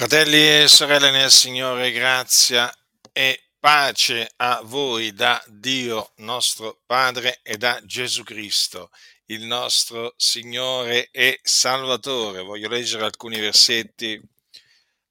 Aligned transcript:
Fratelli 0.00 0.62
e 0.62 0.66
sorelle 0.66 1.10
nel 1.10 1.30
Signore, 1.30 1.92
grazia 1.92 2.74
e 3.12 3.50
pace 3.60 4.32
a 4.36 4.62
voi 4.64 5.12
da 5.12 5.44
Dio 5.46 6.12
nostro 6.16 6.80
Padre 6.86 7.40
e 7.42 7.58
da 7.58 7.78
Gesù 7.84 8.22
Cristo, 8.22 8.90
il 9.26 9.44
nostro 9.44 10.14
Signore 10.16 11.10
e 11.10 11.40
Salvatore. 11.42 12.40
Voglio 12.40 12.70
leggere 12.70 13.04
alcuni 13.04 13.38
versetti 13.40 14.18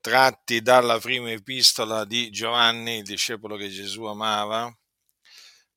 tratti 0.02 0.64
dalla 0.64 0.98
prima 0.98 1.30
epistola 1.30 2.04
di 2.04 2.32
Giovanni, 2.32 2.98
il 2.98 3.04
discepolo 3.04 3.58
che 3.58 3.70
Gesù 3.70 4.06
amava. 4.06 4.76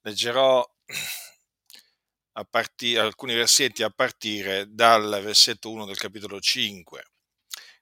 Leggerò 0.00 0.66
partire, 2.48 3.00
alcuni 3.00 3.34
versetti 3.34 3.82
a 3.82 3.90
partire 3.90 4.64
dal 4.70 5.20
versetto 5.22 5.70
1 5.70 5.84
del 5.84 5.98
capitolo 5.98 6.40
5. 6.40 7.04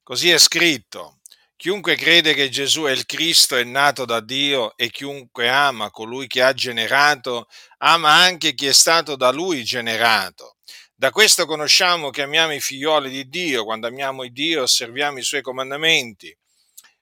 Così 0.02 0.28
è 0.28 0.38
scritto, 0.38 1.19
Chiunque 1.60 1.94
crede 1.94 2.32
che 2.32 2.48
Gesù 2.48 2.84
è 2.84 2.90
il 2.90 3.04
Cristo 3.04 3.54
è 3.54 3.64
nato 3.64 4.06
da 4.06 4.20
Dio 4.20 4.74
e 4.78 4.88
chiunque 4.88 5.46
ama 5.50 5.90
colui 5.90 6.26
che 6.26 6.40
ha 6.40 6.54
generato, 6.54 7.48
ama 7.80 8.14
anche 8.14 8.54
chi 8.54 8.64
è 8.64 8.72
stato 8.72 9.14
da 9.14 9.30
lui 9.30 9.62
generato. 9.62 10.56
Da 10.94 11.10
questo 11.10 11.44
conosciamo 11.44 12.08
che 12.08 12.22
amiamo 12.22 12.54
i 12.54 12.60
figlioli 12.60 13.10
di 13.10 13.28
Dio, 13.28 13.64
quando 13.64 13.88
amiamo 13.88 14.24
il 14.24 14.32
Dio 14.32 14.62
osserviamo 14.62 15.18
i 15.18 15.22
suoi 15.22 15.42
comandamenti, 15.42 16.34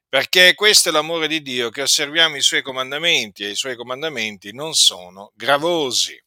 perché 0.09 0.55
questo 0.57 0.89
è 0.89 0.93
l'amore 0.93 1.29
di 1.29 1.41
Dio, 1.41 1.71
che 1.71 1.83
osserviamo 1.83 2.35
i 2.35 2.43
suoi 2.43 2.63
comandamenti 2.63 3.45
e 3.45 3.51
i 3.51 3.55
suoi 3.55 3.77
comandamenti 3.77 4.53
non 4.53 4.75
sono 4.75 5.31
gravosi 5.37 6.21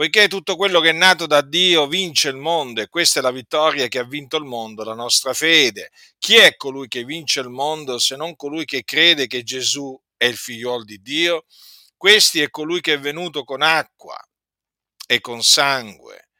poiché 0.00 0.28
tutto 0.28 0.56
quello 0.56 0.80
che 0.80 0.88
è 0.88 0.92
nato 0.92 1.26
da 1.26 1.42
Dio 1.42 1.86
vince 1.86 2.30
il 2.30 2.36
mondo 2.36 2.80
e 2.80 2.88
questa 2.88 3.18
è 3.18 3.22
la 3.22 3.30
vittoria 3.30 3.86
che 3.86 3.98
ha 3.98 4.04
vinto 4.04 4.38
il 4.38 4.44
mondo, 4.44 4.82
la 4.82 4.94
nostra 4.94 5.34
fede. 5.34 5.90
Chi 6.16 6.36
è 6.36 6.56
colui 6.56 6.88
che 6.88 7.04
vince 7.04 7.40
il 7.40 7.50
mondo 7.50 7.98
se 7.98 8.16
non 8.16 8.34
colui 8.34 8.64
che 8.64 8.82
crede 8.82 9.26
che 9.26 9.42
Gesù 9.42 9.94
è 10.16 10.24
il 10.24 10.38
figliol 10.38 10.86
di 10.86 11.02
Dio? 11.02 11.44
Questi 11.98 12.40
è 12.40 12.48
colui 12.48 12.80
che 12.80 12.94
è 12.94 12.98
venuto 12.98 13.44
con 13.44 13.60
acqua 13.60 14.18
e 15.06 15.20
con 15.20 15.42
sangue, 15.42 16.30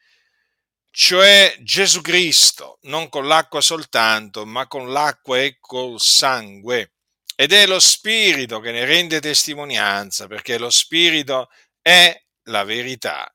cioè 0.91 1.55
Gesù 1.61 2.01
Cristo, 2.01 2.79
non 2.85 3.11
con 3.11 3.27
l'acqua 3.27 3.61
soltanto, 3.61 4.47
ma 4.47 4.67
con 4.69 4.91
l'acqua 4.91 5.39
e 5.39 5.59
col 5.61 6.01
sangue. 6.01 6.93
Ed 7.37 7.53
è 7.53 7.67
lo 7.67 7.79
Spirito 7.79 8.59
che 8.61 8.71
ne 8.71 8.87
rende 8.87 9.21
testimonianza, 9.21 10.29
perché 10.29 10.57
lo 10.57 10.71
Spirito 10.71 11.51
è 11.83 12.19
la 12.45 12.65
verità. 12.65 13.31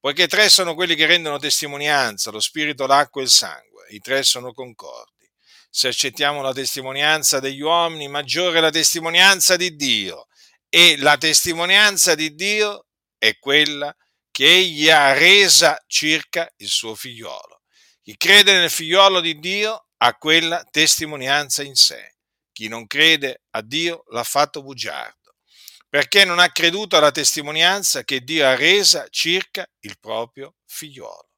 Poiché 0.00 0.28
tre 0.28 0.48
sono 0.48 0.74
quelli 0.74 0.94
che 0.94 1.06
rendono 1.06 1.38
testimonianza, 1.38 2.30
lo 2.30 2.38
spirito, 2.38 2.86
l'acqua 2.86 3.20
e 3.20 3.24
il 3.24 3.30
sangue, 3.30 3.86
i 3.90 3.98
tre 3.98 4.22
sono 4.22 4.52
concordi. 4.52 5.28
Se 5.70 5.88
accettiamo 5.88 6.40
la 6.40 6.52
testimonianza 6.52 7.40
degli 7.40 7.60
uomini, 7.60 8.06
maggiore 8.06 8.58
è 8.58 8.60
la 8.60 8.70
testimonianza 8.70 9.56
di 9.56 9.74
Dio. 9.74 10.28
E 10.68 10.96
la 10.98 11.16
testimonianza 11.16 12.14
di 12.14 12.34
Dio 12.34 12.86
è 13.18 13.38
quella 13.38 13.94
che 14.30 14.46
egli 14.46 14.88
ha 14.88 15.12
resa 15.14 15.82
circa 15.88 16.48
il 16.58 16.68
suo 16.68 16.94
figliolo. 16.94 17.62
Chi 18.00 18.16
crede 18.16 18.52
nel 18.52 18.70
figliolo 18.70 19.20
di 19.20 19.38
Dio 19.40 19.88
ha 19.96 20.14
quella 20.14 20.62
testimonianza 20.70 21.64
in 21.64 21.74
sé. 21.74 22.14
Chi 22.52 22.68
non 22.68 22.86
crede 22.86 23.42
a 23.50 23.62
Dio 23.62 24.04
l'ha 24.10 24.24
fatto 24.24 24.62
bugiardo 24.62 25.17
perché 25.88 26.24
non 26.24 26.38
ha 26.38 26.50
creduto 26.50 26.96
alla 26.96 27.10
testimonianza 27.10 28.04
che 28.04 28.22
Dio 28.22 28.46
ha 28.46 28.54
resa 28.54 29.06
circa 29.10 29.66
il 29.80 29.98
proprio 29.98 30.56
figliolo. 30.66 31.28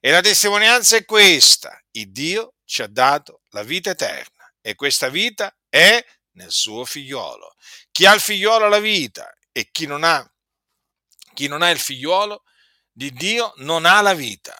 E 0.00 0.10
la 0.10 0.20
testimonianza 0.20 0.96
è 0.96 1.04
questa, 1.04 1.80
il 1.92 2.12
Dio 2.12 2.54
ci 2.64 2.82
ha 2.82 2.86
dato 2.86 3.42
la 3.50 3.62
vita 3.62 3.90
eterna 3.90 4.52
e 4.60 4.74
questa 4.76 5.08
vita 5.08 5.54
è 5.68 6.04
nel 6.32 6.52
suo 6.52 6.84
figliolo. 6.84 7.54
Chi 7.90 8.06
ha 8.06 8.14
il 8.14 8.20
figliolo 8.20 8.66
ha 8.66 8.68
la 8.68 8.78
vita 8.78 9.32
e 9.50 9.68
chi 9.72 9.86
non 9.86 10.04
ha, 10.04 10.24
chi 11.34 11.48
non 11.48 11.62
ha 11.62 11.70
il 11.70 11.80
figliolo 11.80 12.44
di 12.92 13.12
Dio 13.12 13.52
non 13.56 13.84
ha 13.84 14.00
la 14.00 14.14
vita. 14.14 14.56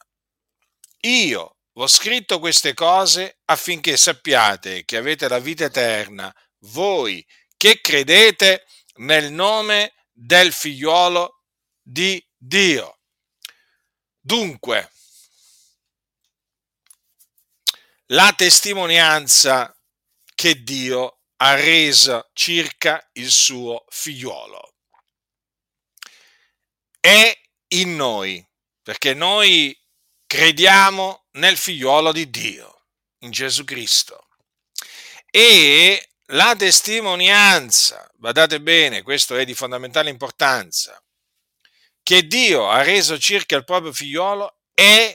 Io 1.03 1.59
ho 1.73 1.87
scritto 1.87 2.41
queste 2.41 2.75
cose 2.75 3.39
affinché 3.45 3.97
sappiate 3.97 4.85
che 4.85 4.97
avete 4.97 5.29
la 5.29 5.39
vita 5.39 5.65
eterna, 5.65 6.35
voi 6.63 7.25
che 7.57 7.81
credete 7.81 8.65
nel 8.99 9.33
nome 9.33 9.95
del 10.13 10.53
figliuolo 10.53 11.45
di 11.83 12.25
Dio. 12.37 13.01
Dunque, 14.21 14.93
la 18.07 18.33
testimonianza 18.37 19.75
che 20.35 20.63
Dio 20.63 21.21
ha 21.37 21.55
reso 21.55 22.31
circa 22.33 23.09
il 23.13 23.31
suo 23.31 23.85
figliuolo 23.89 24.75
è 27.01 27.39
in 27.69 27.97
noi, 27.97 28.47
perché 28.83 29.15
noi 29.15 29.77
crediamo 30.27 31.27
nel 31.33 31.57
figliuolo 31.57 32.13
di 32.13 32.29
Dio, 32.29 32.85
in 33.21 33.31
Gesù 33.31 33.65
Cristo. 33.65 34.29
E 35.31 36.11
la 36.33 36.55
testimonianza, 36.57 38.09
badate 38.15 38.61
bene, 38.61 39.03
questo 39.03 39.37
è 39.37 39.45
di 39.45 39.55
fondamentale 39.55 40.11
importanza, 40.11 41.03
che 42.03 42.27
Dio 42.27 42.69
ha 42.69 42.83
reso 42.83 43.19
circa 43.19 43.57
il 43.57 43.65
proprio 43.65 43.93
figliolo 43.93 44.61
è 44.75 45.15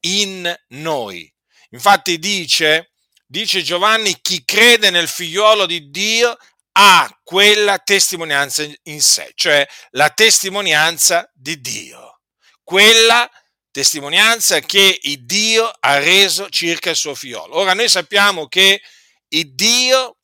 in 0.00 0.54
noi. 0.68 1.32
Infatti 1.70 2.18
dice, 2.18 2.92
dice 3.26 3.62
Giovanni, 3.62 4.20
chi 4.20 4.44
crede 4.44 4.90
nel 4.90 5.08
figliolo 5.08 5.66
di 5.66 5.90
Dio 5.90 6.36
ha 6.76 7.20
quella 7.22 7.78
testimonianza 7.78 8.64
in 8.84 9.00
sé, 9.00 9.32
cioè 9.34 9.66
la 9.90 10.10
testimonianza 10.10 11.30
di 11.32 11.60
Dio. 11.60 12.20
Quella 12.62 13.28
testimonianza 13.70 14.60
che 14.60 15.00
Dio 15.20 15.68
ha 15.80 15.98
reso 15.98 16.48
circa 16.48 16.90
il 16.90 16.96
suo 16.96 17.14
figliolo. 17.14 17.56
Ora 17.56 17.74
noi 17.74 17.88
sappiamo 17.88 18.46
che 18.46 18.80
Dio 19.28 20.18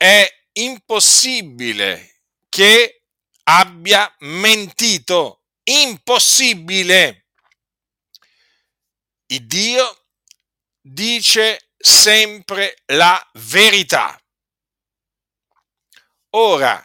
è 0.00 0.26
impossibile 0.52 2.22
che 2.48 3.02
abbia 3.42 4.10
mentito. 4.20 5.42
Impossibile. 5.64 7.26
Il 9.26 9.46
Dio 9.46 10.06
dice 10.80 11.72
sempre 11.76 12.78
la 12.86 13.30
verità. 13.34 14.18
Ora, 16.30 16.82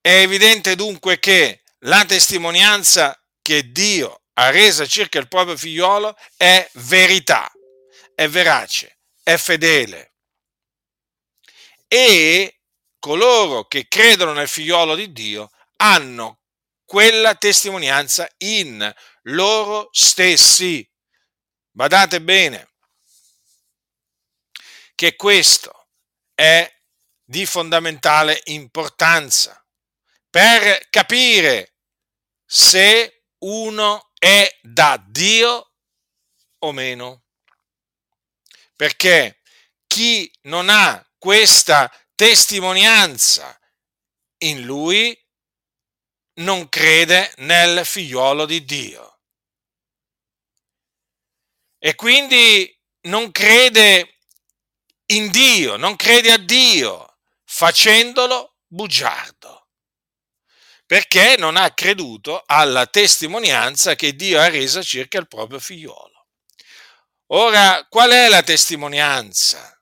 è 0.00 0.20
evidente 0.20 0.76
dunque 0.76 1.18
che 1.18 1.64
la 1.80 2.04
testimonianza 2.04 3.20
che 3.42 3.72
Dio 3.72 4.22
ha 4.34 4.50
resa 4.50 4.86
circa 4.86 5.18
il 5.18 5.26
proprio 5.26 5.56
figliolo 5.56 6.16
è 6.36 6.70
verità, 6.74 7.50
è 8.14 8.28
verace, 8.28 9.00
è 9.24 9.36
fedele 9.36 10.07
e 11.88 12.60
coloro 12.98 13.66
che 13.66 13.88
credono 13.88 14.32
nel 14.32 14.48
figliolo 14.48 14.94
di 14.94 15.12
Dio 15.12 15.50
hanno 15.76 16.40
quella 16.84 17.34
testimonianza 17.34 18.28
in 18.38 18.94
loro 19.22 19.88
stessi. 19.92 20.88
Badate 21.70 22.20
bene 22.20 22.70
che 24.94 25.16
questo 25.16 25.88
è 26.34 26.70
di 27.24 27.46
fondamentale 27.46 28.40
importanza 28.46 29.64
per 30.30 30.88
capire 30.90 31.74
se 32.44 33.24
uno 33.38 34.10
è 34.18 34.58
da 34.62 35.02
Dio 35.06 35.72
o 36.58 36.72
meno. 36.72 37.24
Perché 38.74 39.40
chi 39.86 40.30
non 40.42 40.68
ha 40.68 41.07
questa 41.18 41.92
testimonianza 42.14 43.58
in 44.38 44.62
lui, 44.62 45.16
non 46.38 46.68
crede 46.68 47.32
nel 47.38 47.84
figliolo 47.84 48.46
di 48.46 48.64
Dio. 48.64 49.20
E 51.78 51.94
quindi 51.94 52.76
non 53.02 53.30
crede 53.30 54.18
in 55.06 55.30
Dio, 55.30 55.76
non 55.76 55.96
crede 55.96 56.32
a 56.32 56.38
Dio, 56.38 57.18
facendolo 57.44 58.56
bugiardo, 58.66 59.68
perché 60.86 61.36
non 61.36 61.56
ha 61.56 61.72
creduto 61.72 62.42
alla 62.46 62.86
testimonianza 62.86 63.94
che 63.94 64.14
Dio 64.14 64.40
ha 64.40 64.48
resa 64.48 64.82
circa 64.82 65.18
il 65.18 65.28
proprio 65.28 65.58
figliolo. 65.58 66.26
Ora, 67.30 67.86
qual 67.88 68.10
è 68.10 68.28
la 68.28 68.42
testimonianza? 68.42 69.77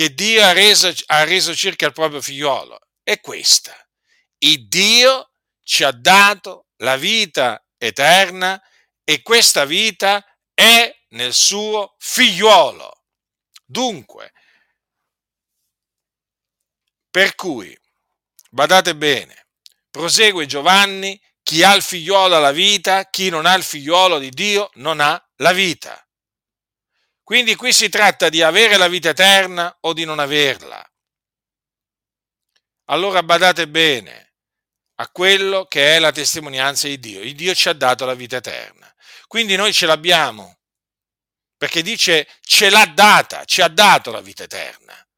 Che 0.00 0.14
Dio 0.14 0.42
ha 0.42 0.52
reso, 0.52 0.90
ha 1.08 1.24
reso 1.24 1.54
circa 1.54 1.84
il 1.84 1.92
proprio 1.92 2.22
figliolo 2.22 2.78
è 3.02 3.20
questa. 3.20 3.76
Il 4.38 4.66
Dio 4.66 5.32
ci 5.62 5.84
ha 5.84 5.90
dato 5.90 6.68
la 6.76 6.96
vita 6.96 7.62
eterna 7.76 8.58
e 9.04 9.20
questa 9.20 9.66
vita 9.66 10.24
è 10.54 10.90
nel 11.08 11.34
suo 11.34 11.96
figliuolo. 11.98 13.02
Dunque, 13.62 14.32
Per 17.10 17.34
cui, 17.34 17.78
badate 18.48 18.96
bene, 18.96 19.48
prosegue 19.90 20.46
Giovanni, 20.46 21.20
chi 21.42 21.62
ha 21.62 21.74
il 21.74 21.82
figliolo 21.82 22.36
ha 22.36 22.38
la 22.38 22.52
vita, 22.52 23.10
chi 23.10 23.28
non 23.28 23.44
ha 23.44 23.52
il 23.52 23.64
figliolo 23.64 24.18
di 24.18 24.30
Dio 24.30 24.70
non 24.74 25.00
ha 25.00 25.22
la 25.36 25.52
vita. 25.52 26.02
Quindi 27.30 27.54
qui 27.54 27.72
si 27.72 27.88
tratta 27.88 28.28
di 28.28 28.42
avere 28.42 28.76
la 28.76 28.88
vita 28.88 29.10
eterna 29.10 29.78
o 29.82 29.92
di 29.92 30.04
non 30.04 30.18
averla. 30.18 30.84
Allora 32.86 33.22
badate 33.22 33.68
bene 33.68 34.32
a 34.96 35.08
quello 35.10 35.66
che 35.66 35.94
è 35.94 36.00
la 36.00 36.10
testimonianza 36.10 36.88
di 36.88 36.98
Dio. 36.98 37.20
Il 37.20 37.36
Dio 37.36 37.54
ci 37.54 37.68
ha 37.68 37.72
dato 37.72 38.04
la 38.04 38.14
vita 38.14 38.38
eterna. 38.38 38.92
Quindi 39.28 39.54
noi 39.54 39.72
ce 39.72 39.86
l'abbiamo, 39.86 40.58
perché 41.56 41.82
dice 41.82 42.26
ce 42.40 42.68
l'ha 42.68 42.86
data, 42.86 43.44
ci 43.44 43.62
ha 43.62 43.68
dato 43.68 44.10
la 44.10 44.20
vita 44.20 44.42
eterna. 44.42 45.08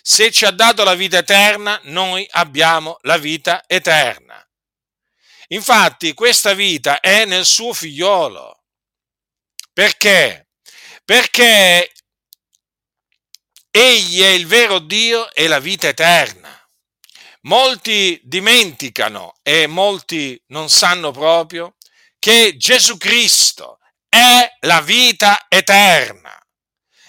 Se 0.00 0.30
ci 0.30 0.46
ha 0.46 0.52
dato 0.52 0.82
la 0.82 0.94
vita 0.94 1.18
eterna, 1.18 1.78
noi 1.82 2.26
abbiamo 2.30 2.96
la 3.02 3.18
vita 3.18 3.64
eterna. 3.66 4.42
Infatti 5.48 6.14
questa 6.14 6.54
vita 6.54 7.00
è 7.00 7.26
nel 7.26 7.44
suo 7.44 7.74
figliolo. 7.74 8.64
Perché? 9.74 10.46
Perché 11.10 11.92
egli 13.68 14.20
è 14.20 14.28
il 14.28 14.46
vero 14.46 14.78
Dio 14.78 15.32
e 15.32 15.48
la 15.48 15.58
vita 15.58 15.88
eterna. 15.88 16.56
Molti 17.40 18.20
dimenticano 18.22 19.34
e 19.42 19.66
molti 19.66 20.40
non 20.50 20.70
sanno 20.70 21.10
proprio 21.10 21.74
che 22.20 22.54
Gesù 22.56 22.96
Cristo 22.96 23.80
è 24.08 24.56
la 24.60 24.80
vita 24.82 25.46
eterna. 25.48 26.32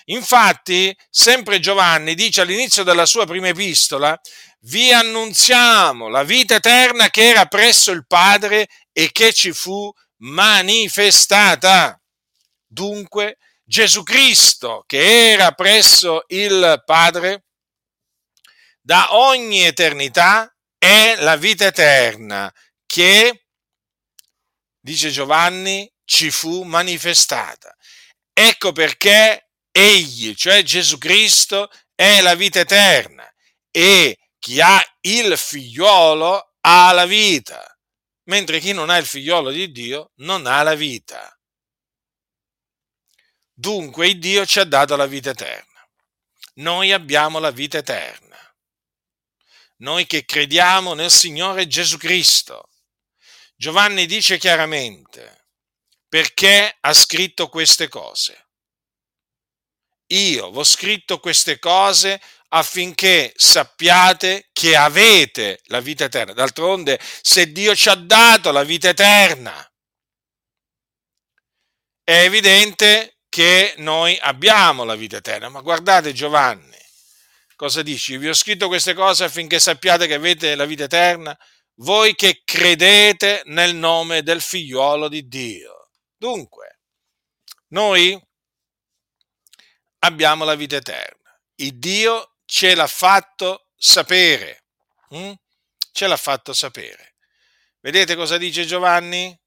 Infatti, 0.05 0.97
sempre 1.11 1.59
Giovanni 1.59 2.15
dice 2.15 2.41
all'inizio 2.41 2.81
della 2.81 3.05
sua 3.05 3.27
prima 3.27 3.49
epistola, 3.49 4.19
vi 4.61 4.91
annunziamo 4.91 6.07
la 6.07 6.23
vita 6.23 6.55
eterna 6.55 7.11
che 7.11 7.29
era 7.29 7.45
presso 7.45 7.91
il 7.91 8.07
Padre 8.07 8.67
e 8.93 9.11
che 9.11 9.31
ci 9.31 9.53
fu 9.53 9.93
manifestata. 10.21 12.01
Dunque, 12.65 13.37
Gesù 13.71 14.03
Cristo, 14.03 14.83
che 14.85 15.31
era 15.31 15.53
presso 15.53 16.25
il 16.27 16.83
Padre, 16.85 17.45
da 18.81 19.15
ogni 19.15 19.61
eternità 19.61 20.53
è 20.77 21.15
la 21.19 21.37
vita 21.37 21.67
eterna 21.67 22.53
che, 22.85 23.45
dice 24.77 25.09
Giovanni, 25.09 25.89
ci 26.03 26.31
fu 26.31 26.63
manifestata. 26.63 27.73
Ecco 28.33 28.73
perché 28.73 29.51
egli, 29.71 30.35
cioè 30.35 30.63
Gesù 30.63 30.97
Cristo, 30.97 31.71
è 31.95 32.19
la 32.19 32.35
vita 32.35 32.59
eterna 32.59 33.25
e 33.71 34.19
chi 34.37 34.59
ha 34.59 34.83
il 34.99 35.37
figliolo 35.37 36.55
ha 36.59 36.91
la 36.91 37.05
vita, 37.05 37.63
mentre 38.23 38.59
chi 38.59 38.73
non 38.73 38.89
ha 38.89 38.97
il 38.97 39.05
figliolo 39.05 39.49
di 39.49 39.71
Dio 39.71 40.11
non 40.15 40.45
ha 40.45 40.61
la 40.61 40.75
vita. 40.75 41.33
Dunque 43.61 44.07
il 44.09 44.19
Dio 44.19 44.45
ci 44.45 44.59
ha 44.59 44.65
dato 44.65 44.95
la 44.95 45.05
vita 45.05 45.29
eterna. 45.29 45.87
Noi 46.55 46.91
abbiamo 46.91 47.39
la 47.39 47.51
vita 47.51 47.77
eterna 47.77 48.21
noi 49.81 50.05
che 50.05 50.25
crediamo 50.25 50.93
nel 50.93 51.11
Signore 51.11 51.67
Gesù 51.67 51.97
Cristo. 51.97 52.69
Giovanni 53.55 54.05
dice 54.05 54.37
chiaramente 54.37 55.45
perché 56.07 56.77
ha 56.79 56.93
scritto 56.93 57.49
queste 57.49 57.87
cose. 57.87 58.47
Io 60.07 60.47
ho 60.47 60.63
scritto 60.63 61.19
queste 61.19 61.57
cose 61.57 62.21
affinché 62.49 63.31
sappiate 63.35 64.49
che 64.51 64.75
avete 64.75 65.61
la 65.65 65.79
vita 65.79 66.03
eterna. 66.03 66.33
D'altronde, 66.33 66.99
se 67.21 67.51
Dio 67.51 67.73
ci 67.75 67.87
ha 67.87 67.95
dato 67.95 68.51
la 68.51 68.63
vita 68.63 68.89
eterna, 68.89 69.65
è 72.03 72.23
evidente 72.23 73.20
che 73.31 73.75
noi 73.77 74.17
abbiamo 74.19 74.83
la 74.83 74.95
vita 74.95 75.15
eterna. 75.15 75.47
Ma 75.47 75.61
guardate 75.61 76.11
Giovanni, 76.11 76.77
cosa 77.55 77.81
dici? 77.81 78.17
Vi 78.17 78.27
ho 78.27 78.33
scritto 78.33 78.67
queste 78.67 78.93
cose 78.93 79.23
affinché 79.23 79.57
sappiate 79.57 80.05
che 80.05 80.15
avete 80.15 80.53
la 80.55 80.65
vita 80.65 80.83
eterna, 80.83 81.37
voi 81.75 82.13
che 82.13 82.41
credete 82.43 83.43
nel 83.45 83.73
nome 83.73 84.21
del 84.21 84.41
figliuolo 84.41 85.07
di 85.07 85.29
Dio. 85.29 85.91
Dunque, 86.17 86.79
noi 87.69 88.21
abbiamo 89.99 90.43
la 90.43 90.55
vita 90.55 90.75
eterna. 90.75 91.33
Il 91.55 91.79
Dio 91.79 92.35
ce 92.43 92.75
l'ha 92.75 92.87
fatto 92.87 93.69
sapere. 93.77 94.65
Hm? 95.11 95.31
Ce 95.93 96.05
l'ha 96.05 96.17
fatto 96.17 96.51
sapere. 96.51 97.15
Vedete 97.79 98.17
cosa 98.17 98.37
dice 98.37 98.65
Giovanni? 98.65 99.40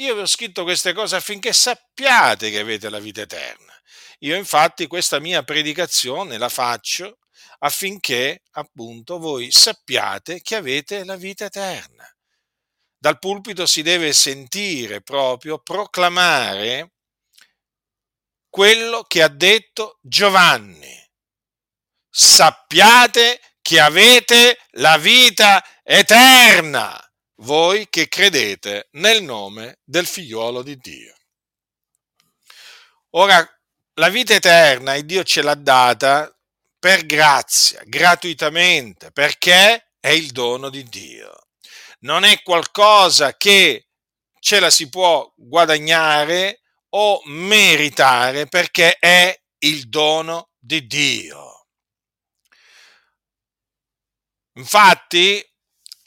Io 0.00 0.14
vi 0.14 0.22
ho 0.22 0.26
scritto 0.26 0.62
queste 0.62 0.94
cose 0.94 1.16
affinché 1.16 1.52
sappiate 1.52 2.50
che 2.50 2.58
avete 2.58 2.88
la 2.88 2.98
vita 2.98 3.20
eterna. 3.20 3.78
Io 4.20 4.34
infatti 4.34 4.86
questa 4.86 5.18
mia 5.18 5.42
predicazione 5.42 6.38
la 6.38 6.48
faccio 6.48 7.18
affinché 7.58 8.42
appunto 8.52 9.18
voi 9.18 9.50
sappiate 9.50 10.40
che 10.40 10.56
avete 10.56 11.04
la 11.04 11.16
vita 11.16 11.44
eterna. 11.44 12.10
Dal 12.96 13.18
pulpito 13.18 13.66
si 13.66 13.82
deve 13.82 14.14
sentire 14.14 15.02
proprio 15.02 15.58
proclamare 15.58 16.92
quello 18.48 19.02
che 19.02 19.22
ha 19.22 19.28
detto 19.28 19.98
Giovanni. 20.00 20.98
Sappiate 22.08 23.40
che 23.60 23.80
avete 23.80 24.58
la 24.72 24.96
vita 24.96 25.62
eterna, 25.82 26.98
voi 27.40 27.88
che 27.88 28.08
credete 28.08 28.88
nel 28.92 29.22
nome 29.22 29.78
del 29.84 30.06
figliuolo 30.06 30.62
di 30.62 30.76
Dio. 30.76 31.14
Ora, 33.10 33.46
la 33.94 34.08
vita 34.08 34.34
eterna, 34.34 34.94
il 34.94 35.04
Dio 35.04 35.24
ce 35.24 35.42
l'ha 35.42 35.54
data 35.54 36.34
per 36.78 37.04
grazia, 37.06 37.82
gratuitamente, 37.84 39.10
perché 39.10 39.92
è 39.98 40.08
il 40.08 40.30
dono 40.30 40.70
di 40.70 40.84
Dio. 40.84 41.48
Non 42.00 42.24
è 42.24 42.40
qualcosa 42.42 43.36
che 43.36 43.88
ce 44.38 44.60
la 44.60 44.70
si 44.70 44.88
può 44.88 45.30
guadagnare 45.36 46.60
o 46.90 47.20
meritare 47.26 48.46
perché 48.46 48.96
è 48.98 49.38
il 49.58 49.88
dono 49.88 50.50
di 50.58 50.86
Dio. 50.86 51.66
Infatti, 54.54 55.49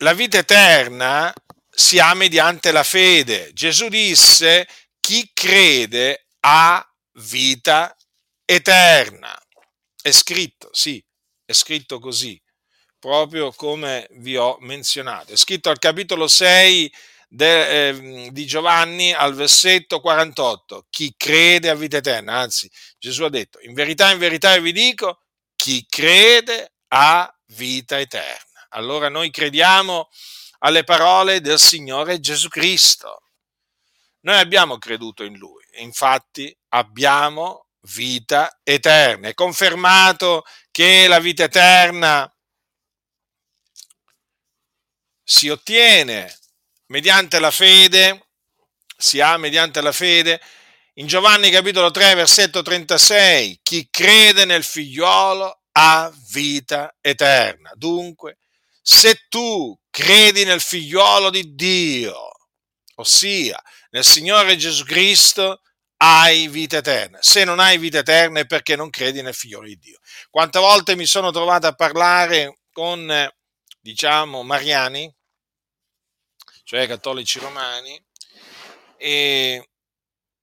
la 0.04 0.14
vita 0.14 0.38
eterna 0.38 1.34
si 1.70 1.98
ha 1.98 2.14
mediante 2.14 2.72
la 2.72 2.84
fede. 2.84 3.52
Gesù 3.54 3.88
disse, 3.88 4.68
chi 5.00 5.32
crede 5.34 6.28
ha 6.42 6.86
vita 7.14 7.96
eterna. 8.46 9.36
È 10.00 10.12
scritto, 10.12 10.70
sì, 10.74 11.04
è 11.46 11.54
scritto 11.54 12.00
così, 12.00 12.40
proprio 13.00 13.52
come 13.54 14.08
vi 14.12 14.36
ho 14.36 14.58
menzionato. 14.60 15.32
È 15.32 15.38
scritto 15.38 15.70
al 15.70 15.80
capitolo 15.80 16.28
6 16.28 16.94
de, 17.30 17.88
eh, 17.88 18.30
di 18.32 18.46
Giovanni 18.46 19.14
al 19.14 19.34
versetto 19.34 20.02
48. 20.02 20.88
Chi 20.90 21.14
crede 21.16 21.70
a 21.70 21.76
vita 21.76 21.98
eterna, 21.98 22.40
anzi 22.40 22.70
Gesù 23.00 23.24
ha 23.24 23.30
detto, 23.30 23.60
in 23.62 23.74
verità, 23.74 24.12
in 24.12 24.20
verità 24.20 24.58
vi 24.60 24.74
dico, 24.74 25.22
chi 25.56 25.86
crede 25.88 26.74
ha 26.90 27.34
vita 27.56 27.98
eterna. 28.00 28.53
Allora 28.76 29.08
noi 29.08 29.30
crediamo 29.30 30.10
alle 30.60 30.84
parole 30.84 31.42
del 31.42 31.60
Signore 31.60 32.20
Gesù 32.20 32.48
Cristo. 32.48 33.30
Noi 34.22 34.40
abbiamo 34.40 34.78
creduto 34.80 35.24
in 35.24 35.38
Lui, 35.38 35.64
infatti 35.76 36.56
abbiamo 36.70 37.68
vita 37.82 38.60
eterna. 38.64 39.28
È 39.28 39.34
confermato 39.36 40.44
che 40.72 41.08
la 41.08 41.20
vita 41.20 41.44
eterna 41.44 42.28
si 45.24 45.50
ottiene 45.50 46.36
mediante 46.88 47.40
la 47.40 47.52
fede, 47.52 48.30
si 48.98 49.20
ha 49.20 49.38
mediante 49.38 49.82
la 49.82 49.92
fede. 49.92 50.42
In 50.94 51.06
Giovanni 51.06 51.52
capitolo 51.52 51.92
3, 51.92 52.16
versetto 52.16 52.64
36, 52.64 53.60
chi 53.62 53.88
crede 53.92 54.46
nel 54.46 54.64
figliolo 54.64 55.62
ha 55.74 56.12
vita 56.32 56.96
eterna. 57.02 57.72
Dunque, 57.76 58.38
se 58.86 59.28
tu 59.30 59.80
credi 59.90 60.44
nel 60.44 60.60
figliolo 60.60 61.30
di 61.30 61.56
Dio, 61.56 62.32
ossia 62.96 63.62
nel 63.92 64.04
Signore 64.04 64.58
Gesù 64.58 64.84
Cristo, 64.84 65.62
hai 65.98 66.50
vita 66.50 66.78
eterna. 66.78 67.18
Se 67.22 67.46
non 67.46 67.60
hai 67.60 67.78
vita 67.78 68.00
eterna 68.00 68.42
è 68.42 68.46
perché 68.46 68.76
non 68.76 68.90
credi 68.90 69.22
nel 69.22 69.34
figlio 69.34 69.62
di 69.62 69.78
Dio. 69.78 70.00
Quante 70.30 70.60
volte 70.60 70.98
mi 70.98 71.06
sono 71.06 71.32
trovato 71.32 71.68
a 71.68 71.74
parlare 71.74 72.58
con, 72.74 73.32
diciamo, 73.80 74.44
mariani, 74.44 75.14
cioè 76.64 76.88
cattolici 76.88 77.40
romani, 77.40 78.04
e, 78.98 79.70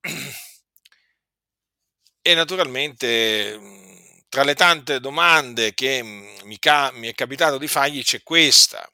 e 2.23 2.35
naturalmente 2.35 3.90
tra 4.31 4.45
le 4.45 4.55
tante 4.55 5.01
domande 5.01 5.75
che 5.75 6.03
mi, 6.03 6.39
mi 6.45 7.09
è 7.09 7.15
capitato 7.15 7.59
di 7.59 7.67
fargli 7.67 8.03
c'è 8.03 8.23
questa. 8.23 8.89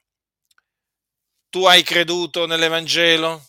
Tu 1.49 1.63
hai 1.65 1.83
creduto 1.83 2.47
nell'Evangelo? 2.47 3.45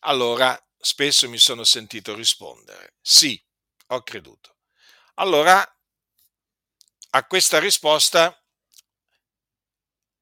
Allora, 0.00 0.60
spesso 0.76 1.28
mi 1.28 1.38
sono 1.38 1.62
sentito 1.62 2.14
rispondere, 2.14 2.96
sì, 3.00 3.40
ho 3.86 4.02
creduto. 4.02 4.56
Allora, 5.14 5.64
a 7.10 7.26
questa 7.26 7.60
risposta 7.60 8.36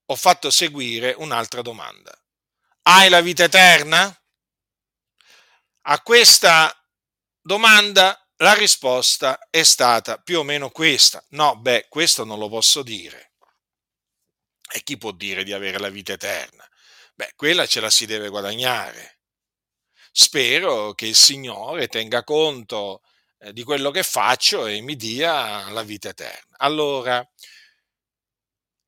ho 0.04 0.14
fatto 0.14 0.50
seguire 0.50 1.14
un'altra 1.16 1.62
domanda. 1.62 2.12
Hai 2.82 3.08
la 3.08 3.22
vita 3.22 3.44
eterna? 3.44 4.14
A 5.84 6.02
questa 6.02 6.70
domanda 7.40 8.21
la 8.42 8.54
risposta 8.54 9.46
è 9.50 9.62
stata 9.62 10.18
più 10.18 10.40
o 10.40 10.42
meno 10.42 10.70
questa. 10.70 11.24
No, 11.30 11.56
beh, 11.56 11.86
questo 11.88 12.24
non 12.24 12.40
lo 12.40 12.48
posso 12.48 12.82
dire. 12.82 13.34
E 14.74 14.82
chi 14.82 14.98
può 14.98 15.12
dire 15.12 15.44
di 15.44 15.52
avere 15.52 15.78
la 15.78 15.90
vita 15.90 16.12
eterna? 16.12 16.68
Beh, 17.14 17.34
quella 17.36 17.66
ce 17.66 17.80
la 17.80 17.88
si 17.88 18.04
deve 18.04 18.28
guadagnare. 18.28 19.20
Spero 20.10 20.92
che 20.92 21.06
il 21.06 21.14
Signore 21.14 21.86
tenga 21.86 22.24
conto 22.24 23.02
eh, 23.38 23.52
di 23.52 23.62
quello 23.62 23.92
che 23.92 24.02
faccio 24.02 24.66
e 24.66 24.80
mi 24.80 24.96
dia 24.96 25.70
la 25.70 25.82
vita 25.82 26.08
eterna. 26.08 26.56
Allora, 26.58 27.24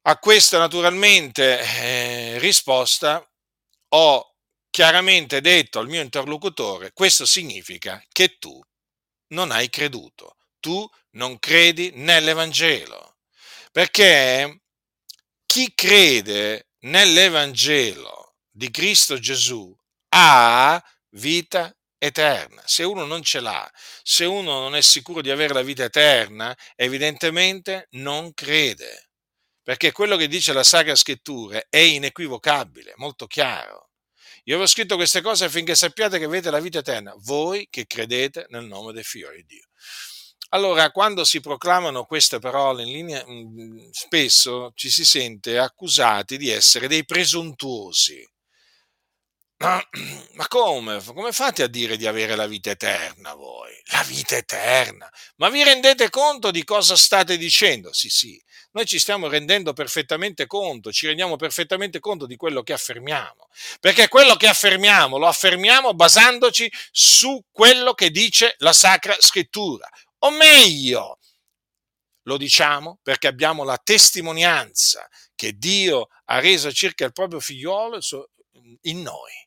a 0.06 0.18
questa 0.18 0.58
naturalmente 0.58 1.60
eh, 1.60 2.38
risposta 2.40 3.24
ho 3.90 4.34
chiaramente 4.68 5.40
detto 5.40 5.78
al 5.78 5.86
mio 5.86 6.02
interlocutore, 6.02 6.92
questo 6.92 7.24
significa 7.24 8.02
che 8.10 8.38
tu 8.38 8.60
non 9.34 9.50
hai 9.50 9.68
creduto, 9.68 10.36
tu 10.60 10.88
non 11.10 11.38
credi 11.38 11.90
nell'Evangelo, 11.96 13.18
perché 13.70 14.62
chi 15.44 15.72
crede 15.74 16.68
nell'Evangelo 16.84 18.36
di 18.50 18.70
Cristo 18.70 19.18
Gesù 19.18 19.76
ha 20.10 20.82
vita 21.10 21.74
eterna. 21.98 22.62
Se 22.64 22.82
uno 22.84 23.04
non 23.04 23.22
ce 23.22 23.40
l'ha, 23.40 23.70
se 24.02 24.24
uno 24.24 24.60
non 24.60 24.76
è 24.76 24.80
sicuro 24.80 25.20
di 25.20 25.30
avere 25.30 25.54
la 25.54 25.62
vita 25.62 25.84
eterna, 25.84 26.56
evidentemente 26.76 27.88
non 27.92 28.32
crede. 28.34 29.10
Perché 29.62 29.92
quello 29.92 30.16
che 30.16 30.28
dice 30.28 30.52
la 30.52 30.64
Sacra 30.64 30.94
Scrittura 30.94 31.62
è 31.68 31.78
inequivocabile, 31.78 32.92
molto 32.96 33.26
chiaro. 33.26 33.83
Io 34.44 34.60
ho 34.60 34.66
scritto 34.66 34.96
queste 34.96 35.22
cose 35.22 35.46
affinché 35.46 35.74
sappiate 35.74 36.18
che 36.18 36.26
avete 36.26 36.50
la 36.50 36.60
vita 36.60 36.78
eterna, 36.78 37.14
voi 37.18 37.66
che 37.70 37.86
credete 37.86 38.46
nel 38.50 38.66
nome 38.66 38.92
del 38.92 39.04
Figlio 39.04 39.30
di 39.30 39.44
Dio. 39.46 39.64
Allora, 40.50 40.90
quando 40.90 41.24
si 41.24 41.40
proclamano 41.40 42.04
queste 42.04 42.38
parole 42.38 42.82
in 42.82 42.92
linea, 42.92 43.24
mm, 43.26 43.88
spesso 43.90 44.72
ci 44.74 44.90
si 44.90 45.04
sente 45.04 45.58
accusati 45.58 46.36
di 46.36 46.50
essere 46.50 46.88
dei 46.88 47.04
presuntuosi. 47.04 48.24
Ma 50.34 50.48
come? 50.48 51.02
Come 51.02 51.32
fate 51.32 51.62
a 51.62 51.68
dire 51.68 51.96
di 51.96 52.06
avere 52.06 52.34
la 52.34 52.46
vita 52.46 52.70
eterna 52.70 53.34
voi? 53.34 53.72
La 53.92 54.02
vita 54.02 54.36
eterna? 54.36 55.08
Ma 55.36 55.48
vi 55.48 55.62
rendete 55.62 56.10
conto 56.10 56.50
di 56.50 56.64
cosa 56.64 56.96
state 56.96 57.36
dicendo? 57.36 57.92
Sì, 57.92 58.08
sì, 58.08 58.42
noi 58.72 58.84
ci 58.84 58.98
stiamo 58.98 59.28
rendendo 59.28 59.72
perfettamente 59.72 60.46
conto, 60.46 60.92
ci 60.92 61.06
rendiamo 61.06 61.36
perfettamente 61.36 62.00
conto 62.00 62.26
di 62.26 62.36
quello 62.36 62.62
che 62.62 62.72
affermiamo, 62.72 63.48
perché 63.80 64.08
quello 64.08 64.34
che 64.34 64.48
affermiamo 64.48 65.18
lo 65.18 65.28
affermiamo 65.28 65.94
basandoci 65.94 66.70
su 66.90 67.40
quello 67.50 67.94
che 67.94 68.10
dice 68.10 68.54
la 68.58 68.72
Sacra 68.72 69.14
Scrittura, 69.18 69.88
o 70.18 70.30
meglio, 70.30 71.18
lo 72.26 72.36
diciamo 72.36 72.98
perché 73.02 73.26
abbiamo 73.28 73.64
la 73.64 73.78
testimonianza 73.82 75.06
che 75.34 75.52
Dio 75.52 76.08
ha 76.26 76.38
reso 76.40 76.72
circa 76.72 77.04
il 77.04 77.12
proprio 77.12 77.38
figliolo 77.40 77.98
in 78.82 79.02
noi. 79.02 79.43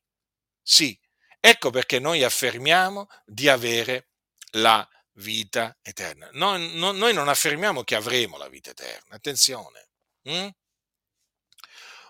Sì, 0.69 0.99
ecco 1.39 1.69
perché 1.69 1.97
noi 1.97 2.23
affermiamo 2.25 3.07
di 3.25 3.47
avere 3.47 4.09
la 4.55 4.85
vita 5.13 5.77
eterna. 5.81 6.27
Noi, 6.33 6.75
no, 6.75 6.91
noi 6.91 7.13
non 7.13 7.29
affermiamo 7.29 7.85
che 7.85 7.95
avremo 7.95 8.35
la 8.37 8.49
vita 8.49 8.71
eterna, 8.71 9.15
attenzione. 9.15 9.87
Hm? 10.23 10.49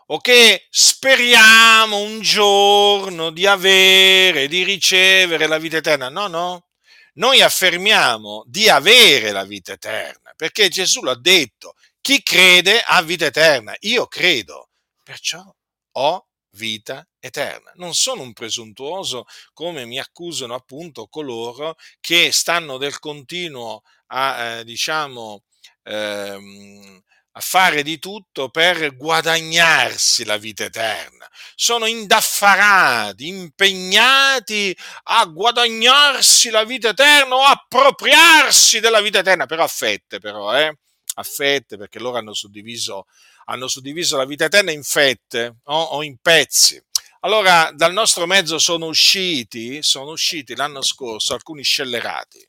O 0.07 0.19
che 0.21 0.65
speriamo 0.71 1.99
un 1.99 2.19
giorno 2.21 3.29
di 3.29 3.45
avere, 3.45 4.47
di 4.47 4.63
ricevere 4.63 5.45
la 5.45 5.59
vita 5.59 5.77
eterna. 5.77 6.09
No, 6.09 6.25
no. 6.25 6.69
Noi 7.13 7.41
affermiamo 7.43 8.43
di 8.47 8.69
avere 8.69 9.31
la 9.31 9.43
vita 9.43 9.73
eterna, 9.73 10.33
perché 10.35 10.67
Gesù 10.69 11.03
l'ha 11.03 11.15
detto, 11.15 11.75
chi 12.01 12.23
crede 12.23 12.81
ha 12.81 13.03
vita 13.03 13.25
eterna. 13.25 13.75
Io 13.81 14.07
credo, 14.07 14.69
perciò 15.03 15.43
ho 15.91 16.27
vita 16.51 17.05
eterna. 17.19 17.71
Non 17.75 17.93
sono 17.93 18.21
un 18.21 18.33
presuntuoso 18.33 19.25
come 19.53 19.85
mi 19.85 19.99
accusano 19.99 20.53
appunto 20.55 21.07
coloro 21.07 21.75
che 21.99 22.31
stanno 22.31 22.77
del 22.77 22.99
continuo 22.99 23.81
a, 24.07 24.57
eh, 24.59 24.63
diciamo, 24.63 25.43
ehm, 25.83 27.01
a 27.33 27.39
fare 27.39 27.83
di 27.83 27.99
tutto 27.99 28.49
per 28.49 28.95
guadagnarsi 28.95 30.25
la 30.25 30.37
vita 30.37 30.63
eterna. 30.65 31.27
Sono 31.55 31.85
indaffarati, 31.85 33.27
impegnati 33.27 34.75
a 35.03 35.25
guadagnarsi 35.25 36.49
la 36.49 36.63
vita 36.63 36.89
eterna 36.89 37.35
o 37.35 37.43
appropriarsi 37.43 38.79
della 38.79 39.01
vita 39.01 39.19
eterna, 39.19 39.45
però 39.45 39.63
a 39.63 39.67
fette, 39.67 40.17
però, 40.19 40.55
eh? 40.57 40.75
A 41.15 41.23
fette, 41.23 41.77
perché 41.77 41.99
loro 41.99 42.17
hanno 42.17 42.33
suddiviso 42.33 43.05
hanno 43.49 43.67
suddiviso 43.67 44.17
la 44.17 44.25
vita 44.25 44.45
eterna 44.45 44.71
in 44.71 44.83
fette 44.83 45.57
no? 45.65 45.75
o 45.75 46.03
in 46.03 46.17
pezzi. 46.17 46.81
Allora, 47.21 47.71
dal 47.73 47.93
nostro 47.93 48.25
mezzo 48.25 48.59
sono 48.59 48.85
usciti, 48.85 49.81
sono 49.81 50.11
usciti 50.11 50.55
l'anno 50.55 50.81
scorso 50.81 51.33
alcuni 51.33 51.63
scellerati, 51.63 52.47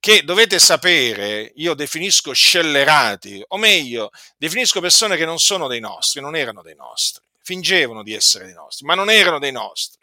che 0.00 0.24
dovete 0.24 0.58
sapere, 0.58 1.52
io 1.56 1.74
definisco 1.74 2.32
scellerati, 2.32 3.44
o 3.48 3.56
meglio, 3.58 4.10
definisco 4.36 4.80
persone 4.80 5.16
che 5.16 5.24
non 5.24 5.38
sono 5.38 5.68
dei 5.68 5.80
nostri, 5.80 6.20
non 6.20 6.36
erano 6.36 6.62
dei 6.62 6.74
nostri, 6.74 7.22
fingevano 7.42 8.02
di 8.02 8.14
essere 8.14 8.46
dei 8.46 8.54
nostri, 8.54 8.86
ma 8.86 8.94
non 8.94 9.10
erano 9.10 9.38
dei 9.38 9.52
nostri 9.52 10.02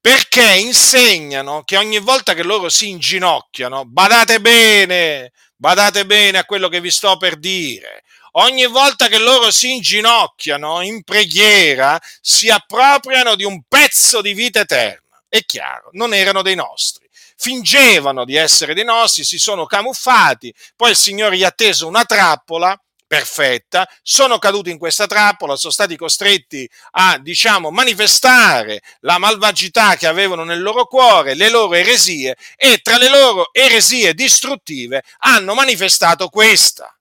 perché 0.00 0.54
insegnano 0.58 1.64
che 1.64 1.76
ogni 1.76 1.98
volta 1.98 2.32
che 2.34 2.44
loro 2.44 2.68
si 2.68 2.88
inginocchiano, 2.88 3.84
badate 3.84 4.40
bene, 4.40 5.32
badate 5.56 6.06
bene 6.06 6.38
a 6.38 6.44
quello 6.44 6.68
che 6.68 6.80
vi 6.80 6.90
sto 6.90 7.16
per 7.16 7.36
dire, 7.36 8.04
ogni 8.38 8.66
volta 8.66 9.08
che 9.08 9.18
loro 9.18 9.50
si 9.50 9.72
inginocchiano 9.72 10.82
in 10.82 11.02
preghiera, 11.02 12.00
si 12.20 12.48
appropriano 12.48 13.34
di 13.34 13.44
un 13.44 13.62
pezzo 13.68 14.20
di 14.20 14.32
vita 14.32 14.60
eterna. 14.60 15.22
È 15.28 15.44
chiaro, 15.44 15.90
non 15.92 16.14
erano 16.14 16.42
dei 16.42 16.54
nostri. 16.54 17.06
Fingevano 17.36 18.24
di 18.24 18.34
essere 18.34 18.74
dei 18.74 18.84
nostri, 18.84 19.24
si 19.24 19.38
sono 19.38 19.66
camuffati, 19.66 20.52
poi 20.74 20.90
il 20.90 20.96
Signore 20.96 21.36
gli 21.36 21.44
ha 21.44 21.52
teso 21.52 21.86
una 21.86 22.04
trappola 22.04 22.80
perfetta, 23.06 23.88
sono 24.02 24.38
caduti 24.38 24.70
in 24.70 24.78
questa 24.78 25.06
trappola, 25.06 25.56
sono 25.56 25.72
stati 25.72 25.96
costretti 25.96 26.68
a, 26.92 27.18
diciamo, 27.18 27.70
manifestare 27.70 28.82
la 29.00 29.18
malvagità 29.18 29.96
che 29.96 30.06
avevano 30.06 30.44
nel 30.44 30.60
loro 30.60 30.86
cuore, 30.86 31.34
le 31.34 31.48
loro 31.48 31.74
eresie, 31.74 32.36
e 32.56 32.78
tra 32.78 32.98
le 32.98 33.08
loro 33.08 33.48
eresie 33.52 34.14
distruttive 34.14 35.02
hanno 35.20 35.54
manifestato 35.54 36.28
questa 36.28 36.92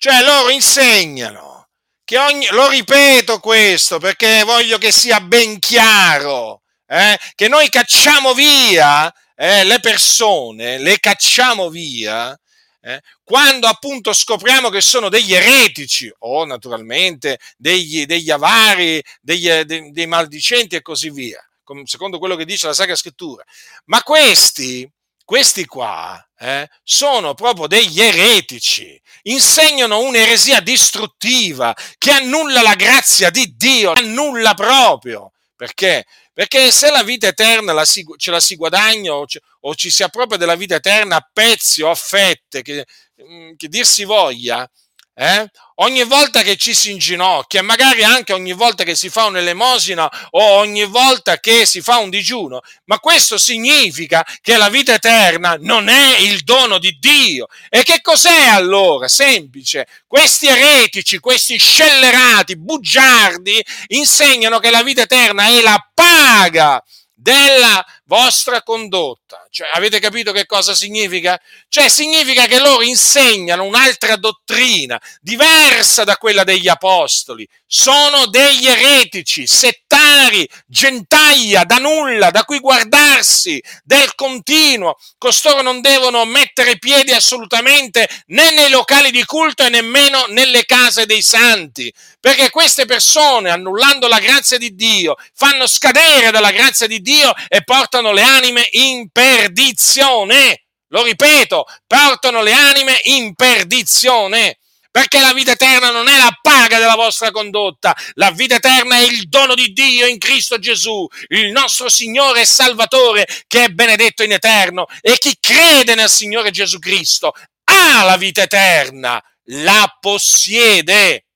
cioè 0.00 0.22
loro 0.22 0.48
insegnano 0.48 1.68
che 2.04 2.16
ogni, 2.16 2.46
lo 2.52 2.70
ripeto 2.70 3.38
questo 3.38 3.98
perché 3.98 4.44
voglio 4.44 4.78
che 4.78 4.90
sia 4.92 5.20
ben 5.20 5.58
chiaro, 5.58 6.62
eh, 6.86 7.18
che 7.34 7.48
noi 7.48 7.68
cacciamo 7.68 8.32
via 8.32 9.12
eh, 9.36 9.62
le 9.64 9.78
persone, 9.78 10.78
le 10.78 10.98
cacciamo 11.00 11.68
via 11.68 12.34
eh, 12.80 13.02
quando 13.22 13.66
appunto 13.66 14.14
scopriamo 14.14 14.70
che 14.70 14.80
sono 14.80 15.10
degli 15.10 15.34
eretici 15.34 16.10
o 16.20 16.46
naturalmente 16.46 17.38
degli, 17.58 18.06
degli 18.06 18.30
avari, 18.30 19.04
degli, 19.20 19.50
dei, 19.50 19.92
dei 19.92 20.06
maldicenti 20.06 20.76
e 20.76 20.82
così 20.82 21.10
via, 21.10 21.46
secondo 21.84 22.18
quello 22.18 22.36
che 22.36 22.46
dice 22.46 22.68
la 22.68 22.72
Sacra 22.72 22.96
Scrittura. 22.96 23.44
Ma 23.84 24.02
questi 24.02 24.90
questi 25.30 25.64
qua 25.64 26.20
eh, 26.40 26.68
sono 26.82 27.34
proprio 27.34 27.68
degli 27.68 28.02
eretici, 28.02 29.00
insegnano 29.22 30.00
un'eresia 30.00 30.58
distruttiva 30.58 31.72
che 31.98 32.10
annulla 32.10 32.62
la 32.62 32.74
grazia 32.74 33.30
di 33.30 33.54
Dio, 33.56 33.92
annulla 33.92 34.54
proprio. 34.54 35.30
Perché? 35.54 36.04
Perché 36.32 36.72
se 36.72 36.90
la 36.90 37.04
vita 37.04 37.28
eterna 37.28 37.72
la 37.72 37.84
si, 37.84 38.04
ce 38.16 38.32
la 38.32 38.40
si 38.40 38.56
guadagna 38.56 39.14
o, 39.14 39.24
o, 39.60 39.74
ci 39.76 39.88
si 39.88 40.02
appropria 40.02 40.36
della 40.36 40.56
vita 40.56 40.74
eterna 40.74 41.14
a 41.14 41.30
pezzi 41.32 41.82
o 41.82 41.90
a 41.90 41.94
fette, 41.94 42.62
che, 42.62 42.84
mm, 43.22 43.52
che 43.56 43.68
dir 43.68 43.86
si 43.86 44.02
voglia, 44.02 44.68
eh? 45.14 45.48
Ogni 45.82 46.04
volta 46.04 46.42
che 46.42 46.56
ci 46.56 46.74
si 46.74 46.90
inginocchia, 46.90 47.62
magari 47.62 48.02
anche 48.04 48.32
ogni 48.32 48.52
volta 48.52 48.84
che 48.84 48.94
si 48.94 49.08
fa 49.08 49.24
un'elemosina 49.26 50.28
o 50.30 50.42
ogni 50.42 50.84
volta 50.84 51.38
che 51.38 51.66
si 51.66 51.80
fa 51.80 51.98
un 51.98 52.10
digiuno, 52.10 52.60
ma 52.84 52.98
questo 52.98 53.38
significa 53.38 54.24
che 54.40 54.56
la 54.56 54.68
vita 54.68 54.94
eterna 54.94 55.56
non 55.60 55.88
è 55.88 56.18
il 56.18 56.40
dono 56.42 56.78
di 56.78 56.98
Dio. 56.98 57.46
E 57.68 57.82
che 57.82 58.00
cos'è 58.02 58.46
allora? 58.48 59.08
Semplice. 59.08 59.86
Questi 60.06 60.46
eretici, 60.46 61.18
questi 61.18 61.58
scellerati, 61.58 62.58
bugiardi, 62.58 63.62
insegnano 63.88 64.58
che 64.58 64.70
la 64.70 64.82
vita 64.82 65.02
eterna 65.02 65.46
è 65.46 65.60
la 65.60 65.90
paga 65.94 66.82
della 67.14 67.84
vostra 68.04 68.62
condotta. 68.62 69.46
Cioè, 69.52 69.68
avete 69.72 69.98
capito 69.98 70.30
che 70.30 70.46
cosa 70.46 70.74
significa? 70.74 71.36
Cioè, 71.68 71.88
significa 71.88 72.46
che 72.46 72.60
loro 72.60 72.82
insegnano 72.82 73.64
un'altra 73.64 74.14
dottrina, 74.14 75.00
diversa 75.20 76.04
da 76.04 76.16
quella 76.16 76.44
degli 76.44 76.68
apostoli. 76.68 77.46
Sono 77.66 78.26
degli 78.26 78.68
eretici, 78.68 79.48
settari, 79.48 80.48
gentaglia, 80.66 81.64
da 81.64 81.78
nulla, 81.78 82.30
da 82.30 82.44
cui 82.44 82.60
guardarsi, 82.60 83.60
del 83.82 84.14
continuo. 84.14 84.96
Costoro 85.18 85.62
non 85.62 85.80
devono 85.80 86.24
mettere 86.24 86.78
piedi 86.78 87.10
assolutamente 87.10 88.08
né 88.26 88.52
nei 88.52 88.70
locali 88.70 89.10
di 89.10 89.24
culto 89.24 89.64
e 89.64 89.68
nemmeno 89.68 90.26
nelle 90.28 90.64
case 90.64 91.06
dei 91.06 91.22
santi, 91.22 91.92
perché 92.20 92.50
queste 92.50 92.84
persone, 92.84 93.50
annullando 93.50 94.06
la 94.06 94.20
grazia 94.20 94.58
di 94.58 94.74
Dio, 94.76 95.16
fanno 95.34 95.66
scadere 95.66 96.30
dalla 96.30 96.52
grazia 96.52 96.86
di 96.86 97.00
Dio 97.00 97.32
e 97.48 97.64
portano 97.64 98.12
le 98.12 98.22
anime 98.22 98.68
in 98.72 99.08
perdizione. 99.40 100.64
Lo 100.88 101.02
ripeto, 101.02 101.64
portano 101.86 102.42
le 102.42 102.52
anime 102.52 102.98
in 103.04 103.34
perdizione. 103.34 104.58
Perché 104.92 105.20
la 105.20 105.32
vita 105.32 105.52
eterna 105.52 105.90
non 105.90 106.08
è 106.08 106.18
la 106.18 106.36
paga 106.42 106.80
della 106.80 106.96
vostra 106.96 107.30
condotta, 107.30 107.94
la 108.14 108.32
vita 108.32 108.56
eterna 108.56 108.96
è 108.96 109.02
il 109.02 109.28
dono 109.28 109.54
di 109.54 109.72
Dio 109.72 110.04
in 110.04 110.18
Cristo 110.18 110.58
Gesù, 110.58 111.06
il 111.28 111.52
nostro 111.52 111.88
Signore 111.88 112.40
e 112.40 112.44
Salvatore 112.44 113.24
che 113.46 113.66
è 113.66 113.68
benedetto 113.68 114.24
in 114.24 114.32
eterno 114.32 114.86
e 115.00 115.16
chi 115.16 115.36
crede 115.38 115.94
nel 115.94 116.10
Signore 116.10 116.50
Gesù 116.50 116.80
Cristo 116.80 117.32
ha 117.62 118.02
la 118.02 118.16
vita 118.16 118.42
eterna, 118.42 119.22
la 119.44 119.96
possiede. 120.00 121.26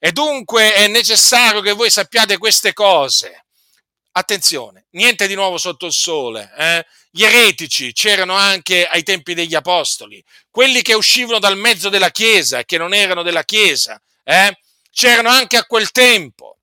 E 0.00 0.10
dunque 0.10 0.74
è 0.74 0.88
necessario 0.88 1.60
che 1.60 1.70
voi 1.70 1.90
sappiate 1.90 2.38
queste 2.38 2.72
cose. 2.72 3.44
Attenzione, 4.12 4.86
niente 4.90 5.26
di 5.26 5.34
nuovo 5.34 5.58
sotto 5.58 5.86
il 5.86 5.92
sole. 5.92 6.52
Eh? 6.56 6.86
Gli 7.10 7.24
eretici 7.24 7.92
c'erano 7.92 8.34
anche 8.34 8.86
ai 8.86 9.02
tempi 9.02 9.34
degli 9.34 9.54
apostoli, 9.54 10.22
quelli 10.50 10.82
che 10.82 10.94
uscivano 10.94 11.38
dal 11.38 11.56
mezzo 11.56 11.88
della 11.88 12.10
Chiesa 12.10 12.58
e 12.58 12.64
che 12.64 12.78
non 12.78 12.94
erano 12.94 13.22
della 13.22 13.44
Chiesa, 13.44 14.00
eh? 14.24 14.58
c'erano 14.90 15.28
anche 15.28 15.56
a 15.56 15.64
quel 15.64 15.90
tempo. 15.90 16.58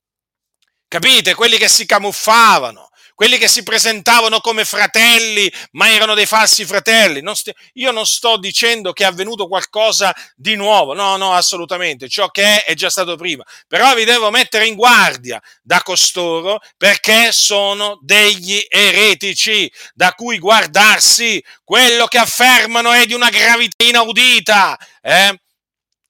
Capite? 0.88 1.34
Quelli 1.34 1.58
che 1.58 1.68
si 1.68 1.86
camuffavano, 1.86 2.90
quelli 3.16 3.38
che 3.38 3.48
si 3.48 3.64
presentavano 3.64 4.42
come 4.42 4.66
fratelli, 4.66 5.52
ma 5.72 5.90
erano 5.90 6.14
dei 6.14 6.26
falsi 6.26 6.66
fratelli. 6.66 7.22
Non 7.22 7.36
st- 7.36 7.54
io 7.74 7.92
non 7.92 8.06
sto 8.06 8.38
dicendo 8.38 8.92
che 8.92 9.04
è 9.04 9.08
avvenuto 9.08 9.48
qualcosa 9.48 10.14
di 10.36 10.56
nuovo, 10.56 10.94
no, 10.94 11.16
no, 11.16 11.34
assolutamente. 11.34 12.10
Ciò 12.10 12.30
che 12.30 12.44
è 12.44 12.66
è 12.66 12.74
già 12.74 12.90
stato 12.90 13.16
prima. 13.16 13.44
Però 13.68 13.96
vi 13.96 14.04
devo 14.04 14.30
mettere 14.30 14.68
in 14.68 14.76
guardia 14.76 15.42
da 15.64 15.82
costoro 15.82 16.60
perché 16.78 17.32
sono 17.32 17.98
degli 18.02 18.64
eretici 18.68 19.72
da 19.94 20.12
cui 20.12 20.38
guardarsi. 20.38 21.44
Quello 21.64 22.06
che 22.08 22.18
affermano 22.18 22.92
è 22.92 23.06
di 23.06 23.14
una 23.14 23.30
gravità 23.30 23.84
inaudita. 23.84 24.78
Eh? 25.02 25.40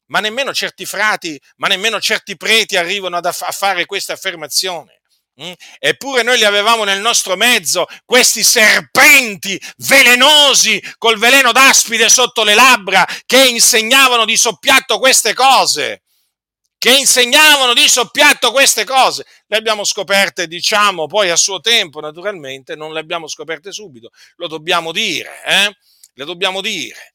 ma 0.08 0.20
nemmeno 0.20 0.54
certi 0.54 0.86
frati, 0.86 1.40
ma 1.58 1.68
nemmeno 1.68 2.00
certi 2.00 2.38
preti 2.38 2.78
arrivano 2.78 3.18
a 3.18 3.32
fare 3.32 3.88
questa 3.88 4.14
affermazione. 4.14 5.02
Mm? 5.42 5.52
Eppure 5.80 6.24
noi 6.24 6.38
li 6.38 6.46
avevamo 6.46 6.86
nel 6.86 7.02
nostro 7.02 7.36
mezzo, 7.36 7.86
questi 8.06 8.44
serpenti 8.44 9.60
velenosi 9.78 10.82
col 10.98 11.18
veleno 11.18 11.52
d'aspide 11.52 12.08
sotto 12.08 12.44
le 12.44 12.54
labbra 12.54 13.06
che 13.26 13.46
insegnavano 13.46 14.24
di 14.24 14.38
soppiatto 14.38 14.98
queste 14.98 15.34
cose. 15.34 16.04
Che 16.78 16.96
insegnavano 16.96 17.74
di 17.74 17.88
soppiatto 17.88 18.52
queste 18.52 18.84
cose. 18.84 19.26
Le 19.48 19.58
abbiamo 19.58 19.84
scoperte, 19.84 20.48
diciamo, 20.48 21.08
poi 21.08 21.30
a 21.32 21.36
suo 21.36 21.60
tempo, 21.60 22.00
naturalmente, 22.00 22.76
non 22.76 22.94
le 22.94 23.00
abbiamo 23.00 23.28
scoperte 23.28 23.72
subito. 23.72 24.12
Lo 24.36 24.48
dobbiamo 24.48 24.92
dire, 24.92 25.42
eh? 25.46 25.76
Le 26.14 26.26
dobbiamo 26.26 26.62
dire 26.62 27.15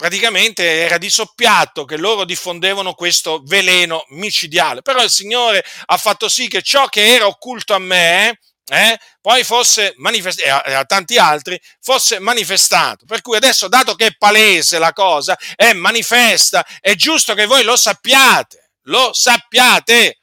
praticamente 0.00 0.64
era 0.64 0.96
di 0.96 1.10
soppiatto 1.10 1.84
che 1.84 1.98
loro 1.98 2.24
diffondevano 2.24 2.94
questo 2.94 3.42
veleno 3.44 4.06
micidiale. 4.08 4.80
Però 4.80 5.02
il 5.02 5.10
Signore 5.10 5.62
ha 5.84 5.98
fatto 5.98 6.26
sì 6.30 6.48
che 6.48 6.62
ciò 6.62 6.86
che 6.86 7.12
era 7.12 7.26
occulto 7.26 7.74
a 7.74 7.78
me, 7.78 8.40
eh, 8.64 8.98
poi 9.20 9.44
fosse 9.44 9.92
manifestato, 9.98 10.66
e 10.66 10.72
a 10.72 10.86
tanti 10.86 11.18
altri, 11.18 11.60
fosse 11.82 12.18
manifestato. 12.18 13.04
Per 13.04 13.20
cui 13.20 13.36
adesso, 13.36 13.68
dato 13.68 13.94
che 13.94 14.06
è 14.06 14.16
palese 14.16 14.78
la 14.78 14.94
cosa, 14.94 15.36
è 15.54 15.74
manifesta, 15.74 16.66
è 16.80 16.94
giusto 16.94 17.34
che 17.34 17.44
voi 17.44 17.62
lo 17.62 17.76
sappiate, 17.76 18.70
lo 18.84 19.12
sappiate. 19.12 20.20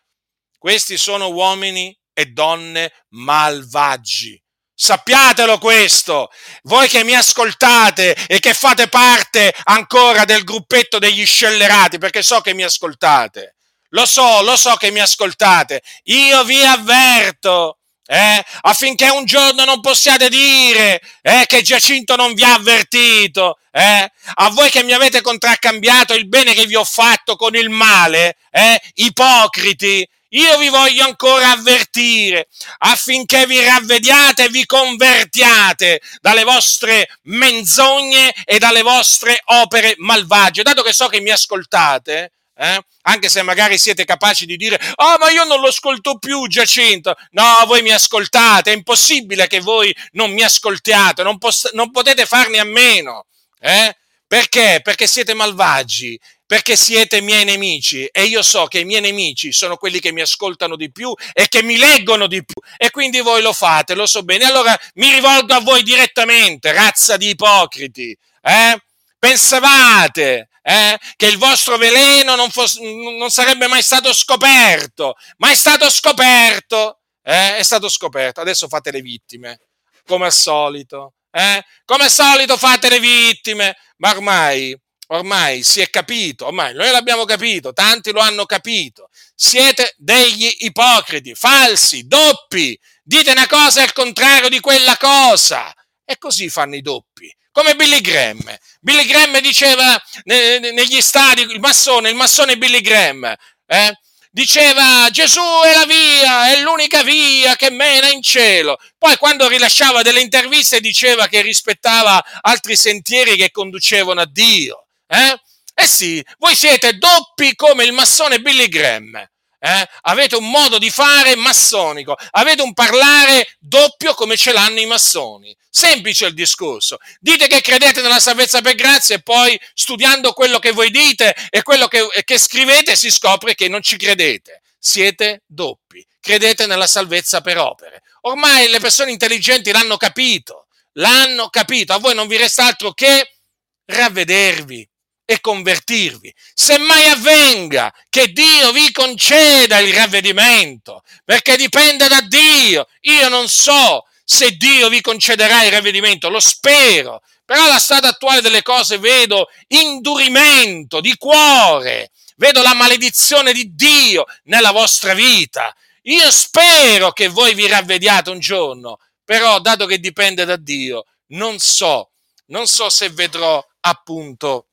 Questi 0.57 0.97
sono 0.97 1.29
uomini 1.29 1.95
e 2.13 2.25
donne 2.25 2.91
malvagi 3.09 4.41
Sappiatelo 4.79 5.57
questo, 5.57 6.29
voi 6.65 6.87
che 6.87 7.03
mi 7.03 7.15
ascoltate 7.15 8.15
e 8.27 8.37
che 8.37 8.53
fate 8.53 8.87
parte 8.87 9.51
ancora 9.63 10.23
del 10.23 10.43
gruppetto 10.43 10.99
degli 10.99 11.25
scellerati, 11.25 11.97
perché 11.97 12.21
so 12.21 12.41
che 12.41 12.53
mi 12.53 12.61
ascoltate, 12.61 13.55
lo 13.89 14.05
so, 14.05 14.43
lo 14.43 14.55
so 14.55 14.75
che 14.75 14.91
mi 14.91 14.99
ascoltate, 14.99 15.81
io 16.03 16.43
vi 16.43 16.63
avverto, 16.63 17.79
eh, 18.05 18.45
affinché 18.61 19.09
un 19.09 19.25
giorno 19.25 19.65
non 19.65 19.81
possiate 19.81 20.29
dire 20.29 21.01
eh, 21.23 21.45
che 21.47 21.63
Giacinto 21.63 22.15
non 22.15 22.35
vi 22.35 22.43
ha 22.43 22.53
avvertito, 22.53 23.57
eh, 23.71 24.11
a 24.35 24.49
voi 24.51 24.69
che 24.69 24.83
mi 24.83 24.93
avete 24.93 25.21
contraccambiato 25.21 26.13
il 26.13 26.27
bene 26.27 26.53
che 26.53 26.67
vi 26.67 26.75
ho 26.75 26.85
fatto 26.85 27.35
con 27.35 27.55
il 27.55 27.71
male, 27.71 28.37
eh, 28.51 28.79
ipocriti, 28.93 30.07
io 30.29 30.57
vi 30.57 30.69
voglio 30.69 31.05
ancora 31.05 31.51
avvertire 31.51 32.47
affinché 32.79 33.45
vi 33.45 33.63
ravvediate 33.63 34.45
e 34.45 34.49
vi 34.49 34.65
convertiate 34.65 36.01
dalle 36.19 36.43
vostre 36.43 37.07
menzogne 37.23 38.33
e 38.43 38.59
dalle 38.59 38.81
vostre 38.81 39.39
opere 39.45 39.95
malvagie. 39.97 40.63
Dato 40.63 40.81
che 40.81 40.93
so 40.93 41.07
che 41.07 41.21
mi 41.21 41.29
ascoltate, 41.29 42.31
eh, 42.57 42.81
anche 43.03 43.29
se 43.29 43.41
magari 43.41 43.77
siete 43.77 44.03
capaci 44.03 44.45
di 44.45 44.57
dire, 44.57 44.79
oh, 44.95 45.17
ma 45.17 45.29
io 45.29 45.45
non 45.45 45.61
lo 45.61 45.67
ascolto 45.67 46.17
più, 46.17 46.47
Giacinto. 46.47 47.15
No, 47.31 47.63
voi 47.65 47.81
mi 47.81 47.91
ascoltate, 47.91 48.71
è 48.71 48.75
impossibile 48.75 49.47
che 49.47 49.61
voi 49.61 49.95
non 50.11 50.31
mi 50.31 50.43
ascoltiate, 50.43 51.23
non, 51.23 51.37
poss- 51.37 51.71
non 51.71 51.91
potete 51.91 52.25
farne 52.25 52.59
a 52.59 52.65
meno. 52.65 53.25
Eh? 53.59 53.95
Perché? 54.27 54.81
Perché 54.83 55.07
siete 55.07 55.33
malvagi 55.33 56.19
perché 56.47 56.77
siete 56.77 57.19
miei 57.19 57.43
nemici 57.43 58.05
e 58.05 58.23
io 58.23 58.41
so 58.41 58.67
che 58.67 58.79
i 58.79 58.85
miei 58.85 59.01
nemici 59.01 59.51
sono 59.51 59.75
quelli 59.75 59.99
che 59.99 60.13
mi 60.13 60.21
ascoltano 60.21 60.77
di 60.77 60.89
più 60.89 61.13
e 61.33 61.49
che 61.49 61.61
mi 61.61 61.77
leggono 61.77 62.25
di 62.25 62.43
più 62.43 62.55
e 62.77 62.89
quindi 62.89 63.19
voi 63.19 63.41
lo 63.41 63.51
fate, 63.51 63.93
lo 63.93 64.05
so 64.05 64.23
bene. 64.23 64.45
Allora 64.45 64.75
mi 64.95 65.11
rivolgo 65.11 65.53
a 65.53 65.59
voi 65.59 65.83
direttamente, 65.83 66.71
razza 66.71 67.17
di 67.17 67.29
ipocriti. 67.29 68.17
Eh? 68.41 68.81
Pensavate 69.19 70.47
eh, 70.61 70.97
che 71.17 71.27
il 71.27 71.37
vostro 71.37 71.75
veleno 71.77 72.35
non, 72.35 72.49
fosse, 72.49 72.79
non, 72.81 73.29
sarebbe 73.29 73.67
mai 73.67 73.83
stato 73.83 74.13
scoperto, 74.13 75.15
ma 75.37 75.51
è 75.51 75.55
stato 75.55 75.89
scoperto, 75.89 76.99
eh? 77.23 77.57
è 77.57 77.63
stato 77.63 77.89
scoperto. 77.89 78.39
Adesso 78.39 78.69
fate 78.69 78.91
le 78.91 79.01
vittime, 79.01 79.59
come 80.05 80.25
al 80.25 80.33
solito. 80.33 81.15
Eh? 81.29 81.61
Come 81.83 82.05
al 82.05 82.11
solito 82.11 82.55
fate 82.55 82.87
le 82.87 83.01
vittime, 83.01 83.75
ma 83.97 84.11
ormai 84.11 84.77
ormai 85.07 85.63
si 85.63 85.81
è 85.81 85.89
capito, 85.89 86.47
ormai 86.47 86.73
noi 86.73 86.91
l'abbiamo 86.91 87.25
capito, 87.25 87.73
tanti 87.73 88.11
lo 88.11 88.19
hanno 88.19 88.45
capito. 88.45 89.09
Siete 89.35 89.93
degli 89.97 90.49
ipocriti, 90.59 91.35
falsi, 91.35 92.07
doppi. 92.07 92.77
Dite 93.03 93.31
una 93.31 93.47
cosa 93.47 93.83
al 93.83 93.93
contrario 93.93 94.49
di 94.49 94.59
quella 94.59 94.97
cosa. 94.97 95.73
E 96.03 96.17
così 96.17 96.49
fanno 96.49 96.75
i 96.75 96.81
doppi. 96.81 97.33
Come 97.51 97.75
Billy 97.75 98.01
Graham. 98.01 98.55
Billy 98.81 99.05
Graham 99.05 99.39
diceva 99.39 100.01
negli 100.23 101.01
stadi, 101.01 101.41
il 101.41 101.59
massone, 101.59 102.09
il 102.09 102.15
massone 102.15 102.57
Billy 102.57 102.81
Graham, 102.81 103.33
eh? 103.65 103.99
diceva 104.29 105.09
Gesù 105.09 105.41
è 105.65 105.73
la 105.73 105.85
via, 105.85 106.51
è 106.51 106.61
l'unica 106.61 107.01
via 107.01 107.55
che 107.55 107.71
mena 107.71 108.09
in 108.09 108.21
cielo. 108.21 108.77
Poi 108.97 109.17
quando 109.17 109.47
rilasciava 109.47 110.03
delle 110.03 110.21
interviste 110.21 110.79
diceva 110.79 111.27
che 111.27 111.41
rispettava 111.41 112.23
altri 112.41 112.75
sentieri 112.75 113.35
che 113.35 113.49
conducevano 113.49 114.21
a 114.21 114.29
Dio. 114.29 114.86
Eh? 115.07 115.39
Eh 115.79 115.87
sì, 115.87 116.25
voi 116.39 116.55
siete 116.55 116.97
doppi 116.97 117.55
come 117.55 117.83
il 117.83 117.91
massone 117.91 118.39
Billy 118.39 118.67
Graham. 118.67 119.15
Eh? 119.59 119.89
Avete 120.01 120.35
un 120.35 120.49
modo 120.49 120.77
di 120.77 120.89
fare 120.89 121.35
massonico, 121.35 122.15
avete 122.31 122.61
un 122.61 122.73
parlare 122.73 123.55
doppio 123.59 124.13
come 124.13 124.37
ce 124.37 124.53
l'hanno 124.53 124.79
i 124.79 124.85
massoni. 124.85 125.55
Semplice 125.69 126.27
il 126.27 126.33
discorso. 126.33 126.97
Dite 127.19 127.47
che 127.47 127.61
credete 127.61 128.01
nella 128.01 128.19
salvezza 128.19 128.61
per 128.61 128.75
grazia 128.75 129.15
e 129.15 129.21
poi 129.21 129.59
studiando 129.73 130.33
quello 130.33 130.59
che 130.59 130.71
voi 130.71 130.89
dite 130.89 131.35
e 131.49 131.61
quello 131.61 131.87
che, 131.87 132.07
che 132.23 132.37
scrivete 132.37 132.95
si 132.95 133.11
scopre 133.11 133.55
che 133.55 133.67
non 133.67 133.81
ci 133.81 133.97
credete. 133.97 134.61
Siete 134.79 135.43
doppi. 135.45 136.05
Credete 136.19 136.65
nella 136.65 136.87
salvezza 136.87 137.41
per 137.41 137.57
opere. 137.57 138.01
Ormai 138.21 138.69
le 138.69 138.79
persone 138.79 139.11
intelligenti 139.11 139.71
l'hanno 139.71 139.97
capito. 139.97 140.67
L'hanno 140.93 141.49
capito. 141.49 141.93
A 141.93 141.99
voi 141.99 142.15
non 142.15 142.27
vi 142.27 142.37
resta 142.37 142.65
altro 142.65 142.93
che 142.93 143.37
ravvedervi 143.85 144.87
e 145.29 145.41
convertirvi. 145.41 146.33
Se 146.53 146.77
mai 146.77 147.09
avvenga 147.09 147.93
che 148.09 148.31
Dio 148.31 148.71
vi 148.71 148.93
conceda 148.93 149.79
il 149.79 149.93
ravvedimento, 149.93 151.03
perché 151.25 151.57
dipende 151.57 152.07
da 152.07 152.21
Dio. 152.21 152.87
Io 153.01 153.27
non 153.27 153.49
so 153.49 154.05
se 154.23 154.51
Dio 154.51 154.87
vi 154.87 155.01
concederà 155.01 155.65
il 155.65 155.71
ravvedimento, 155.71 156.29
lo 156.29 156.39
spero, 156.39 157.21
però 157.43 157.65
alla 157.65 157.77
strada 157.77 158.07
attuale 158.07 158.39
delle 158.39 158.61
cose 158.61 158.99
vedo 158.99 159.49
indurimento 159.67 161.01
di 161.01 161.17
cuore, 161.17 162.11
vedo 162.37 162.61
la 162.61 162.73
maledizione 162.73 163.51
di 163.51 163.75
Dio 163.75 164.23
nella 164.43 164.71
vostra 164.71 165.13
vita. 165.13 165.75
Io 166.03 166.31
spero 166.31 167.11
che 167.11 167.27
voi 167.27 167.53
vi 167.53 167.67
ravvediate 167.67 168.29
un 168.29 168.39
giorno, 168.39 168.99
però 169.25 169.59
dato 169.59 169.85
che 169.85 169.99
dipende 169.99 170.45
da 170.45 170.55
Dio, 170.55 171.03
non 171.31 171.59
so, 171.59 172.11
non 172.45 172.65
so 172.65 172.87
se 172.87 173.09
vedrò 173.09 173.61
appunto 173.81 174.67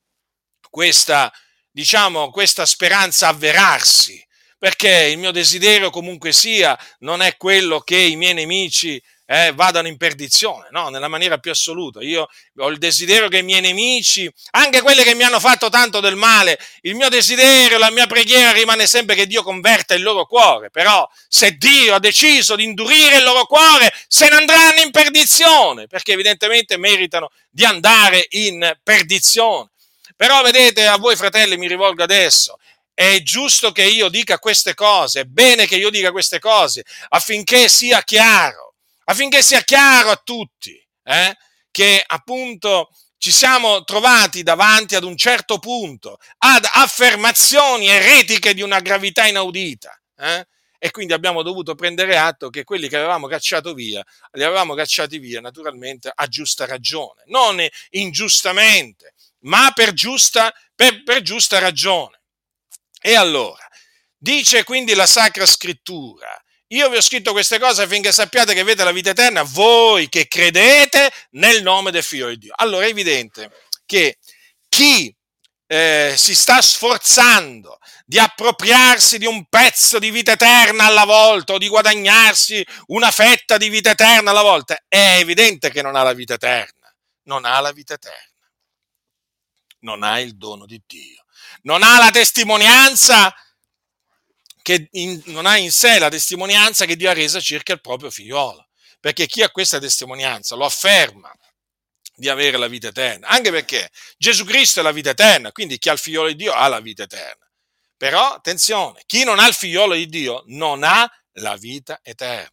questa, 0.74 1.32
diciamo, 1.70 2.30
questa 2.30 2.66
speranza 2.66 3.28
avverarsi, 3.28 4.20
perché 4.58 5.06
il 5.08 5.18
mio 5.18 5.30
desiderio 5.30 5.88
comunque 5.90 6.32
sia 6.32 6.76
non 6.98 7.22
è 7.22 7.36
quello 7.36 7.78
che 7.78 7.96
i 7.96 8.16
miei 8.16 8.34
nemici 8.34 9.00
eh, 9.26 9.52
vadano 9.54 9.86
in 9.86 9.96
perdizione, 9.96 10.66
no, 10.72 10.88
nella 10.88 11.06
maniera 11.06 11.38
più 11.38 11.52
assoluta. 11.52 12.02
Io 12.02 12.26
ho 12.56 12.68
il 12.70 12.78
desiderio 12.78 13.28
che 13.28 13.38
i 13.38 13.42
miei 13.44 13.60
nemici, 13.60 14.28
anche 14.50 14.80
quelli 14.80 15.04
che 15.04 15.14
mi 15.14 15.22
hanno 15.22 15.38
fatto 15.38 15.68
tanto 15.68 16.00
del 16.00 16.16
male, 16.16 16.58
il 16.80 16.96
mio 16.96 17.08
desiderio, 17.08 17.78
la 17.78 17.92
mia 17.92 18.08
preghiera 18.08 18.50
rimane 18.50 18.88
sempre 18.88 19.14
che 19.14 19.28
Dio 19.28 19.44
converta 19.44 19.94
il 19.94 20.02
loro 20.02 20.26
cuore. 20.26 20.70
Però 20.70 21.08
se 21.28 21.52
Dio 21.52 21.94
ha 21.94 22.00
deciso 22.00 22.56
di 22.56 22.64
indurire 22.64 23.18
il 23.18 23.22
loro 23.22 23.46
cuore, 23.46 23.94
se 24.08 24.28
ne 24.28 24.34
andranno 24.34 24.80
in 24.80 24.90
perdizione, 24.90 25.86
perché 25.86 26.14
evidentemente 26.14 26.76
meritano 26.78 27.30
di 27.48 27.64
andare 27.64 28.26
in 28.30 28.76
perdizione. 28.82 29.68
Però 30.16 30.42
vedete, 30.42 30.86
a 30.86 30.96
voi 30.96 31.16
fratelli 31.16 31.56
mi 31.56 31.68
rivolgo 31.68 32.02
adesso, 32.02 32.58
è 32.94 33.20
giusto 33.22 33.72
che 33.72 33.84
io 33.84 34.08
dica 34.08 34.38
queste 34.38 34.74
cose, 34.74 35.20
è 35.20 35.24
bene 35.24 35.66
che 35.66 35.76
io 35.76 35.90
dica 35.90 36.12
queste 36.12 36.38
cose 36.38 36.84
affinché 37.08 37.68
sia 37.68 38.02
chiaro, 38.02 38.74
affinché 39.04 39.42
sia 39.42 39.62
chiaro 39.62 40.10
a 40.10 40.20
tutti 40.22 40.80
eh, 41.02 41.36
che 41.72 42.02
appunto 42.06 42.90
ci 43.18 43.32
siamo 43.32 43.82
trovati 43.84 44.42
davanti 44.42 44.94
ad 44.94 45.02
un 45.02 45.16
certo 45.16 45.58
punto, 45.58 46.18
ad 46.38 46.68
affermazioni 46.72 47.88
eretiche 47.88 48.54
di 48.54 48.62
una 48.62 48.80
gravità 48.80 49.26
inaudita. 49.26 49.98
Eh? 50.18 50.46
E 50.78 50.90
quindi 50.90 51.14
abbiamo 51.14 51.42
dovuto 51.42 51.74
prendere 51.74 52.18
atto 52.18 52.50
che 52.50 52.62
quelli 52.62 52.86
che 52.88 52.96
avevamo 52.96 53.26
cacciato 53.26 53.72
via, 53.72 54.04
li 54.32 54.44
avevamo 54.44 54.74
cacciati 54.74 55.18
via 55.18 55.40
naturalmente 55.40 56.12
a 56.14 56.26
giusta 56.26 56.66
ragione, 56.66 57.22
non 57.26 57.66
ingiustamente, 57.90 59.13
ma 59.44 59.72
per 59.74 59.92
giusta, 59.92 60.52
per, 60.74 61.02
per 61.02 61.22
giusta 61.22 61.58
ragione. 61.58 62.20
E 63.00 63.14
allora, 63.14 63.66
dice 64.16 64.64
quindi 64.64 64.94
la 64.94 65.06
Sacra 65.06 65.46
Scrittura, 65.46 66.38
io 66.68 66.88
vi 66.88 66.96
ho 66.96 67.02
scritto 67.02 67.32
queste 67.32 67.58
cose 67.58 67.82
affinché 67.82 68.12
sappiate 68.12 68.54
che 68.54 68.60
avete 68.60 68.84
la 68.84 68.92
vita 68.92 69.10
eterna, 69.10 69.42
voi 69.42 70.08
che 70.08 70.26
credete 70.26 71.10
nel 71.32 71.62
nome 71.62 71.90
del 71.90 72.02
Figlio 72.02 72.28
di 72.28 72.38
Dio. 72.38 72.52
Allora 72.56 72.86
è 72.86 72.88
evidente 72.88 73.50
che 73.84 74.16
chi 74.68 75.14
eh, 75.66 76.14
si 76.16 76.34
sta 76.34 76.60
sforzando 76.60 77.78
di 78.06 78.18
appropriarsi 78.18 79.18
di 79.18 79.26
un 79.26 79.46
pezzo 79.48 79.98
di 79.98 80.10
vita 80.10 80.32
eterna 80.32 80.86
alla 80.86 81.04
volta 81.04 81.54
o 81.54 81.58
di 81.58 81.68
guadagnarsi 81.68 82.64
una 82.86 83.10
fetta 83.10 83.56
di 83.56 83.68
vita 83.68 83.90
eterna 83.90 84.30
alla 84.30 84.42
volta, 84.42 84.76
è 84.88 85.18
evidente 85.18 85.70
che 85.70 85.82
non 85.82 85.96
ha 85.96 86.02
la 86.02 86.12
vita 86.12 86.34
eterna, 86.34 86.92
non 87.24 87.44
ha 87.44 87.60
la 87.60 87.72
vita 87.72 87.94
eterna 87.94 88.33
non 89.84 90.02
ha 90.02 90.18
il 90.18 90.36
dono 90.36 90.66
di 90.66 90.82
Dio, 90.86 91.24
non 91.62 91.82
ha 91.82 91.98
la 91.98 92.10
testimonianza 92.10 93.34
che 94.62 94.88
in, 94.92 95.22
non 95.26 95.46
ha 95.46 95.56
in 95.58 95.70
sé 95.70 95.98
la 95.98 96.08
testimonianza 96.08 96.86
che 96.86 96.96
Dio 96.96 97.10
ha 97.10 97.12
resa 97.12 97.38
circa 97.38 97.74
il 97.74 97.80
proprio 97.80 98.10
figliolo, 98.10 98.66
perché 98.98 99.26
chi 99.26 99.42
ha 99.42 99.50
questa 99.50 99.78
testimonianza 99.78 100.56
lo 100.56 100.64
afferma 100.64 101.30
di 102.16 102.28
avere 102.28 102.56
la 102.56 102.68
vita 102.68 102.88
eterna, 102.88 103.28
anche 103.28 103.50
perché 103.50 103.90
Gesù 104.16 104.44
Cristo 104.44 104.80
è 104.80 104.82
la 104.82 104.92
vita 104.92 105.10
eterna, 105.10 105.52
quindi 105.52 105.78
chi 105.78 105.90
ha 105.90 105.92
il 105.92 105.98
figliolo 105.98 106.28
di 106.28 106.36
Dio 106.36 106.52
ha 106.52 106.66
la 106.68 106.80
vita 106.80 107.02
eterna. 107.02 107.46
Però 107.96 108.34
attenzione, 108.34 109.02
chi 109.06 109.24
non 109.24 109.38
ha 109.38 109.46
il 109.46 109.54
figliolo 109.54 109.94
di 109.94 110.06
Dio 110.06 110.42
non 110.46 110.82
ha 110.82 111.10
la 111.38 111.56
vita 111.56 112.00
eterna. 112.02 112.50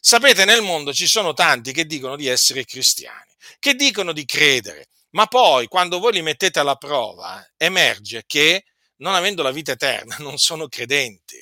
Sapete, 0.00 0.44
nel 0.44 0.62
mondo 0.62 0.92
ci 0.92 1.06
sono 1.06 1.32
tanti 1.32 1.72
che 1.72 1.86
dicono 1.86 2.16
di 2.16 2.26
essere 2.26 2.64
cristiani, 2.64 3.32
che 3.58 3.74
dicono 3.74 4.12
di 4.12 4.24
credere, 4.24 4.88
ma 5.10 5.26
poi 5.26 5.66
quando 5.68 5.98
voi 5.98 6.12
li 6.12 6.22
mettete 6.22 6.58
alla 6.58 6.76
prova 6.76 7.46
emerge 7.56 8.24
che 8.26 8.64
non 8.96 9.14
avendo 9.14 9.42
la 9.42 9.50
vita 9.50 9.72
eterna 9.72 10.16
non 10.20 10.38
sono 10.38 10.68
credenti, 10.68 11.36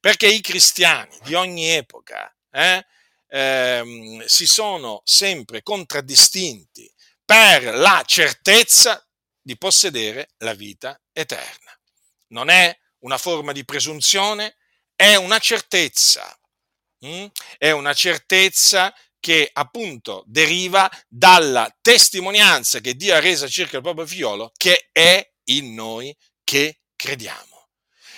perché 0.00 0.26
i 0.26 0.40
cristiani 0.40 1.16
di 1.22 1.34
ogni 1.34 1.68
epoca 1.70 2.34
eh, 2.50 2.84
ehm, 3.28 4.24
si 4.24 4.46
sono 4.46 5.02
sempre 5.04 5.62
contraddistinti 5.62 6.92
per 7.24 7.74
la 7.74 8.02
certezza 8.06 9.04
di 9.40 9.56
possedere 9.56 10.30
la 10.38 10.54
vita 10.54 11.00
eterna. 11.12 11.72
Non 12.28 12.48
è 12.50 12.76
una 13.00 13.18
forma 13.18 13.52
di 13.52 13.64
presunzione, 13.64 14.56
è 14.94 15.14
una 15.16 15.38
certezza. 15.38 16.36
Mm? 17.04 17.26
È 17.58 17.70
una 17.70 17.92
certezza 17.92 18.94
che 19.20 19.50
appunto 19.52 20.22
deriva 20.26 20.90
dalla 21.08 21.74
testimonianza 21.80 22.80
che 22.80 22.94
Dio 22.94 23.14
ha 23.14 23.20
resa 23.20 23.48
circa 23.48 23.76
il 23.76 23.82
proprio 23.82 24.06
figliolo, 24.06 24.52
che 24.56 24.88
è 24.92 25.28
in 25.44 25.74
noi 25.74 26.16
che 26.44 26.80
crediamo. 26.94 27.68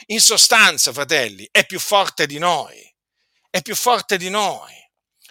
In 0.07 0.21
sostanza, 0.21 0.93
fratelli, 0.93 1.49
è 1.51 1.67
più 1.67 1.79
forte 1.79 2.27
di 2.27 2.39
noi, 2.39 2.95
è 3.51 3.63
più 3.63 3.75
forte 3.75 4.17
di 4.17 4.31
noi, 4.31 4.75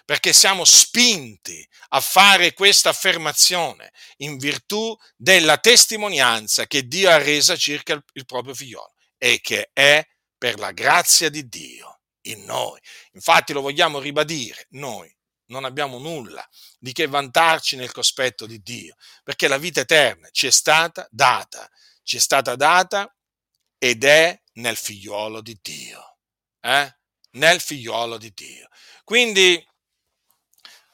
perché 0.04 0.32
siamo 0.32 0.64
spinti 0.64 1.66
a 1.88 2.00
fare 2.00 2.54
questa 2.54 2.90
affermazione 2.90 3.92
in 4.18 4.38
virtù 4.38 4.96
della 5.16 5.58
testimonianza 5.58 6.66
che 6.66 6.86
Dio 6.86 7.10
ha 7.10 7.18
resa 7.18 7.56
circa 7.56 7.92
il, 7.92 8.24
proprio 8.24 8.54
figliolo 8.54 8.94
e 9.18 9.40
che 9.40 9.70
è 9.72 10.02
per 10.36 10.58
la 10.58 10.72
grazia 10.72 11.28
di 11.28 11.48
Dio 11.48 12.00
in 12.22 12.44
noi. 12.44 12.80
Infatti 13.12 13.52
lo 13.52 13.60
vogliamo 13.60 13.98
ribadire, 13.98 14.66
noi 14.70 15.14
non 15.48 15.64
abbiamo 15.64 15.98
nulla 15.98 16.46
di 16.78 16.92
che 16.92 17.06
vantarci 17.06 17.76
nel 17.76 17.92
cospetto 17.92 18.46
di 18.46 18.60
Dio, 18.62 18.96
perché 19.22 19.48
la 19.48 19.58
vita 19.58 19.80
eterna 19.80 20.28
ci 20.30 20.46
è 20.46 20.50
stata 20.50 21.06
data, 21.10 21.68
ci 22.02 22.16
è 22.16 22.20
stata 22.20 22.56
data 22.56 23.12
ed 23.78 24.04
è 24.04 24.40
nel 24.54 24.76
figliuolo 24.76 25.40
di 25.40 25.58
Dio. 25.60 26.16
Eh? 26.60 26.96
Nel 27.32 27.60
figliuolo 27.60 28.18
di 28.18 28.32
Dio. 28.34 28.68
Quindi 29.04 29.64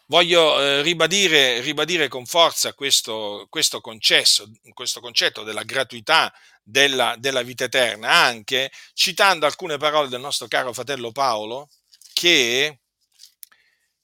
voglio 0.06 0.60
eh, 0.60 0.82
ribadire, 0.82 1.60
ribadire, 1.60 2.08
con 2.08 2.26
forza 2.26 2.74
questo, 2.74 3.46
questo, 3.48 3.80
concesso, 3.80 4.50
questo 4.72 5.00
concetto 5.00 5.42
della 5.42 5.62
gratuità 5.62 6.32
della, 6.62 7.14
della 7.18 7.42
vita 7.42 7.64
eterna, 7.64 8.10
anche 8.10 8.70
citando 8.92 9.46
alcune 9.46 9.76
parole 9.76 10.08
del 10.08 10.20
nostro 10.20 10.46
caro 10.48 10.72
fratello 10.72 11.12
Paolo, 11.12 11.68
che 12.12 12.80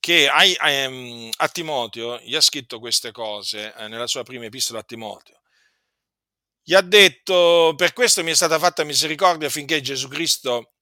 che 0.00 0.28
a, 0.28 0.70
ehm, 0.70 1.30
a, 1.36 1.48
Timoteo 1.48 2.18
gli 2.20 2.34
ha 2.34 2.40
scritto 2.40 2.78
queste 2.80 3.12
cose 3.12 3.74
eh, 3.74 3.88
nella 3.88 4.06
sua 4.06 4.22
prima 4.22 4.46
epistola 4.46 4.80
a 4.80 4.82
Timoteo. 4.82 5.40
Gli 6.62 6.74
ha 6.74 6.80
detto, 6.80 7.74
per 7.76 7.92
questo 7.92 8.22
mi 8.22 8.30
è 8.30 8.34
stata 8.34 8.58
fatta 8.58 8.82
misericordia 8.84 9.48
affinché 9.48 9.80
Gesù 9.80 10.08
Cristo 10.08 10.72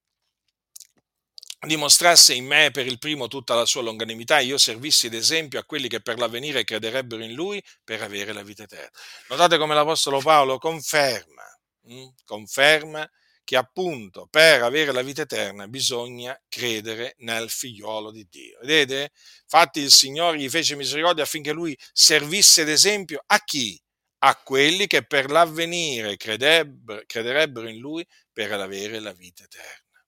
dimostrasse 1.66 2.34
in 2.34 2.46
me 2.46 2.70
per 2.70 2.86
il 2.86 2.98
primo 2.98 3.26
tutta 3.26 3.54
la 3.56 3.66
sua 3.66 3.82
longanimità 3.82 4.38
e 4.38 4.44
io 4.44 4.58
servissi 4.58 5.08
d'esempio 5.08 5.58
a 5.58 5.64
quelli 5.64 5.88
che 5.88 6.00
per 6.00 6.18
l'avvenire 6.18 6.62
crederebbero 6.62 7.24
in 7.24 7.32
lui 7.32 7.62
per 7.82 8.02
avere 8.02 8.32
la 8.32 8.42
vita 8.42 8.62
eterna. 8.62 8.90
Notate 9.28 9.58
come 9.58 9.74
l'Apostolo 9.74 10.20
Paolo 10.20 10.58
conferma, 10.58 11.42
hm, 11.82 12.14
conferma 12.24 13.08
che 13.48 13.56
appunto 13.56 14.26
per 14.26 14.62
avere 14.62 14.92
la 14.92 15.00
vita 15.00 15.22
eterna 15.22 15.68
bisogna 15.68 16.38
credere 16.50 17.14
nel 17.20 17.48
figliolo 17.48 18.10
di 18.10 18.26
Dio. 18.28 18.58
Vedete? 18.60 19.10
Infatti 19.44 19.80
il 19.80 19.90
Signore 19.90 20.36
gli 20.36 20.50
fece 20.50 20.76
misericordia 20.76 21.22
affinché 21.22 21.52
lui 21.52 21.74
servisse 21.94 22.64
d'esempio 22.64 23.22
a 23.24 23.42
chi? 23.42 23.80
A 24.18 24.36
quelli 24.36 24.86
che 24.86 25.06
per 25.06 25.30
l'avvenire 25.30 26.18
crederebbero 26.18 27.70
in 27.70 27.78
lui 27.78 28.06
per 28.34 28.52
avere 28.52 29.00
la 29.00 29.14
vita 29.14 29.44
eterna. 29.44 30.04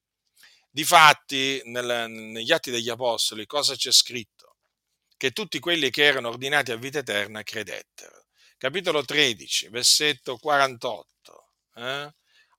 Difatti, 0.68 1.62
nel, 1.64 2.11
negli 2.11 2.53
Atti 2.53 2.70
degli 2.70 2.90
Apostoli, 2.90 3.46
cosa 3.46 3.74
c'è 3.74 3.90
scritto? 3.90 4.57
Che 5.16 5.31
tutti 5.31 5.59
quelli 5.61 5.88
che 5.88 6.05
erano 6.05 6.29
ordinati 6.29 6.72
a 6.72 6.76
vita 6.76 6.98
eterna 6.98 7.42
credettero. 7.42 8.26
Capitolo 8.59 9.03
13, 9.03 9.70
versetto 9.70 10.37
48. 10.37 11.53
Eh? 11.76 12.12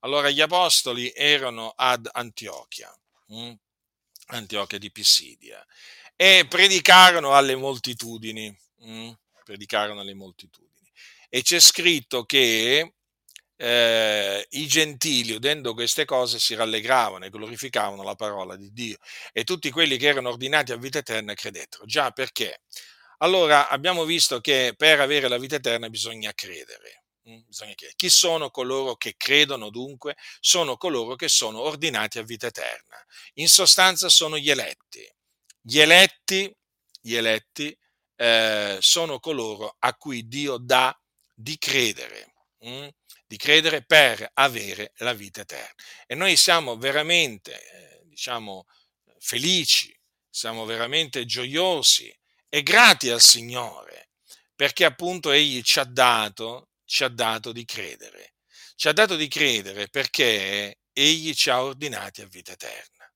Allora, 0.04 0.30
gli 0.30 0.40
Apostoli 0.40 1.12
erano 1.14 1.72
ad 1.76 2.08
Antiochia, 2.12 2.92
hm? 3.28 3.52
Antiochia 4.26 4.78
di 4.78 4.90
Pisidia, 4.90 5.64
e 6.16 6.46
predicarono 6.48 7.34
alle 7.34 7.54
moltitudini. 7.56 8.56
Hm? 8.80 9.12
Predicarono 9.44 10.00
alle 10.00 10.14
moltitudini. 10.14 10.90
E 11.28 11.42
c'è 11.42 11.60
scritto 11.60 12.24
che 12.24 12.94
eh, 13.56 14.46
i 14.50 14.66
gentili, 14.66 15.32
udendo 15.34 15.72
queste 15.72 16.04
cose, 16.04 16.38
si 16.40 16.54
rallegravano 16.54 17.24
e 17.24 17.30
glorificavano 17.30 18.02
la 18.02 18.16
parola 18.16 18.56
di 18.56 18.72
Dio 18.72 18.98
e 19.32 19.44
tutti 19.44 19.70
quelli 19.70 19.96
che 19.98 20.08
erano 20.08 20.30
ordinati 20.30 20.72
a 20.72 20.76
vita 20.76 20.98
eterna 20.98 21.34
credettero. 21.34 21.84
Già 21.86 22.10
perché? 22.10 22.62
Allora 23.18 23.68
abbiamo 23.68 24.04
visto 24.04 24.40
che 24.40 24.74
per 24.76 25.00
avere 25.00 25.28
la 25.28 25.38
vita 25.38 25.56
eterna 25.56 25.88
bisogna 25.88 26.32
credere. 26.34 27.01
Mm, 27.28 27.40
bisogna 27.46 27.74
credere. 27.74 27.96
Chi 27.96 28.08
sono 28.08 28.50
coloro 28.50 28.96
che 28.96 29.14
credono 29.16 29.70
dunque? 29.70 30.16
Sono 30.40 30.76
coloro 30.76 31.14
che 31.14 31.28
sono 31.28 31.60
ordinati 31.60 32.18
a 32.18 32.22
vita 32.22 32.48
eterna. 32.48 32.96
In 33.34 33.48
sostanza 33.48 34.08
sono 34.08 34.36
gli 34.38 34.50
eletti. 34.50 35.08
Gli 35.60 35.78
eletti, 35.78 36.52
gli 37.00 37.14
eletti 37.14 37.76
eh, 38.16 38.78
sono 38.80 39.20
coloro 39.20 39.76
a 39.78 39.94
cui 39.94 40.26
Dio 40.26 40.56
dà 40.58 40.96
di 41.34 41.56
credere. 41.58 42.32
Mm? 42.66 42.88
di 43.32 43.38
credere 43.38 43.82
per 43.82 44.30
avere 44.34 44.92
la 44.96 45.14
vita 45.14 45.40
eterna. 45.40 45.72
E 46.06 46.14
noi 46.14 46.36
siamo 46.36 46.76
veramente, 46.76 47.54
eh, 47.54 48.02
diciamo, 48.04 48.66
felici, 49.20 49.98
siamo 50.28 50.66
veramente 50.66 51.24
gioiosi 51.24 52.14
e 52.50 52.62
grati 52.62 53.08
al 53.08 53.22
Signore, 53.22 54.10
perché 54.54 54.84
appunto 54.84 55.30
Egli 55.30 55.62
ci 55.62 55.78
ha 55.78 55.84
dato, 55.84 56.71
ci 56.92 57.04
ha 57.04 57.08
dato 57.08 57.52
di 57.52 57.64
credere. 57.64 58.34
Ci 58.76 58.86
ha 58.86 58.92
dato 58.92 59.16
di 59.16 59.26
credere 59.26 59.88
perché 59.88 60.80
Egli 60.92 61.32
ci 61.32 61.48
ha 61.48 61.62
ordinati 61.62 62.20
a 62.20 62.26
vita 62.26 62.52
eterna. 62.52 63.10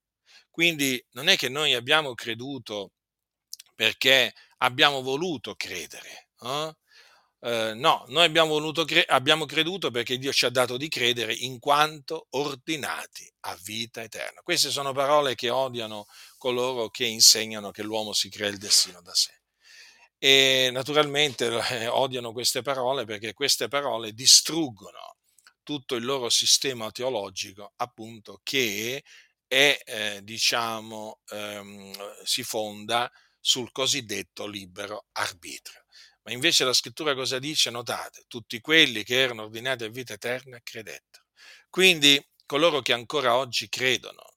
Quindi 0.50 1.04
non 1.10 1.28
è 1.28 1.36
che 1.36 1.50
noi 1.50 1.74
abbiamo 1.74 2.14
creduto 2.14 2.92
perché 3.74 4.32
abbiamo 4.58 5.02
voluto 5.02 5.54
credere. 5.56 6.30
Eh? 6.40 6.74
Eh, 7.40 7.74
no, 7.74 8.06
noi 8.08 8.24
abbiamo, 8.24 8.58
cre- 8.86 9.04
abbiamo 9.04 9.44
creduto 9.44 9.90
perché 9.90 10.16
Dio 10.16 10.32
ci 10.32 10.46
ha 10.46 10.50
dato 10.50 10.78
di 10.78 10.88
credere 10.88 11.34
in 11.34 11.58
quanto 11.58 12.28
ordinati 12.30 13.30
a 13.40 13.58
vita 13.62 14.02
eterna. 14.02 14.40
Queste 14.40 14.70
sono 14.70 14.92
parole 14.94 15.34
che 15.34 15.50
odiano 15.50 16.06
coloro 16.38 16.88
che 16.88 17.04
insegnano 17.04 17.70
che 17.72 17.82
l'uomo 17.82 18.14
si 18.14 18.30
crea 18.30 18.48
il 18.48 18.56
destino 18.56 19.02
da 19.02 19.14
sé. 19.14 19.38
E 20.18 20.70
naturalmente 20.72 21.46
eh, 21.70 21.86
odiano 21.88 22.32
queste 22.32 22.62
parole 22.62 23.04
perché 23.04 23.34
queste 23.34 23.68
parole 23.68 24.12
distruggono 24.12 25.16
tutto 25.62 25.94
il 25.96 26.04
loro 26.04 26.30
sistema 26.30 26.90
teologico, 26.90 27.72
appunto, 27.76 28.40
che 28.42 29.02
è, 29.46 29.78
eh, 29.84 30.20
diciamo, 30.22 31.20
ehm, 31.30 32.22
si 32.24 32.42
fonda 32.44 33.10
sul 33.40 33.70
cosiddetto 33.72 34.46
libero 34.46 35.06
arbitrio. 35.12 35.84
Ma 36.22 36.32
invece 36.32 36.64
la 36.64 36.72
scrittura 36.72 37.14
cosa 37.14 37.38
dice? 37.38 37.70
Notate, 37.70 38.24
tutti 38.26 38.60
quelli 38.60 39.04
che 39.04 39.20
erano 39.20 39.42
ordinati 39.44 39.84
a 39.84 39.88
vita 39.88 40.14
eterna 40.14 40.58
credettero. 40.62 41.26
Quindi 41.70 42.24
coloro 42.46 42.80
che 42.80 42.92
ancora 42.92 43.36
oggi 43.36 43.68
credono 43.68 44.34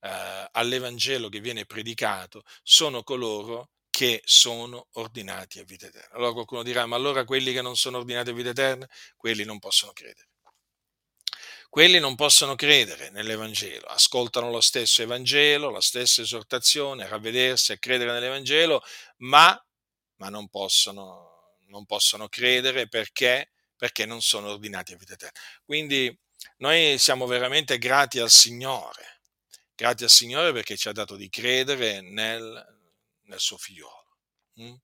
eh, 0.00 0.48
all'Evangelo 0.52 1.28
che 1.28 1.40
viene 1.40 1.66
predicato 1.66 2.42
sono 2.62 3.02
coloro 3.02 3.70
che 4.00 4.22
sono 4.24 4.88
ordinati 4.92 5.58
a 5.58 5.62
vita 5.62 5.84
eterna. 5.84 6.14
Allora 6.16 6.32
qualcuno 6.32 6.62
dirà, 6.62 6.86
ma 6.86 6.96
allora 6.96 7.26
quelli 7.26 7.52
che 7.52 7.60
non 7.60 7.76
sono 7.76 7.98
ordinati 7.98 8.30
a 8.30 8.32
vita 8.32 8.48
eterna, 8.48 8.88
quelli 9.14 9.44
non 9.44 9.58
possono 9.58 9.92
credere. 9.92 10.26
Quelli 11.68 11.98
non 11.98 12.14
possono 12.14 12.54
credere 12.54 13.10
nell'Evangelo, 13.10 13.86
ascoltano 13.88 14.50
lo 14.50 14.62
stesso 14.62 15.02
Evangelo, 15.02 15.68
la 15.68 15.82
stessa 15.82 16.22
esortazione, 16.22 17.04
a 17.04 17.08
ravvedersi, 17.08 17.72
a 17.72 17.78
credere 17.78 18.12
nell'Evangelo, 18.12 18.82
ma 19.18 19.62
ma 20.16 20.30
non 20.30 20.48
possono, 20.48 21.58
non 21.66 21.84
possono 21.84 22.26
credere 22.28 22.88
perché, 22.88 23.50
perché 23.76 24.06
non 24.06 24.22
sono 24.22 24.48
ordinati 24.48 24.94
a 24.94 24.96
vita 24.96 25.12
eterna. 25.12 25.38
Quindi 25.62 26.18
noi 26.56 26.96
siamo 26.96 27.26
veramente 27.26 27.76
grati 27.76 28.18
al 28.18 28.30
Signore, 28.30 29.20
grati 29.74 30.04
al 30.04 30.10
Signore 30.10 30.54
perché 30.54 30.78
ci 30.78 30.88
ha 30.88 30.92
dato 30.92 31.16
di 31.16 31.28
credere 31.28 32.00
nel, 32.00 32.79
nel 33.30 33.40
suo 33.40 33.56
figliolo. 33.56 34.16
Mm? 34.60 34.74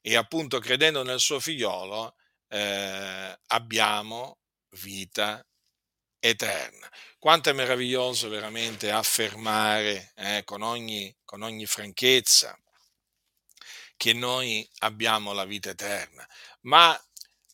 E 0.00 0.16
appunto 0.16 0.60
credendo 0.60 1.02
nel 1.02 1.18
suo 1.18 1.40
figliolo 1.40 2.14
eh, 2.48 3.38
abbiamo 3.46 4.38
vita 4.76 5.44
eterna. 6.20 6.88
Quanto 7.18 7.50
è 7.50 7.52
meraviglioso 7.52 8.28
veramente 8.28 8.90
affermare 8.90 10.12
eh, 10.16 10.42
con, 10.44 10.62
ogni, 10.62 11.14
con 11.24 11.42
ogni 11.42 11.66
franchezza 11.66 12.56
che 13.96 14.12
noi 14.12 14.68
abbiamo 14.78 15.32
la 15.32 15.44
vita 15.44 15.70
eterna. 15.70 16.26
Ma 16.60 16.96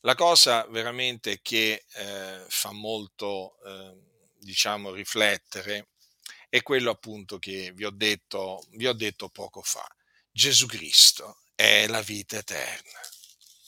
la 0.01 0.15
cosa 0.15 0.67
veramente 0.67 1.41
che 1.41 1.87
eh, 1.95 2.45
fa 2.47 2.73
molto, 2.73 3.57
eh, 3.65 3.97
diciamo, 4.39 4.93
riflettere 4.93 5.89
è 6.51 6.63
quello 6.63 6.91
appunto 6.91 7.39
che 7.39 7.73
vi 7.75 7.85
ho, 7.85 7.91
detto, 7.91 8.63
vi 8.73 8.87
ho 8.87 8.93
detto 8.93 9.31
poco 9.31 9.63
fa. 9.63 9.85
Gesù 10.37 10.67
Cristo 10.67 11.43
è 11.55 11.87
la 11.87 12.03
vita 12.03 12.39
eterna. 12.39 12.99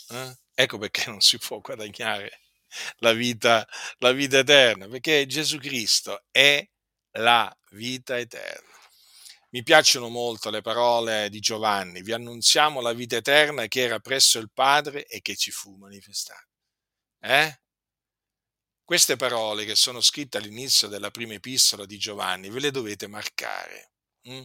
Eh? 0.09 0.37
Ecco 0.53 0.79
perché 0.79 1.05
non 1.07 1.21
si 1.21 1.39
può 1.39 1.61
guadagnare 1.61 2.41
la 2.97 3.13
vita, 3.13 3.67
la 3.99 4.11
vita 4.11 4.39
eterna, 4.39 4.89
perché 4.89 5.27
Gesù 5.27 5.59
Cristo 5.59 6.25
è 6.33 6.69
la 7.19 7.57
vita 7.71 8.19
eterna. 8.19 8.75
Mi 9.51 9.63
piacciono 9.63 10.09
molto 10.09 10.51
le 10.51 10.61
parole 10.61 11.31
di 11.31 11.39
Giovanni, 11.39 12.03
vi 12.03 12.13
annunziamo 12.13 12.81
la 12.81 12.93
vita 12.93 13.15
eterna 13.15 13.69
che 13.69 13.83
era 13.83 14.01
presso 14.01 14.41
il 14.41 14.51
Padre 14.53 15.07
e 15.07 15.23
che 15.23 15.37
ci 15.37 15.53
fu 15.53 15.77
manifestata. 15.77 16.49
Eh? 17.21 17.61
Queste 18.83 19.15
parole 19.15 19.65
che 19.65 19.77
sono 19.77 20.01
scritte 20.01 20.39
all'inizio 20.39 20.89
della 20.89 21.13
prima 21.13 21.35
epistola 21.35 21.87
di 21.87 21.97
Giovanni, 21.97 22.51
ve 22.51 22.59
le 22.59 22.71
dovete 22.73 23.07
marcare. 23.07 23.93
Hm? 24.23 24.43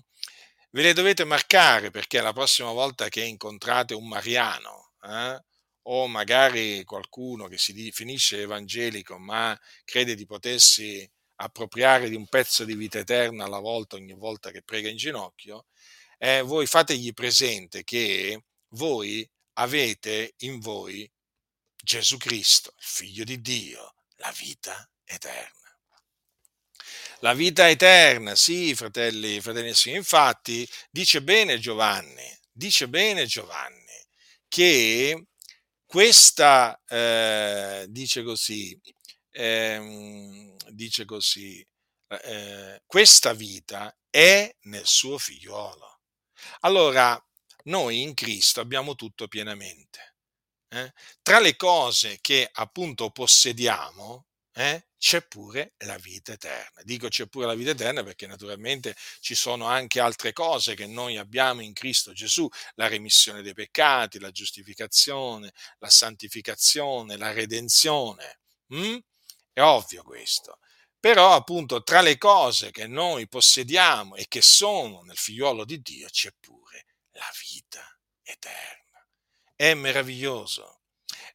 Ve 0.74 0.84
le 0.84 0.94
dovete 0.94 1.26
marcare 1.26 1.92
perché 1.92 2.22
la 2.22 2.32
prossima 2.32 2.72
volta 2.72 3.10
che 3.10 3.24
incontrate 3.24 3.94
un 3.94 4.08
mariano, 4.08 4.94
eh? 5.04 5.44
o 5.84 6.08
magari 6.08 6.86
qualcuno 6.86 7.48
che 7.48 7.58
si 7.58 7.74
definisce 7.74 8.42
evangelico 8.42 9.18
ma 9.18 9.60
crede 9.84 10.16
di 10.16 10.26
potersi 10.26 11.10
appropriare 11.36 12.08
di 12.08 12.16
un 12.16 12.26
pezzo 12.28 12.64
di 12.64 12.76
vita 12.76 13.00
eterna 13.00 13.46
alla 13.46 13.60
volta, 13.60 13.98
ogni 13.98 14.14
volta 14.14 14.52
che 14.52 14.62
prega 14.62 14.88
in 14.88 14.96
ginocchio, 14.96 15.66
eh, 16.18 16.42
voi 16.42 16.66
fategli 16.68 17.14
presente 17.14 17.84
che 17.84 18.44
voi 18.70 19.30
avete 19.56 20.36
in 20.40 20.60
voi 20.60 21.10
Gesù 21.76 22.16
Cristo, 22.18 22.74
il 22.78 22.86
Figlio 22.86 23.24
di 23.26 23.42
Dio, 23.42 23.96
la 24.18 24.34
vita 24.38 24.90
eterna. 25.04 25.61
La 27.24 27.34
vita 27.34 27.70
eterna, 27.70 28.36
sì, 28.36 28.74
fratelli, 28.74 29.40
fratelli 29.42 29.76
signori. 29.76 30.00
Infatti, 30.00 30.68
dice 30.90 31.22
bene 31.22 31.60
Giovanni, 31.60 32.26
dice 32.52 32.88
bene 32.90 33.28
Giovanni, 33.28 33.78
che 34.48 35.28
questa, 35.86 36.82
eh, 36.88 37.86
dice 37.90 38.24
così, 38.24 38.80
ehm, 39.32 40.56
dice 40.70 41.06
così, 41.06 41.64
eh, 42.08 42.82
questa 42.88 43.34
vita 43.34 43.96
è 44.10 44.52
nel 44.62 44.88
suo 44.88 45.20
figliuolo. 45.20 46.00
Allora, 46.62 47.24
noi 47.66 48.02
in 48.02 48.16
Cristo 48.16 48.62
abbiamo 48.62 48.96
tutto 48.96 49.28
pienamente. 49.28 50.16
Eh? 50.70 50.92
Tra 51.22 51.40
le 51.40 51.56
cose 51.56 52.18
che 52.20 52.50
appunto 52.52 53.12
possediamo, 53.12 54.26
eh, 54.54 54.88
c'è 54.98 55.22
pure 55.26 55.74
la 55.80 55.98
vita 55.98 56.34
eterna. 56.34 56.82
Dico 56.84 57.08
c'è 57.08 57.28
pure 57.28 57.46
la 57.46 57.56
vita 57.56 57.72
eterna 57.72 58.04
perché 58.04 58.28
naturalmente 58.28 58.96
ci 59.20 59.36
sono 59.36 59.66
anche 59.66 60.00
altre 60.00 60.34
cose 60.34 60.76
che 60.76 60.88
noi 60.88 61.18
abbiamo 61.18 61.62
in 61.62 61.74
Cristo 61.74 62.14
Gesù, 62.14 62.48
la 62.76 62.88
remissione 62.88 63.42
dei 63.42 63.54
peccati, 63.54 64.20
la 64.20 64.32
giustificazione, 64.32 65.52
la 65.80 65.90
santificazione, 65.90 67.18
la 67.18 67.32
redenzione. 67.32 68.40
Hm? 68.68 68.98
È 69.54 69.62
ovvio 69.62 70.04
questo. 70.04 70.60
Però 71.00 71.34
appunto 71.34 71.82
tra 71.82 72.02
le 72.02 72.18
cose 72.18 72.70
che 72.70 72.86
noi 72.86 73.28
possediamo 73.28 74.16
e 74.16 74.28
che 74.28 74.42
sono 74.42 75.02
nel 75.02 75.18
figliuolo 75.18 75.66
di 75.66 75.82
Dio 75.82 76.08
c'è 76.10 76.32
pure 76.40 76.86
la 77.14 77.30
vita 77.50 77.84
eterna. 78.22 79.04
È 79.56 79.74
meraviglioso. 79.74 80.81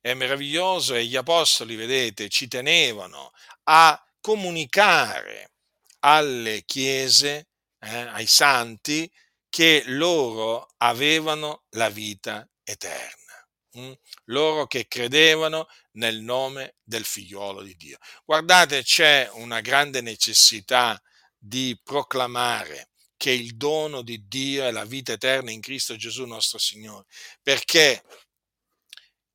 È 0.06 0.14
meraviglioso 0.14 0.94
e 0.94 1.04
gli 1.04 1.16
apostoli, 1.16 1.74
vedete, 1.74 2.28
ci 2.28 2.46
tenevano 2.46 3.32
a 3.64 4.00
comunicare 4.20 5.50
alle 5.98 6.62
chiese, 6.64 7.48
eh, 7.80 8.02
ai 8.02 8.26
santi, 8.26 9.10
che 9.48 9.82
loro 9.86 10.68
avevano 10.76 11.64
la 11.70 11.88
vita 11.88 12.48
eterna, 12.62 13.48
mm? 13.78 13.92
loro 14.26 14.68
che 14.68 14.86
credevano 14.86 15.66
nel 15.94 16.20
nome 16.20 16.76
del 16.84 17.04
figliuolo 17.04 17.62
di 17.62 17.74
Dio. 17.74 17.98
Guardate, 18.24 18.84
c'è 18.84 19.28
una 19.32 19.60
grande 19.60 20.02
necessità 20.02 21.02
di 21.36 21.76
proclamare 21.82 22.90
che 23.16 23.32
il 23.32 23.56
dono 23.56 24.02
di 24.02 24.28
Dio 24.28 24.66
è 24.66 24.70
la 24.70 24.84
vita 24.84 25.14
eterna 25.14 25.50
in 25.50 25.60
Cristo 25.60 25.96
Gesù 25.96 26.26
nostro 26.26 26.58
Signore, 26.58 27.06
perché 27.42 28.04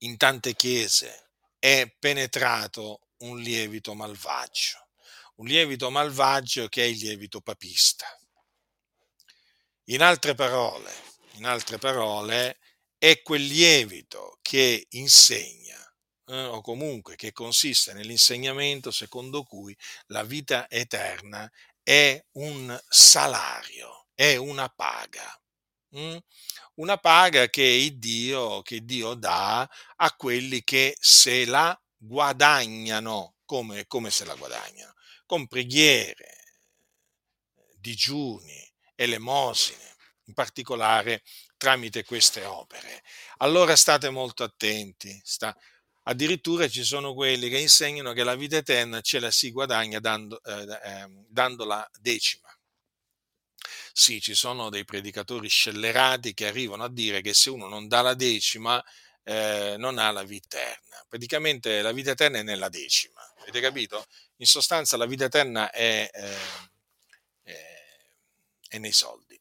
in 0.04 0.18
tante 0.18 0.56
chiese 0.56 1.30
è 1.60 1.92
penetrato 2.00 3.08
un 3.20 3.40
lievito 3.40 3.94
malvagio, 3.94 4.88
un 5.36 5.46
lievito 5.46 5.90
malvagio 5.90 6.68
che 6.68 6.84
è 6.84 6.88
il 6.88 6.98
lievito 6.98 7.42
papista. 7.42 8.06
In 9.86 10.02
altre 10.02 10.34
parole, 10.36 10.92
in 11.34 11.46
altre 11.46 11.78
parole, 11.78 12.60
è 12.98 13.22
quel 13.22 13.46
lievito 13.46 14.40
che 14.42 14.88
insegna 14.92 15.78
eh, 16.26 16.46
o 16.46 16.62
comunque 16.62 17.16
che 17.16 17.32
consiste 17.32 17.94
nell'insegnamento 17.94 18.92
secondo 18.92 19.44
cui 19.44 19.76
la 20.08 20.24
vita 20.24 20.70
eterna 20.70 21.52
è 21.84 22.24
un 22.34 22.80
salario, 22.88 24.08
è 24.14 24.36
una 24.36 24.70
paga. 24.70 25.36
Mm? 25.98 26.18
Una 26.82 26.98
paga 26.98 27.48
che 27.48 27.92
Dio, 27.94 28.64
che 28.64 28.84
Dio 28.84 29.14
dà 29.14 29.70
a 29.98 30.14
quelli 30.16 30.64
che 30.64 30.98
se 31.00 31.46
la 31.46 31.80
guadagnano. 31.96 33.36
Come, 33.46 33.86
come 33.86 34.10
se 34.10 34.26
la 34.26 34.34
guadagnano? 34.34 34.96
Con 35.28 35.46
preghiere, 35.46 36.56
digiuni, 37.78 38.68
elemosine, 38.96 39.96
in 40.24 40.34
particolare 40.34 41.22
tramite 41.56 42.04
queste 42.04 42.46
opere. 42.46 43.04
Allora 43.38 43.76
state 43.76 44.10
molto 44.10 44.44
attenti. 44.44 45.22
Sta, 45.24 45.56
addirittura 46.06 46.68
ci 46.68 46.84
sono 46.84 47.14
quelli 47.14 47.50
che 47.50 47.60
insegnano 47.60 48.14
che 48.14 48.24
la 48.24 48.34
vita 48.34 48.58
eterna 48.58 49.02
ce 49.02 49.20
la 49.20 49.30
si 49.30 49.52
guadagna 49.52 50.00
dando, 50.00 50.42
eh, 50.42 50.80
eh, 50.84 51.08
dando 51.28 51.64
la 51.64 51.88
decima. 52.00 52.51
Sì, 53.94 54.22
ci 54.22 54.34
sono 54.36 54.70
dei 54.70 54.86
predicatori 54.86 55.48
scellerati 55.50 56.34
che 56.34 56.48
arrivano 56.48 56.84
a 56.84 56.90
dire 56.90 57.22
che 57.22 57.34
se 57.34 57.50
uno 57.50 57.68
non 57.68 57.88
dà 57.88 58.02
la 58.02 58.14
decima 58.14 58.82
eh, 59.24 59.76
non 59.78 59.98
ha 59.98 60.12
la 60.12 60.24
vita 60.24 60.58
eterna. 60.58 61.06
Praticamente 61.08 61.82
la 61.82 61.92
vita 61.92 62.12
eterna 62.12 62.40
è 62.40 62.44
nella 62.44 62.70
decima, 62.70 63.22
avete 63.42 63.60
capito? 63.60 64.06
In 64.38 64.46
sostanza 64.48 64.98
la 64.98 65.06
vita 65.06 65.26
eterna 65.26 65.70
è, 65.72 66.10
eh, 66.12 66.38
è, 68.70 68.78
nei 68.78 68.92
soldi. 68.92 69.40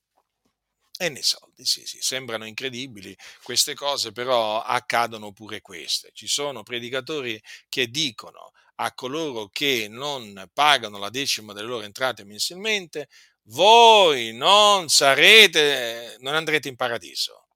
E 0.99 1.09
nei 1.09 1.23
soldi, 1.23 1.65
sì, 1.65 1.87
sì, 1.87 1.99
sembrano 2.03 2.45
incredibili 2.45 3.17
queste 3.43 3.75
cose, 3.75 4.13
però 4.13 4.63
accadono 4.63 5.33
pure 5.33 5.63
queste. 5.63 6.11
Ci 6.13 6.27
sono 6.27 6.63
predicatori 6.63 7.41
che 7.71 7.89
dicono 7.89 8.53
a 8.77 8.93
coloro 8.93 9.49
che 9.49 9.87
non 9.89 10.51
pagano 10.53 10.99
la 10.99 11.09
decima 11.09 11.55
delle 11.55 11.69
loro 11.69 11.85
entrate 11.85 12.25
mensilmente, 12.25 13.09
voi 13.51 14.33
non 14.33 14.89
sarete, 14.89 16.17
non 16.21 16.35
andrete 16.35 16.69
in 16.69 16.77
paradiso. 16.77 17.47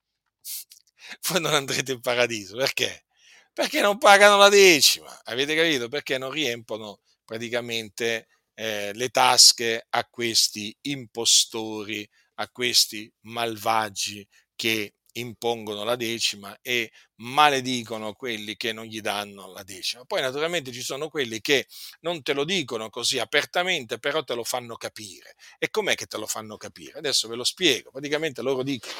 Voi 1.28 1.40
non 1.40 1.54
andrete 1.54 1.92
in 1.92 2.00
paradiso, 2.00 2.56
perché? 2.56 3.04
Perché 3.52 3.80
non 3.80 3.98
pagano 3.98 4.36
la 4.36 4.48
decima, 4.48 5.16
avete 5.24 5.54
capito? 5.54 5.88
Perché 5.88 6.18
non 6.18 6.30
riempono 6.30 7.00
praticamente 7.24 8.26
eh, 8.54 8.92
le 8.92 9.08
tasche 9.10 9.86
a 9.90 10.04
questi 10.06 10.76
impostori, 10.82 12.08
a 12.36 12.48
questi 12.48 13.10
malvagi 13.22 14.26
che 14.56 14.94
impongono 15.14 15.84
la 15.84 15.96
decima 15.96 16.56
e 16.62 16.90
maledicono 17.16 18.14
quelli 18.14 18.56
che 18.56 18.72
non 18.72 18.84
gli 18.84 19.00
danno 19.00 19.52
la 19.52 19.62
decima. 19.62 20.04
Poi 20.04 20.20
naturalmente 20.20 20.72
ci 20.72 20.82
sono 20.82 21.08
quelli 21.08 21.40
che 21.40 21.66
non 22.00 22.22
te 22.22 22.32
lo 22.32 22.44
dicono 22.44 22.90
così 22.90 23.18
apertamente, 23.18 23.98
però 23.98 24.22
te 24.24 24.34
lo 24.34 24.44
fanno 24.44 24.76
capire. 24.76 25.34
E 25.58 25.70
com'è 25.70 25.94
che 25.94 26.06
te 26.06 26.16
lo 26.18 26.26
fanno 26.26 26.56
capire? 26.56 26.98
Adesso 26.98 27.28
ve 27.28 27.36
lo 27.36 27.44
spiego. 27.44 27.90
Praticamente 27.90 28.42
loro 28.42 28.62
dicono 28.62 28.94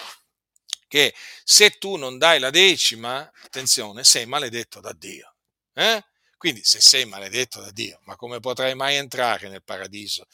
che 0.87 1.14
se 1.42 1.70
tu 1.79 1.96
non 1.96 2.18
dai 2.18 2.38
la 2.38 2.50
decima, 2.50 3.31
attenzione, 3.42 4.05
sei 4.05 4.27
maledetto 4.27 4.81
da 4.81 4.92
Dio. 4.92 5.35
Eh? 5.72 6.05
Quindi 6.37 6.62
se 6.62 6.81
sei 6.81 7.05
maledetto 7.07 7.61
da 7.61 7.70
Dio, 7.70 8.00
ma 8.05 8.16
come 8.16 8.38
potrai 8.38 8.74
mai 8.74 8.96
entrare 8.96 9.48
nel 9.48 9.64
paradiso? 9.64 10.27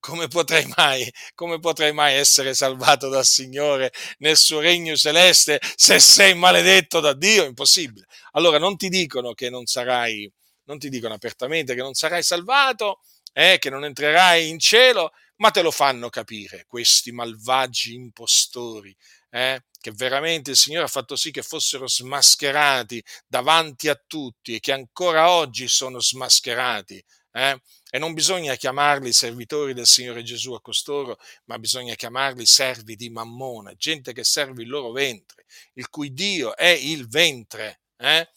Come 0.00 0.28
potrei 0.28 0.66
mai, 0.76 1.10
come 1.34 1.58
potrei 1.58 1.92
mai 1.92 2.14
essere 2.14 2.54
salvato 2.54 3.08
dal 3.08 3.24
Signore 3.24 3.92
nel 4.18 4.36
suo 4.36 4.60
regno 4.60 4.96
celeste 4.96 5.60
se 5.76 5.98
sei 6.00 6.34
maledetto 6.34 7.00
da 7.00 7.12
Dio? 7.14 7.44
Impossibile. 7.44 8.06
Allora 8.32 8.58
non 8.58 8.76
ti 8.76 8.88
dicono 8.88 9.32
che 9.34 9.50
non 9.50 9.66
sarai, 9.66 10.30
non 10.64 10.78
ti 10.78 10.88
dicono 10.88 11.14
apertamente 11.14 11.74
che 11.74 11.82
non 11.82 11.94
sarai 11.94 12.22
salvato, 12.22 13.00
eh, 13.32 13.56
che 13.58 13.70
non 13.70 13.84
entrerai 13.84 14.48
in 14.48 14.58
cielo, 14.58 15.12
ma 15.36 15.50
te 15.50 15.62
lo 15.62 15.70
fanno 15.70 16.08
capire 16.08 16.64
questi 16.66 17.12
malvagi 17.12 17.94
impostori. 17.94 18.94
Eh, 19.30 19.62
che 19.80 19.92
veramente 19.92 20.50
il 20.50 20.56
Signore 20.56 20.86
ha 20.86 20.88
fatto 20.88 21.14
sì 21.16 21.30
che 21.30 21.42
fossero 21.42 21.86
smascherati 21.86 23.02
davanti 23.26 23.88
a 23.88 24.00
tutti 24.06 24.54
e 24.54 24.60
che 24.60 24.72
ancora 24.72 25.30
oggi 25.30 25.68
sono 25.68 26.00
smascherati. 26.00 27.02
Eh? 27.30 27.60
E 27.90 27.98
non 27.98 28.14
bisogna 28.14 28.54
chiamarli 28.56 29.12
servitori 29.12 29.74
del 29.74 29.86
Signore 29.86 30.22
Gesù 30.22 30.52
a 30.52 30.60
costoro, 30.60 31.18
ma 31.44 31.58
bisogna 31.58 31.94
chiamarli 31.94 32.44
servi 32.46 32.96
di 32.96 33.10
Mammona, 33.10 33.74
gente 33.74 34.12
che 34.12 34.24
serve 34.24 34.62
il 34.62 34.68
loro 34.68 34.90
ventre, 34.90 35.44
il 35.74 35.88
cui 35.88 36.12
Dio 36.12 36.56
è 36.56 36.68
il 36.68 37.08
ventre, 37.08 37.80
eh? 37.96 38.28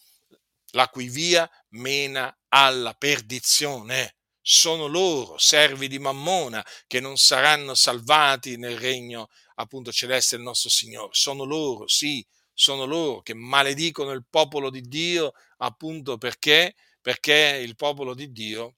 la 0.72 0.88
cui 0.88 1.10
via 1.10 1.50
mena 1.70 2.36
alla 2.50 2.94
perdizione. 2.94 4.16
Sono 4.44 4.88
loro, 4.88 5.38
servi 5.38 5.88
di 5.88 6.00
Mammona, 6.00 6.66
che 6.88 7.00
non 7.00 7.16
saranno 7.18 7.76
salvati 7.76 8.58
nel 8.58 8.78
regno 8.78 9.30
appunto 9.56 9.92
celeste 9.92 10.36
del 10.36 10.46
nostro 10.46 10.70
Signore. 10.70 11.10
Sono 11.12 11.44
loro, 11.44 11.88
sì, 11.88 12.26
sono 12.54 12.86
loro 12.86 13.22
che 13.22 13.36
maledicono 13.36 14.12
il 14.12 14.26
popolo 14.28 14.70
di 14.70 14.82
Dio 14.82 15.34
appunto 15.58 16.18
perché, 16.18 16.76
perché 17.02 17.60
il 17.64 17.76
popolo 17.76 18.16
di 18.16 18.32
Dio 18.32 18.78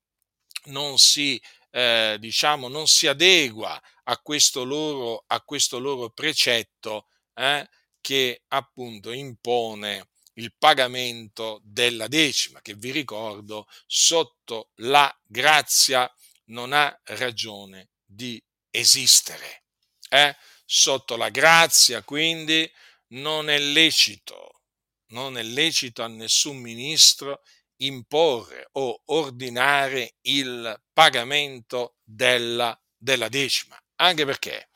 non 0.66 0.98
si, 0.98 1.42
eh, 1.72 2.18
diciamo, 2.20 2.68
non 2.68 2.88
si 2.88 3.08
adegua 3.08 3.82
a 4.04 4.18
questo 4.20 4.64
loro, 4.64 5.24
a 5.28 5.42
questo 5.42 5.80
loro 5.80 6.10
precetto 6.10 7.08
eh, 7.36 7.68
che 8.02 8.44
appunto 8.50 9.12
impone 9.12 10.10
il 10.36 10.54
pagamento 10.58 11.62
della 11.64 12.08
decima, 12.08 12.62
che 12.62 12.74
vi 12.74 12.92
ricordo, 12.92 13.68
sotto 13.86 14.72
la 14.78 15.14
grazia 15.26 16.12
non 16.46 16.74
ha 16.74 17.00
ragione 17.06 17.90
di 18.04 18.44
esistere. 18.70 19.66
Eh? 20.10 20.36
Sotto 20.66 21.16
la 21.16 21.30
grazia, 21.30 22.04
quindi, 22.04 22.70
non 23.10 23.50
è 23.50 23.60
lecito, 23.60 24.62
non 25.08 25.38
è 25.38 25.44
lecito 25.44 26.02
a 26.04 26.08
nessun 26.08 26.58
ministro 26.58 27.42
imporre 27.78 28.70
o 28.74 29.02
ordinare 29.06 30.16
il 30.22 30.82
pagamento 30.92 31.96
della, 32.04 32.78
della 32.98 33.30
decima, 33.30 33.78
anche 33.96 34.26
perché 34.26 34.70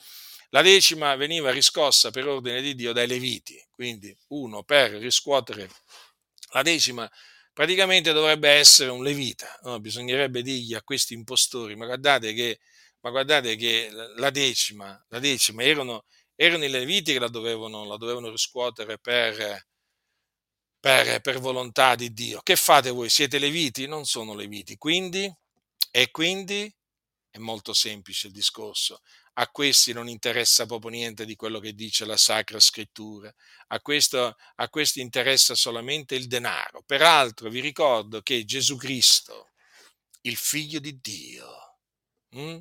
la 0.50 0.62
decima 0.62 1.16
veniva 1.16 1.52
riscossa 1.52 2.12
per 2.12 2.28
ordine 2.28 2.62
di 2.62 2.76
Dio 2.76 2.94
dai 2.94 3.08
Leviti, 3.08 3.62
quindi 3.72 4.16
uno 4.30 4.64
per 4.64 4.92
riscuotere 4.92 5.70
la 6.52 6.62
decima 6.62 7.10
praticamente 7.58 8.14
dovrebbe 8.14 8.50
essere 8.50 8.92
un 8.92 9.04
levita, 9.04 9.48
no? 9.64 9.80
bisognerebbe 9.80 10.44
dirgli 10.44 10.76
a 10.76 10.84
questi 10.84 11.16
impostori, 11.16 11.76
ma 11.76 11.86
guardate 11.86 12.34
che, 12.34 12.60
ma 13.00 13.10
guardate 13.10 13.56
che 13.56 13.90
la 14.16 14.30
decima, 14.30 15.04
la 15.10 15.18
decima 15.18 15.64
erano, 15.64 16.06
erano, 16.36 16.66
i 16.66 16.70
leviti 16.70 17.14
che 17.14 17.20
la 17.20 17.30
dovevano, 17.30 17.84
la 17.86 17.98
dovevano 17.98 18.30
riscuotere 18.30 19.00
per, 19.00 19.66
per, 20.80 21.22
per 21.22 21.40
volontà 21.40 21.96
di 21.96 22.14
Dio. 22.14 22.42
Che 22.42 22.56
fate 22.56 22.90
voi? 22.90 23.10
Siete 23.10 23.40
leviti? 23.40 23.88
Non 23.88 24.06
sono 24.06 24.34
leviti. 24.34 24.78
Quindi, 24.78 25.32
e 25.92 26.12
quindi 26.12 26.74
è 27.30 27.38
molto 27.38 27.74
semplice 27.74 28.28
il 28.28 28.34
discorso. 28.34 29.02
A 29.34 29.48
questi 29.50 29.94
non 29.94 30.08
interessa 30.10 30.66
proprio 30.66 30.90
niente 30.92 31.26
di 31.26 31.36
quello 31.36 31.60
che 31.60 31.74
dice 31.74 32.06
la 32.06 32.18
Sacra 32.18 32.60
Scrittura, 32.60 33.32
a, 33.68 33.80
questo, 33.82 34.36
a 34.56 34.70
questi 34.70 35.00
interessa 35.00 35.54
solamente 35.54 36.16
il 36.16 36.28
denaro. 36.28 36.82
Peraltro 36.84 37.50
vi 37.50 37.60
ricordo 37.60 38.22
che 38.22 38.46
Gesù 38.46 38.78
Cristo, 38.78 39.52
il 40.22 40.36
figlio 40.36 40.80
di 40.80 41.00
Dio, 41.00 41.78
hm, 42.30 42.60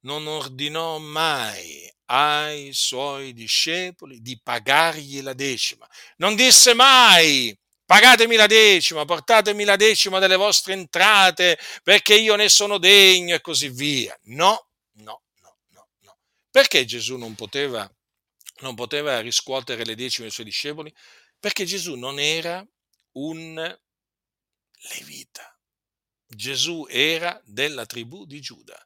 non 0.00 0.26
ordinò 0.26 0.98
mai 0.98 1.92
ai 2.06 2.72
suoi 2.72 3.32
discepoli 3.32 4.20
di 4.20 4.40
pagargli 4.42 5.22
la 5.22 5.32
decima. 5.34 5.88
Non 6.16 6.34
disse 6.34 6.74
mai 6.74 7.56
pagatemi 7.84 8.36
la 8.36 8.46
decima, 8.46 9.04
portatemi 9.04 9.64
la 9.64 9.76
decima 9.76 10.20
delle 10.20 10.36
vostre 10.36 10.74
entrate 10.74 11.58
perché 11.82 12.14
io 12.14 12.36
ne 12.36 12.48
sono 12.48 12.78
degno 12.78 13.34
e 13.34 13.40
così 13.40 13.68
via. 13.68 14.16
No, 14.24 14.68
no, 14.92 15.22
no, 15.40 15.56
no, 15.70 15.88
no. 16.00 16.16
Perché 16.50 16.84
Gesù 16.84 17.16
non 17.16 17.34
poteva, 17.34 17.88
non 18.60 18.74
poteva 18.74 19.20
riscuotere 19.20 19.84
le 19.84 19.96
decime 19.96 20.26
dei 20.26 20.34
suoi 20.34 20.46
discepoli? 20.46 20.94
Perché 21.38 21.64
Gesù 21.64 21.96
non 21.96 22.20
era 22.20 22.64
un 23.12 23.78
levita. 24.94 25.58
Gesù 26.26 26.86
era 26.88 27.40
della 27.44 27.86
tribù 27.86 28.24
di 28.24 28.40
Giuda 28.40 28.84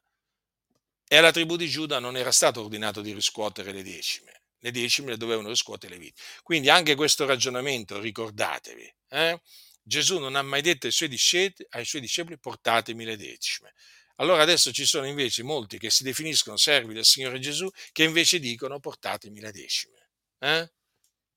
e 1.07 1.17
alla 1.17 1.31
tribù 1.31 1.55
di 1.55 1.67
Giuda 1.67 1.99
non 1.99 2.17
era 2.17 2.31
stato 2.31 2.61
ordinato 2.61 3.01
di 3.01 3.13
riscuotere 3.13 3.71
le 3.71 3.83
decime 3.83 4.35
le 4.65 4.71
decime 4.71 5.11
le 5.11 5.17
dovevano 5.17 5.49
riscuotere 5.49 5.93
le 5.93 5.99
vite. 5.99 6.19
Quindi 6.41 6.69
anche 6.69 6.95
questo 6.95 7.25
ragionamento, 7.25 7.99
ricordatevi, 7.99 8.95
eh? 9.09 9.39
Gesù 9.83 10.17
non 10.17 10.35
ha 10.35 10.41
mai 10.41 10.63
detto 10.63 10.87
ai 10.87 10.91
suoi, 10.91 11.07
discepoli, 11.07 11.67
ai 11.71 11.85
suoi 11.85 12.01
discepoli 12.01 12.39
portatemi 12.39 13.05
le 13.05 13.17
decime. 13.17 13.73
Allora 14.15 14.41
adesso 14.41 14.71
ci 14.71 14.85
sono 14.85 15.05
invece 15.05 15.43
molti 15.43 15.77
che 15.77 15.91
si 15.91 16.03
definiscono 16.03 16.57
servi 16.57 16.95
del 16.95 17.05
Signore 17.05 17.37
Gesù 17.37 17.69
che 17.91 18.03
invece 18.03 18.39
dicono 18.39 18.79
portatemi 18.79 19.39
le 19.39 19.51
decime. 19.51 20.09
Eh? 20.39 20.71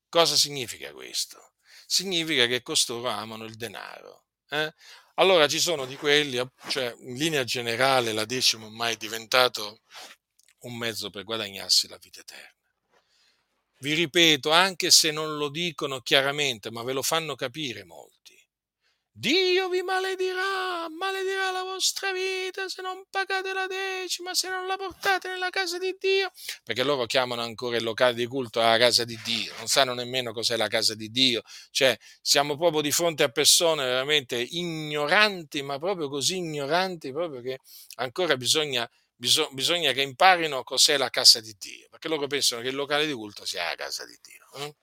Cosa 0.09 0.37
significa 0.37 0.91
questo? 0.93 1.53
Significa 1.87 2.47
che 2.47 2.62
costoro 2.62 3.09
amano 3.09 3.45
il 3.45 3.57
denaro. 3.57 4.25
Eh? 4.49 4.73
Allora 5.19 5.49
ci 5.49 5.59
sono 5.59 5.85
di 5.85 5.97
quelli, 5.97 6.41
cioè 6.69 6.95
in 7.01 7.16
linea 7.16 7.43
generale 7.43 8.12
la 8.12 8.25
decima 8.25 8.66
ormai 8.66 8.95
è 8.95 8.97
diventato 8.97 9.81
un 10.61 10.77
mezzo 10.77 11.11
per 11.11 11.25
guadagnarsi 11.25 11.89
la 11.89 11.99
vita 12.01 12.21
eterna. 12.21 12.55
Vi 13.81 13.95
ripeto, 13.95 14.53
anche 14.53 14.93
se 14.93 15.11
non 15.11 15.37
lo 15.37 15.49
dicono 15.49 16.01
chiaramente, 16.03 16.71
ma 16.71 16.85
ve 16.85 16.93
lo 16.93 17.03
fanno 17.03 17.35
capire 17.35 17.83
molti. 17.85 18.18
Dio 19.21 19.69
vi 19.69 19.83
maledirà, 19.83 20.89
maledirà 20.97 21.51
la 21.51 21.64
vostra 21.64 22.12
vita 22.12 22.69
se 22.69 22.83
non 22.83 23.03
pagate 23.11 23.53
la 23.53 23.66
decima, 23.66 24.33
se 24.33 24.49
non 24.49 24.69
la 24.69 24.77
portate 24.77 25.27
nella 25.29 25.51
casa 25.51 25.77
di 25.77 25.97
Dio. 25.99 26.31
Perché 26.62 26.85
loro 26.85 27.05
chiamano 27.07 27.43
ancora 27.43 27.77
il 27.77 27.83
locale 27.83 28.14
di 28.14 28.27
culto 28.27 28.61
la 28.61 28.79
casa 28.79 29.03
di 29.03 29.19
Dio, 29.25 29.53
non 29.59 29.66
sanno 29.66 29.93
nemmeno 29.93 30.33
cos'è 30.33 30.57
la 30.57 30.69
casa 30.69 30.95
di 30.95 31.11
Dio. 31.11 31.43
Cioè, 31.73 31.99
siamo 32.21 32.57
proprio 32.57 32.81
di 32.81 32.93
fronte 32.93 33.25
a 33.25 33.29
persone 33.29 33.85
veramente 33.87 34.37
ignoranti, 34.37 35.62
ma 35.62 35.81
proprio 35.81 36.09
così 36.09 36.37
ignoranti, 36.37 37.11
proprio 37.11 37.41
che 37.41 37.59
ancora 37.97 38.37
bisogna 38.37 38.89
bisogna 39.16 39.91
che 39.91 40.03
imparino 40.03 40.62
cos'è 40.62 40.97
la 40.97 41.11
casa 41.11 41.41
di 41.41 41.57
Dio, 41.59 41.89
perché 41.91 42.07
loro 42.07 42.29
pensano 42.29 42.62
che 42.62 42.69
il 42.69 42.77
locale 42.77 43.05
di 43.05 43.12
culto 43.12 43.45
sia 43.45 43.64
la 43.64 43.75
casa 43.75 44.07
di 44.07 44.16
Dio. 44.23 44.64
Eh? 44.64 44.77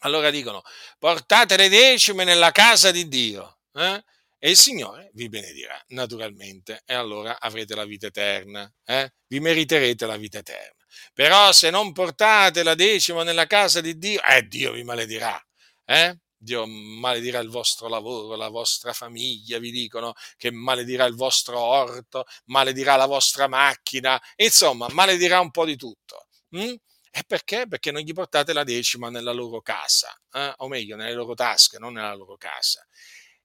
Allora 0.00 0.30
dicono, 0.30 0.62
portate 1.00 1.56
le 1.56 1.68
decime 1.68 2.22
nella 2.22 2.52
casa 2.52 2.92
di 2.92 3.08
Dio 3.08 3.55
eh? 3.76 4.04
e 4.38 4.50
il 4.50 4.56
Signore 4.56 5.10
vi 5.14 5.28
benedirà, 5.28 5.82
naturalmente, 5.88 6.82
e 6.84 6.94
allora 6.94 7.40
avrete 7.40 7.74
la 7.74 7.84
vita 7.84 8.06
eterna, 8.06 8.70
eh? 8.84 9.12
vi 9.26 9.40
meriterete 9.40 10.06
la 10.06 10.16
vita 10.16 10.38
eterna. 10.38 10.84
Però 11.12 11.52
se 11.52 11.70
non 11.70 11.92
portate 11.92 12.62
la 12.62 12.74
decima 12.74 13.22
nella 13.22 13.46
casa 13.46 13.80
di 13.80 13.98
Dio, 13.98 14.22
eh, 14.22 14.42
Dio 14.46 14.72
vi 14.72 14.82
maledirà. 14.82 15.40
Eh? 15.84 16.18
Dio 16.38 16.66
maledirà 16.66 17.38
il 17.40 17.48
vostro 17.48 17.88
lavoro, 17.88 18.36
la 18.36 18.48
vostra 18.48 18.92
famiglia, 18.92 19.58
vi 19.58 19.70
dicono 19.70 20.14
che 20.36 20.50
maledirà 20.50 21.04
il 21.06 21.14
vostro 21.14 21.58
orto, 21.58 22.24
maledirà 22.46 22.96
la 22.96 23.06
vostra 23.06 23.48
macchina, 23.48 24.20
insomma, 24.36 24.86
maledirà 24.90 25.40
un 25.40 25.50
po' 25.50 25.64
di 25.64 25.76
tutto. 25.76 26.26
Mm? 26.56 26.74
E 27.10 27.22
perché? 27.26 27.66
Perché 27.66 27.90
non 27.90 28.02
gli 28.02 28.12
portate 28.12 28.52
la 28.52 28.62
decima 28.62 29.08
nella 29.08 29.32
loro 29.32 29.62
casa, 29.62 30.14
eh? 30.32 30.52
o 30.58 30.68
meglio, 30.68 30.96
nelle 30.96 31.14
loro 31.14 31.34
tasche, 31.34 31.78
non 31.78 31.94
nella 31.94 32.14
loro 32.14 32.36
casa. 32.36 32.86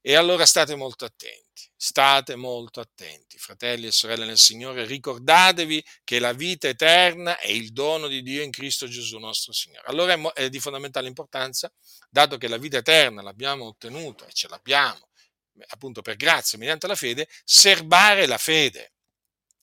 E 0.01 0.15
allora 0.15 0.45
state 0.47 0.75
molto 0.75 1.05
attenti, 1.05 1.69
state 1.75 2.35
molto 2.35 2.79
attenti, 2.79 3.37
fratelli 3.37 3.85
e 3.85 3.91
sorelle 3.91 4.25
nel 4.25 4.39
Signore, 4.39 4.85
ricordatevi 4.85 5.85
che 6.03 6.17
la 6.17 6.33
vita 6.33 6.67
eterna 6.67 7.37
è 7.37 7.49
il 7.49 7.71
dono 7.71 8.07
di 8.07 8.23
Dio 8.23 8.41
in 8.41 8.49
Cristo 8.49 8.87
Gesù 8.87 9.19
nostro 9.19 9.53
Signore. 9.53 9.85
Allora 9.87 10.19
è 10.33 10.49
di 10.49 10.59
fondamentale 10.59 11.07
importanza, 11.07 11.71
dato 12.09 12.37
che 12.37 12.47
la 12.47 12.57
vita 12.57 12.77
eterna 12.77 13.21
l'abbiamo 13.21 13.65
ottenuta 13.65 14.25
e 14.25 14.33
ce 14.33 14.47
l'abbiamo 14.47 15.09
appunto 15.67 16.01
per 16.01 16.15
grazia 16.15 16.57
mediante 16.57 16.87
la 16.87 16.95
fede, 16.95 17.27
serbare 17.43 18.25
la 18.25 18.37
fede, 18.37 18.93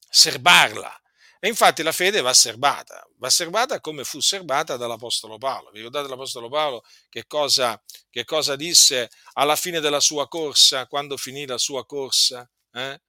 serbarla 0.08 1.00
e 1.40 1.48
infatti 1.48 1.82
la 1.82 1.92
fede 1.92 2.20
va 2.20 2.34
serbata, 2.34 3.06
va 3.16 3.30
serbata 3.30 3.80
come 3.80 4.02
fu 4.04 4.20
serbata 4.20 4.76
dall'Apostolo 4.76 5.38
Paolo. 5.38 5.70
Vi 5.70 5.78
ricordate 5.78 6.08
l'Apostolo 6.08 6.48
Paolo 6.48 6.84
che 7.08 7.26
cosa, 7.26 7.80
che 8.10 8.24
cosa 8.24 8.56
disse 8.56 9.10
alla 9.34 9.54
fine 9.54 9.78
della 9.80 10.00
sua 10.00 10.26
corsa, 10.26 10.86
quando 10.86 11.16
finì 11.16 11.46
la 11.46 11.58
sua 11.58 11.86
corsa? 11.86 12.48
Eh? 12.72 13.00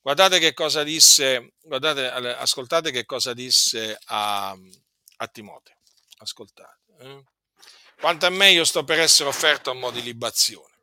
Guardate 0.00 0.38
che 0.38 0.52
cosa 0.52 0.82
disse, 0.82 1.54
guardate, 1.62 2.08
ascoltate 2.08 2.90
che 2.90 3.06
cosa 3.06 3.32
disse 3.32 3.98
a, 4.04 4.50
a 5.16 5.26
Timoteo. 5.28 5.76
Ascoltate. 6.18 6.78
Eh? 7.00 7.24
Quanto 7.98 8.26
a 8.26 8.30
me 8.30 8.50
io 8.50 8.64
sto 8.64 8.84
per 8.84 9.00
essere 9.00 9.28
offerto 9.28 9.70
a 9.70 9.74
mo' 9.74 9.90
di 9.90 10.02
libazione 10.02 10.75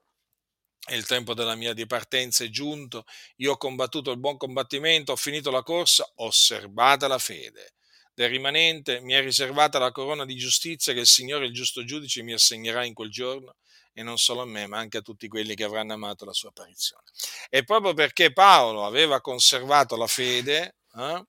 il 0.91 1.05
tempo 1.05 1.33
della 1.33 1.55
mia 1.55 1.73
dipartenza 1.73 2.43
è 2.43 2.49
giunto, 2.49 3.05
io 3.37 3.53
ho 3.53 3.57
combattuto 3.57 4.11
il 4.11 4.19
buon 4.19 4.37
combattimento, 4.37 5.13
ho 5.13 5.15
finito 5.15 5.49
la 5.49 5.63
corsa, 5.63 6.09
ho 6.15 6.29
serbata 6.29 7.07
la 7.07 7.19
fede. 7.19 7.73
Del 8.13 8.29
rimanente 8.29 8.99
mi 8.99 9.13
è 9.13 9.21
riservata 9.21 9.79
la 9.79 9.91
corona 9.91 10.25
di 10.25 10.35
giustizia 10.35 10.93
che 10.93 10.99
il 10.99 11.07
Signore, 11.07 11.45
il 11.45 11.53
giusto 11.53 11.83
giudice, 11.83 12.21
mi 12.21 12.33
assegnerà 12.33 12.83
in 12.85 12.93
quel 12.93 13.09
giorno, 13.09 13.55
e 13.93 14.03
non 14.03 14.17
solo 14.17 14.41
a 14.41 14.45
me, 14.45 14.67
ma 14.67 14.77
anche 14.77 14.97
a 14.97 15.01
tutti 15.01 15.27
quelli 15.27 15.55
che 15.55 15.63
avranno 15.63 15.93
amato 15.93 16.25
la 16.25 16.33
sua 16.33 16.49
apparizione. 16.49 17.03
E 17.49 17.63
proprio 17.63 17.93
perché 17.93 18.33
Paolo 18.33 18.85
aveva 18.85 19.21
conservato 19.21 19.95
la 19.95 20.07
fede, 20.07 20.75
eh, 20.95 21.23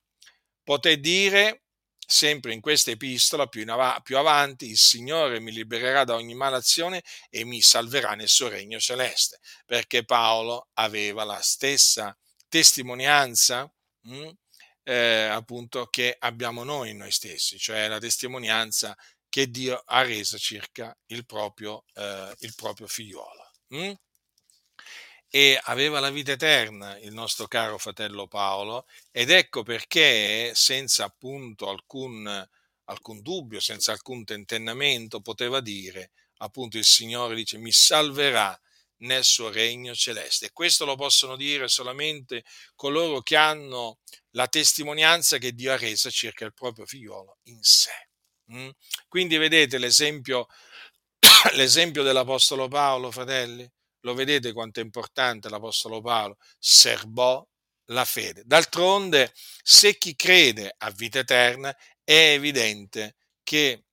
poté 0.62 0.98
dire 0.98 1.63
sempre 2.06 2.52
in 2.52 2.60
questa 2.60 2.90
epistola, 2.90 3.46
più, 3.46 3.64
av- 3.68 4.02
più, 4.02 4.16
avanti, 4.18 4.68
il 4.68 4.78
Signore 4.78 5.40
mi 5.40 5.52
libererà 5.52 6.04
da 6.04 6.14
ogni 6.14 6.34
malazione 6.34 7.02
e 7.30 7.44
mi 7.44 7.60
salverà 7.60 8.14
nel 8.14 8.28
suo 8.28 8.48
regno 8.48 8.78
celeste, 8.78 9.38
perché 9.66 10.04
Paolo 10.04 10.68
aveva 10.74 11.24
la 11.24 11.40
stessa 11.40 12.16
testimonianza 12.48 13.70
mh, 14.02 14.16
hm, 14.16 14.32
eh, 14.84 15.24
appunto 15.30 15.86
che 15.86 16.14
abbiamo 16.18 16.62
noi 16.62 16.94
noi 16.94 17.10
stessi, 17.10 17.58
cioè 17.58 17.88
la 17.88 17.98
testimonianza 17.98 18.96
che 19.28 19.50
Dio 19.50 19.82
ha 19.86 20.02
reso 20.02 20.38
circa 20.38 20.96
il 21.06 21.26
proprio, 21.26 21.84
eh, 21.94 22.32
il 22.38 22.54
proprio 22.54 22.86
figliuolo. 22.86 23.50
Mh? 23.68 23.92
E 25.34 25.58
aveva 25.64 25.98
la 25.98 26.10
vita 26.10 26.30
eterna 26.30 26.96
il 26.98 27.12
nostro 27.12 27.48
caro 27.48 27.76
fratello 27.76 28.28
Paolo 28.28 28.86
ed 29.10 29.30
ecco 29.30 29.64
perché 29.64 30.52
senza 30.54 31.06
appunto 31.06 31.68
alcun, 31.68 32.48
alcun 32.84 33.20
dubbio, 33.20 33.58
senza 33.58 33.90
alcun 33.90 34.22
tentennamento 34.22 35.20
poteva 35.20 35.58
dire 35.58 36.12
appunto 36.36 36.78
il 36.78 36.84
Signore 36.84 37.34
dice 37.34 37.58
mi 37.58 37.72
salverà 37.72 38.56
nel 38.98 39.24
suo 39.24 39.50
regno 39.50 39.92
celeste. 39.92 40.52
Questo 40.52 40.84
lo 40.84 40.94
possono 40.94 41.34
dire 41.34 41.66
solamente 41.66 42.44
coloro 42.76 43.20
che 43.20 43.34
hanno 43.34 43.98
la 44.36 44.46
testimonianza 44.46 45.38
che 45.38 45.50
Dio 45.50 45.72
ha 45.72 45.76
resa 45.76 46.10
circa 46.10 46.44
il 46.44 46.54
proprio 46.54 46.86
figliolo 46.86 47.38
in 47.44 47.58
sé. 47.60 48.08
Mm? 48.52 48.68
Quindi 49.08 49.36
vedete 49.36 49.78
l'esempio, 49.78 50.46
l'esempio 51.54 52.04
dell'Apostolo 52.04 52.68
Paolo, 52.68 53.10
fratelli? 53.10 53.68
Lo 54.04 54.14
vedete 54.14 54.52
quanto 54.52 54.80
è 54.80 54.82
importante 54.82 55.48
l'Apostolo 55.48 56.00
Paolo? 56.00 56.36
Serbò 56.58 57.46
la 57.88 58.04
fede. 58.04 58.42
D'altronde, 58.44 59.32
se 59.62 59.96
chi 59.96 60.14
crede 60.14 60.74
a 60.76 60.90
vita 60.90 61.20
eterna, 61.20 61.74
è 62.02 62.32
evidente 62.32 63.16
che 63.42 63.84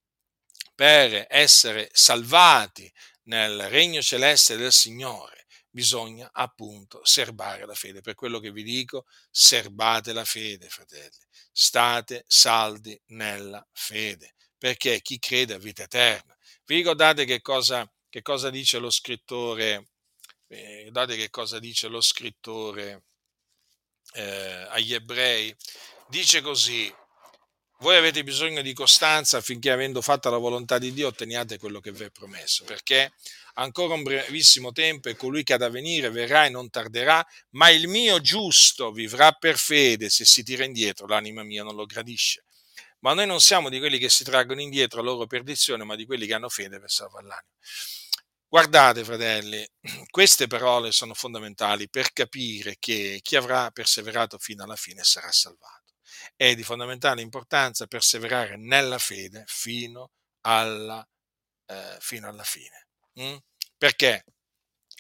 per 0.76 1.28
essere 1.30 1.90
salvati 1.94 2.92
nel 3.24 3.70
regno 3.70 4.02
celeste 4.02 4.58
del 4.58 4.72
Signore 4.74 5.46
bisogna 5.70 6.30
appunto 6.34 7.00
serbare 7.06 7.66
la 7.66 7.74
fede. 7.74 8.02
Per 8.02 8.16
quello 8.16 8.40
che 8.40 8.52
vi 8.52 8.64
dico, 8.64 9.06
serbate 9.30 10.12
la 10.12 10.26
fede, 10.26 10.68
fratelli. 10.68 11.24
State 11.54 12.26
saldi 12.28 13.00
nella 13.08 13.66
fede, 13.72 14.34
perché 14.58 15.02
chi 15.02 15.20
crede 15.20 15.54
a 15.54 15.58
vita 15.58 15.84
eterna. 15.84 16.36
Vi 16.66 16.76
ricordate 16.76 17.24
che 17.24 17.40
cosa, 17.42 17.90
che 18.10 18.22
cosa 18.22 18.50
dice 18.50 18.78
lo 18.80 18.90
scrittore 18.90 19.91
eh, 20.52 20.82
guardate 20.92 21.16
che 21.16 21.30
cosa 21.30 21.60
dice 21.60 21.88
lo 21.88 22.02
scrittore 22.02 23.04
eh, 24.14 24.68
agli 24.70 24.94
ebrei. 24.94 25.56
Dice 26.08 26.42
così, 26.42 26.94
voi 27.80 27.96
avete 27.96 28.24
bisogno 28.24 28.62
di 28.62 28.74
costanza 28.74 29.38
affinché 29.38 29.72
avendo 29.72 30.02
fatta 30.02 30.30
la 30.30 30.38
volontà 30.38 30.78
di 30.78 30.94
Dio 30.94 31.08
otteniate 31.08 31.58
quello 31.58 31.80
che 31.80 31.92
vi 31.92 32.04
è 32.04 32.12
promesso, 32.12 32.66
perché 32.66 33.14
ancora 33.56 33.94
un 33.94 34.04
brevissimo 34.04 34.72
tempo 34.72 35.10
e 35.10 35.16
colui 35.16 35.44
che 35.44 35.54
ha 35.54 35.58
da 35.58 35.70
venire 35.70 36.10
verrà 36.10 36.46
e 36.46 36.50
non 36.50 36.70
tarderà, 36.70 37.26
ma 37.52 37.70
il 37.70 37.88
mio 37.88 38.20
giusto 38.20 38.92
vivrà 38.92 39.32
per 39.32 39.58
fede, 39.58 40.10
se 40.10 40.26
si 40.26 40.44
tira 40.44 40.66
indietro 40.66 41.08
l'anima 41.08 41.44
mia 41.44 41.64
non 41.64 41.76
lo 41.76 41.86
gradisce. 41.86 42.44
Ma 43.00 43.14
noi 43.14 43.26
non 43.26 43.40
siamo 43.40 43.70
di 43.70 43.80
quelli 43.80 43.98
che 43.98 44.10
si 44.10 44.24
traggono 44.24 44.62
indietro 44.62 45.00
a 45.00 45.04
loro 45.04 45.26
perdizione, 45.26 45.84
ma 45.86 45.96
di 45.96 46.06
quelli 46.06 46.28
che 46.28 46.34
hanno 46.36 46.50
fede 46.50 46.80
per 46.80 46.92
salvare 46.92 47.26
l'anima. 47.26 47.54
Guardate, 48.54 49.06
fratelli, 49.06 49.66
queste 50.12 50.46
parole 50.48 50.92
sono 50.92 51.14
fondamentali 51.14 51.90
per 51.90 52.12
capire 52.12 52.76
che 52.80 53.20
chi 53.22 53.38
avrà 53.38 53.72
perseverato 53.72 54.38
fino 54.40 54.66
alla 54.66 54.76
fine 54.76 55.04
sarà 55.06 55.32
salvato. 55.32 55.94
È 56.36 56.54
di 56.54 56.62
fondamentale 56.62 57.22
importanza 57.22 57.88
perseverare 57.88 58.58
nella 58.58 58.98
fede 58.98 59.46
fino 59.48 60.12
alla, 60.42 61.02
eh, 61.68 61.98
fino 62.02 62.28
alla 62.28 62.44
fine. 62.44 62.88
Mm? 63.22 63.38
Perché 63.78 64.26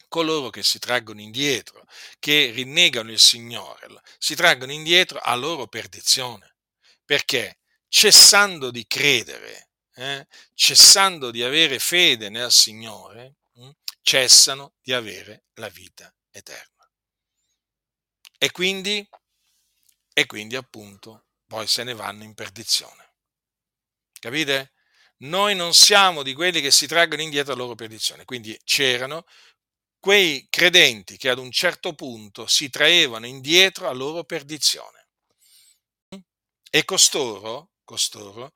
coloro 0.07 0.49
che 0.49 0.63
si 0.63 0.79
traggono 0.79 1.19
indietro, 1.19 1.83
che 2.19 2.51
rinnegano 2.51 3.11
il 3.11 3.19
Signore, 3.19 3.87
si 4.17 4.33
traggono 4.33 4.71
indietro 4.71 5.19
a 5.19 5.35
loro 5.35 5.67
perdizione. 5.67 6.55
Perché 7.03 7.57
cessando 7.89 8.71
di 8.71 8.87
credere, 8.87 9.71
eh, 9.95 10.25
cessando 10.53 11.31
di 11.31 11.43
avere 11.43 11.79
fede 11.79 12.29
nel 12.29 12.49
Signore? 12.49 13.35
Cessano 14.01 14.73
di 14.81 14.93
avere 14.93 15.45
la 15.55 15.69
vita 15.69 16.13
eterna. 16.31 16.89
E 18.37 18.51
quindi, 18.51 19.07
e 20.13 20.25
quindi 20.25 20.55
appunto 20.55 21.27
poi 21.45 21.67
se 21.67 21.83
ne 21.83 21.93
vanno 21.93 22.23
in 22.23 22.33
perdizione. 22.33 23.13
Capite? 24.19 24.73
Noi 25.17 25.55
non 25.55 25.73
siamo 25.73 26.23
di 26.23 26.33
quelli 26.33 26.61
che 26.61 26.71
si 26.71 26.87
traggono 26.87 27.21
indietro 27.21 27.53
la 27.53 27.61
loro 27.61 27.75
perdizione. 27.75 28.25
Quindi 28.25 28.59
c'erano 28.63 29.25
quei 29.99 30.47
credenti 30.49 31.17
che 31.17 31.29
ad 31.29 31.37
un 31.37 31.51
certo 31.51 31.93
punto 31.93 32.47
si 32.47 32.69
traevano 32.69 33.27
indietro 33.27 33.87
a 33.87 33.93
loro 33.93 34.23
perdizione. 34.23 35.07
E 36.71 36.85
costoro, 36.85 37.71
costoro 37.83 38.53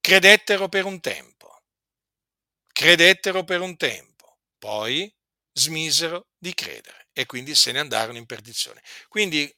credettero 0.00 0.68
per 0.68 0.86
un 0.86 1.00
tempo. 1.00 1.62
Credettero 2.72 3.44
per 3.44 3.60
un 3.60 3.76
tempo 3.76 4.08
poi 4.58 5.12
smisero 5.52 6.28
di 6.38 6.54
credere 6.54 7.08
e 7.12 7.26
quindi 7.26 7.54
se 7.54 7.72
ne 7.72 7.80
andarono 7.80 8.16
in 8.16 8.26
perdizione. 8.26 8.82
Quindi 9.08 9.52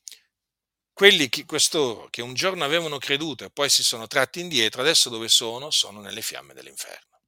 quelli 0.93 1.29
che, 1.29 1.45
costoro 1.45 2.09
che 2.11 2.23
un 2.23 2.35
giorno 2.35 2.65
avevano 2.65 2.99
creduto 2.99 3.45
e 3.45 3.51
poi 3.51 3.69
si 3.69 3.83
sono 3.83 4.07
tratti 4.07 4.41
indietro, 4.41 4.81
adesso 4.81 5.09
dove 5.09 5.29
sono? 5.29 5.71
Sono 5.71 6.01
nelle 6.01 6.23
fiamme 6.23 6.55
dell'inferno. 6.55 7.21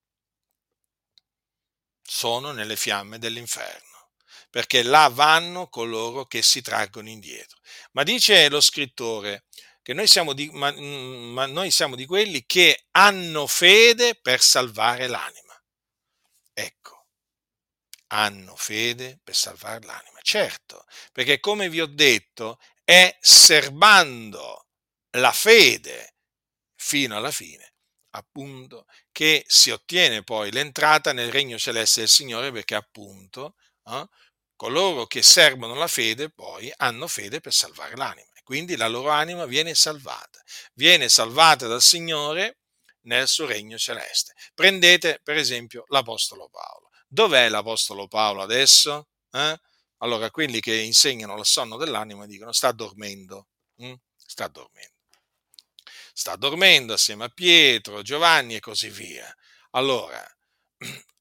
Sono 2.03 2.53
nelle 2.53 2.77
fiamme 2.77 3.18
dell'inferno, 3.18 4.11
perché 4.51 4.83
là 4.83 5.09
vanno 5.09 5.68
coloro 5.68 6.27
che 6.27 6.43
si 6.43 6.61
traggono 6.61 7.09
indietro. 7.09 7.59
Ma 7.93 8.03
dice 8.03 8.49
lo 8.49 8.61
scrittore 8.61 9.45
che 9.83 9.95
noi 9.95 10.07
siamo 10.07 10.33
di, 10.33 10.51
ma, 10.53 10.70
ma 10.73 11.47
noi 11.47 11.70
siamo 11.70 11.97
di 11.97 12.07
quelli 12.07 12.45
che 12.47 12.87
hanno 12.93 13.47
fede 13.47 14.14
per 14.20 14.43
salvare 14.43 15.07
l'anima. 15.07 15.62
Ecco 16.53 17.01
hanno 18.12 18.56
fede 18.56 19.18
per 19.22 19.34
salvare 19.34 19.84
l'anima. 19.84 20.18
Certo, 20.22 20.84
perché 21.12 21.40
come 21.40 21.68
vi 21.68 21.80
ho 21.80 21.86
detto, 21.86 22.58
è 22.84 23.16
serbando 23.20 24.66
la 25.16 25.32
fede 25.32 26.16
fino 26.74 27.16
alla 27.16 27.30
fine, 27.30 27.74
appunto, 28.10 28.86
che 29.10 29.44
si 29.46 29.70
ottiene 29.70 30.22
poi 30.22 30.52
l'entrata 30.52 31.12
nel 31.12 31.30
regno 31.32 31.58
celeste 31.58 32.00
del 32.00 32.08
Signore, 32.08 32.52
perché 32.52 32.74
appunto 32.74 33.56
eh, 33.84 34.06
coloro 34.56 35.06
che 35.06 35.22
servono 35.22 35.74
la 35.74 35.88
fede 35.88 36.30
poi 36.30 36.72
hanno 36.76 37.08
fede 37.08 37.40
per 37.40 37.52
salvare 37.52 37.96
l'anima. 37.96 38.28
Quindi 38.44 38.76
la 38.76 38.88
loro 38.88 39.10
anima 39.10 39.46
viene 39.46 39.74
salvata, 39.74 40.42
viene 40.74 41.08
salvata 41.08 41.66
dal 41.66 41.80
Signore 41.80 42.58
nel 43.02 43.26
suo 43.28 43.46
regno 43.46 43.78
celeste. 43.78 44.34
Prendete 44.52 45.20
per 45.22 45.36
esempio 45.36 45.84
l'Apostolo 45.88 46.48
Paolo. 46.50 46.82
Dov'è 47.14 47.50
l'Apostolo 47.50 48.08
Paolo 48.08 48.40
adesso? 48.40 49.08
Eh? 49.32 49.60
Allora, 49.98 50.30
quelli 50.30 50.60
che 50.60 50.74
insegnano 50.74 51.36
il 51.36 51.44
sonno 51.44 51.76
dell'anima 51.76 52.24
dicono 52.24 52.52
sta 52.52 52.72
dormendo, 52.72 53.48
hm? 53.76 53.92
sta 54.16 54.48
dormendo. 54.48 54.94
Sta 56.14 56.36
dormendo 56.36 56.94
assieme 56.94 57.24
a 57.24 57.28
Pietro, 57.28 58.00
Giovanni 58.00 58.54
e 58.54 58.60
così 58.60 58.88
via. 58.88 59.30
Allora, 59.72 60.26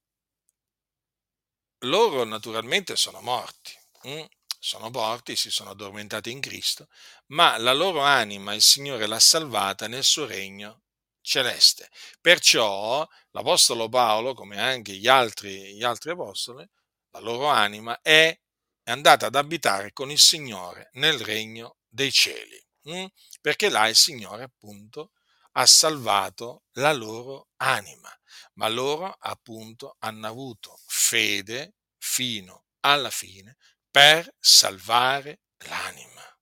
loro 1.80 2.24
naturalmente 2.24 2.96
sono 2.96 3.20
morti, 3.20 3.78
hm? 4.04 4.26
sono 4.60 4.90
morti, 4.92 5.36
si 5.36 5.52
sono 5.52 5.72
addormentati 5.72 6.32
in 6.32 6.40
Cristo, 6.40 6.88
ma 7.28 7.58
la 7.58 7.74
loro 7.74 8.00
anima 8.00 8.54
il 8.54 8.62
Signore 8.62 9.08
l'ha 9.08 9.20
salvata 9.20 9.90
nel 9.90 10.06
suo 10.06 10.26
regno 10.26 10.84
celeste. 11.22 11.90
Perciò 12.20 13.08
l'Apostolo 13.32 13.90
Paolo, 13.90 14.34
come 14.34 14.60
anche 14.60 14.94
gli 14.94 15.08
altri, 15.08 15.76
gli 15.76 15.84
altri 15.84 16.12
apostoli, 16.12 16.68
la 17.12 17.20
loro 17.20 17.48
anima 17.48 18.00
è 18.02 18.38
andata 18.86 19.28
ad 19.28 19.36
abitare 19.36 19.94
con 19.94 20.12
il 20.12 20.20
Signore 20.20 20.90
nel 20.94 21.20
regno 21.20 21.78
dei 21.88 22.12
cieli, 22.12 22.66
hm? 22.84 23.06
perché 23.42 23.70
là 23.70 23.88
il 23.88 23.96
Signore 23.96 24.44
appunto 24.44 25.12
ha 25.54 25.66
salvato 25.66 26.64
la 26.74 26.94
loro 26.94 27.50
anima, 27.58 28.10
ma 28.54 28.70
loro 28.70 29.16
appunto 29.20 29.98
hanno 30.00 30.28
avuto 30.28 30.80
fede 30.86 31.76
fino 31.98 32.66
alla 32.82 33.10
fine 33.10 33.58
per 33.90 34.34
salvare 34.40 35.42
l'anima. 35.68 36.40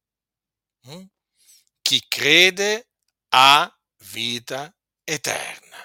Hm? 0.82 1.06
Chi 1.82 2.06
crede 2.08 2.90
ha 3.30 3.79
vita 4.12 4.74
eterna. 5.04 5.78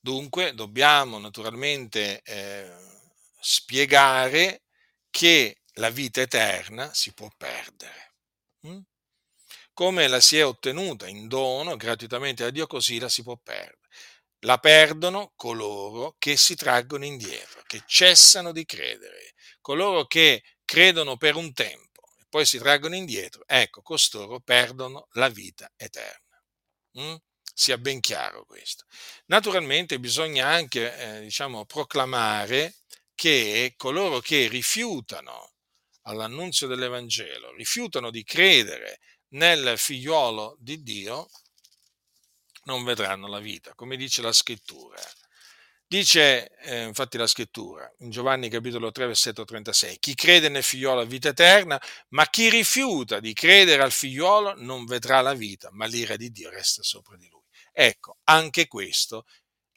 Dunque 0.00 0.54
dobbiamo 0.54 1.18
naturalmente 1.18 2.20
eh, 2.22 2.70
spiegare 3.40 4.62
che 5.10 5.62
la 5.74 5.90
vita 5.90 6.20
eterna 6.20 6.92
si 6.92 7.12
può 7.14 7.28
perdere. 7.36 8.14
Hm? 8.66 8.80
Come 9.72 10.08
la 10.08 10.20
si 10.20 10.38
è 10.38 10.44
ottenuta 10.44 11.08
in 11.08 11.26
dono 11.26 11.76
gratuitamente 11.76 12.44
da 12.44 12.50
Dio, 12.50 12.66
così 12.66 12.98
la 12.98 13.08
si 13.08 13.22
può 13.22 13.36
perdere. 13.36 13.78
La 14.40 14.58
perdono 14.58 15.32
coloro 15.36 16.16
che 16.18 16.36
si 16.36 16.54
traggono 16.54 17.04
indietro, 17.04 17.62
che 17.66 17.82
cessano 17.86 18.52
di 18.52 18.64
credere, 18.66 19.32
coloro 19.60 20.06
che 20.06 20.42
credono 20.64 21.16
per 21.16 21.34
un 21.36 21.52
tempo 21.52 22.02
e 22.20 22.24
poi 22.28 22.44
si 22.46 22.58
traggono 22.58 22.94
indietro. 22.94 23.42
Ecco, 23.46 23.82
costoro 23.82 24.40
perdono 24.40 25.08
la 25.12 25.28
vita 25.28 25.70
eterna. 25.76 26.23
Mm? 27.00 27.14
Sia 27.54 27.78
ben 27.78 28.00
chiaro 28.00 28.44
questo. 28.44 28.84
Naturalmente 29.26 30.00
bisogna 30.00 30.46
anche, 30.48 30.96
eh, 30.96 31.20
diciamo, 31.20 31.64
proclamare 31.66 32.74
che 33.14 33.74
coloro 33.76 34.20
che 34.20 34.48
rifiutano 34.48 35.52
all'annunzio 36.02 36.66
dell'Evangelo, 36.66 37.52
rifiutano 37.54 38.10
di 38.10 38.24
credere 38.24 38.98
nel 39.28 39.74
figliuolo 39.78 40.56
di 40.58 40.82
Dio, 40.82 41.28
non 42.64 42.84
vedranno 42.84 43.28
la 43.28 43.40
vita, 43.40 43.74
come 43.74 43.96
dice 43.96 44.22
la 44.22 44.32
scrittura. 44.32 45.00
Dice 45.86 46.48
eh, 46.62 46.82
infatti 46.84 47.18
la 47.18 47.26
scrittura 47.26 47.88
in 47.98 48.10
Giovanni 48.10 48.48
capitolo 48.48 48.90
3 48.90 49.06
versetto 49.06 49.44
36, 49.44 49.98
chi 49.98 50.14
crede 50.14 50.48
nel 50.48 50.62
figliolo 50.62 51.00
ha 51.00 51.04
vita 51.04 51.28
eterna, 51.28 51.80
ma 52.08 52.26
chi 52.28 52.48
rifiuta 52.48 53.20
di 53.20 53.32
credere 53.34 53.82
al 53.82 53.92
figliolo 53.92 54.54
non 54.56 54.86
vedrà 54.86 55.20
la 55.20 55.34
vita, 55.34 55.68
ma 55.72 55.86
l'ira 55.86 56.16
di 56.16 56.30
Dio 56.30 56.50
resta 56.50 56.82
sopra 56.82 57.16
di 57.16 57.28
lui. 57.28 57.42
Ecco, 57.70 58.18
anche 58.24 58.66
questo 58.66 59.26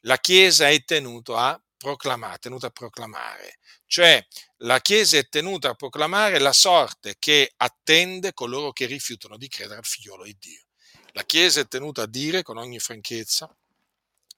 la 0.02 0.18
Chiesa 0.18 0.68
è 0.68 0.82
tenuta 0.84 1.48
a 1.48 1.62
proclamare, 1.76 2.38
tenuta 2.38 2.68
a 2.68 2.70
proclamare. 2.70 3.58
Cioè 3.86 4.24
la 4.58 4.80
Chiesa 4.80 5.18
è 5.18 5.28
tenuta 5.28 5.70
a 5.70 5.74
proclamare 5.74 6.38
la 6.38 6.52
sorte 6.52 7.16
che 7.18 7.52
attende 7.56 8.32
coloro 8.32 8.72
che 8.72 8.86
rifiutano 8.86 9.36
di 9.36 9.48
credere 9.48 9.78
al 9.78 9.84
figliolo 9.84 10.24
di 10.24 10.36
Dio. 10.38 10.62
La 11.12 11.24
Chiesa 11.24 11.60
è 11.60 11.68
tenuta 11.68 12.02
a 12.02 12.06
dire 12.06 12.42
con 12.42 12.56
ogni 12.56 12.78
franchezza 12.78 13.54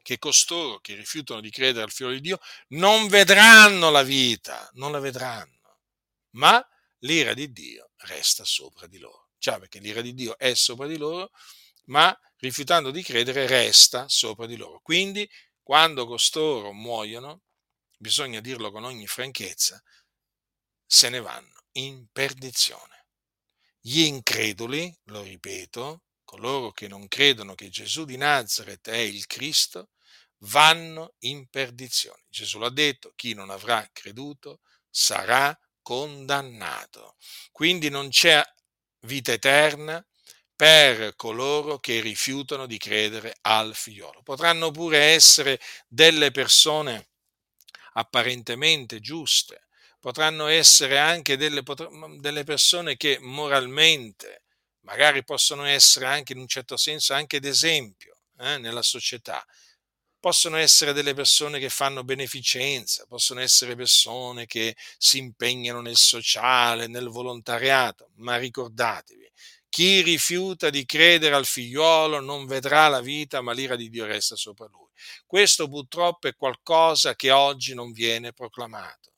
che 0.02 0.18
costoro 0.18 0.80
che 0.80 0.94
rifiutano 0.94 1.40
di 1.40 1.50
credere 1.50 1.84
al 1.84 1.90
figlio 1.90 2.10
di 2.10 2.20
Dio 2.20 2.38
non 2.68 3.08
vedranno 3.08 3.90
la 3.90 4.02
vita, 4.02 4.68
non 4.74 4.92
la 4.92 4.98
vedranno, 4.98 5.78
ma 6.30 6.64
l'ira 7.00 7.34
di 7.34 7.52
Dio 7.52 7.90
resta 7.98 8.44
sopra 8.44 8.86
di 8.86 8.98
loro. 8.98 9.28
Già 9.38 9.58
perché 9.58 9.78
l'ira 9.78 10.00
di 10.00 10.14
Dio 10.14 10.36
è 10.38 10.54
sopra 10.54 10.86
di 10.86 10.96
loro, 10.96 11.30
ma 11.86 12.16
rifiutando 12.36 12.90
di 12.90 13.02
credere 13.02 13.46
resta 13.46 14.08
sopra 14.08 14.46
di 14.46 14.56
loro. 14.56 14.80
Quindi 14.80 15.28
quando 15.62 16.06
costoro 16.06 16.72
muoiono, 16.72 17.42
bisogna 17.96 18.40
dirlo 18.40 18.70
con 18.70 18.84
ogni 18.84 19.06
franchezza, 19.06 19.82
se 20.84 21.08
ne 21.08 21.20
vanno 21.20 21.64
in 21.72 22.06
perdizione. 22.10 23.06
Gli 23.78 24.00
increduli, 24.00 24.94
lo 25.04 25.22
ripeto, 25.22 26.02
coloro 26.30 26.70
che 26.70 26.86
non 26.86 27.08
credono 27.08 27.56
che 27.56 27.70
Gesù 27.70 28.04
di 28.04 28.16
Nazareth 28.16 28.88
è 28.88 28.98
il 28.98 29.26
Cristo, 29.26 29.88
vanno 30.42 31.14
in 31.20 31.48
perdizione. 31.48 32.22
Gesù 32.28 32.60
l'ha 32.60 32.70
detto, 32.70 33.12
chi 33.16 33.34
non 33.34 33.50
avrà 33.50 33.84
creduto 33.92 34.60
sarà 34.88 35.58
condannato. 35.82 37.16
Quindi 37.50 37.88
non 37.88 38.10
c'è 38.10 38.40
vita 39.00 39.32
eterna 39.32 40.06
per 40.54 41.16
coloro 41.16 41.80
che 41.80 42.00
rifiutano 42.00 42.66
di 42.66 42.78
credere 42.78 43.36
al 43.40 43.74
figliolo. 43.74 44.22
Potranno 44.22 44.70
pure 44.70 44.98
essere 44.98 45.60
delle 45.88 46.30
persone 46.30 47.08
apparentemente 47.94 49.00
giuste, 49.00 49.66
potranno 49.98 50.46
essere 50.46 50.96
anche 50.96 51.36
delle, 51.36 51.64
delle 52.20 52.44
persone 52.44 52.96
che 52.96 53.18
moralmente 53.20 54.44
magari 54.90 55.22
possono 55.22 55.64
essere 55.64 56.06
anche 56.06 56.32
in 56.32 56.40
un 56.40 56.48
certo 56.48 56.76
senso 56.76 57.14
anche 57.14 57.38
d'esempio 57.38 58.16
eh, 58.40 58.58
nella 58.58 58.82
società. 58.82 59.44
Possono 60.18 60.56
essere 60.56 60.92
delle 60.92 61.14
persone 61.14 61.58
che 61.60 61.70
fanno 61.70 62.04
beneficenza, 62.04 63.06
possono 63.06 63.40
essere 63.40 63.76
persone 63.76 64.46
che 64.46 64.76
si 64.98 65.18
impegnano 65.18 65.80
nel 65.80 65.96
sociale, 65.96 66.88
nel 66.88 67.08
volontariato, 67.08 68.10
ma 68.16 68.36
ricordatevi, 68.36 69.30
chi 69.70 70.02
rifiuta 70.02 70.68
di 70.68 70.84
credere 70.84 71.36
al 71.36 71.46
figliuolo 71.46 72.20
non 72.20 72.46
vedrà 72.46 72.88
la 72.88 73.00
vita, 73.00 73.40
ma 73.40 73.52
l'ira 73.52 73.76
di 73.76 73.88
Dio 73.88 74.04
resta 74.04 74.34
sopra 74.34 74.66
lui. 74.66 74.88
Questo 75.24 75.68
purtroppo 75.68 76.26
è 76.26 76.34
qualcosa 76.34 77.14
che 77.14 77.30
oggi 77.30 77.74
non 77.74 77.92
viene 77.92 78.32
proclamato. 78.32 79.09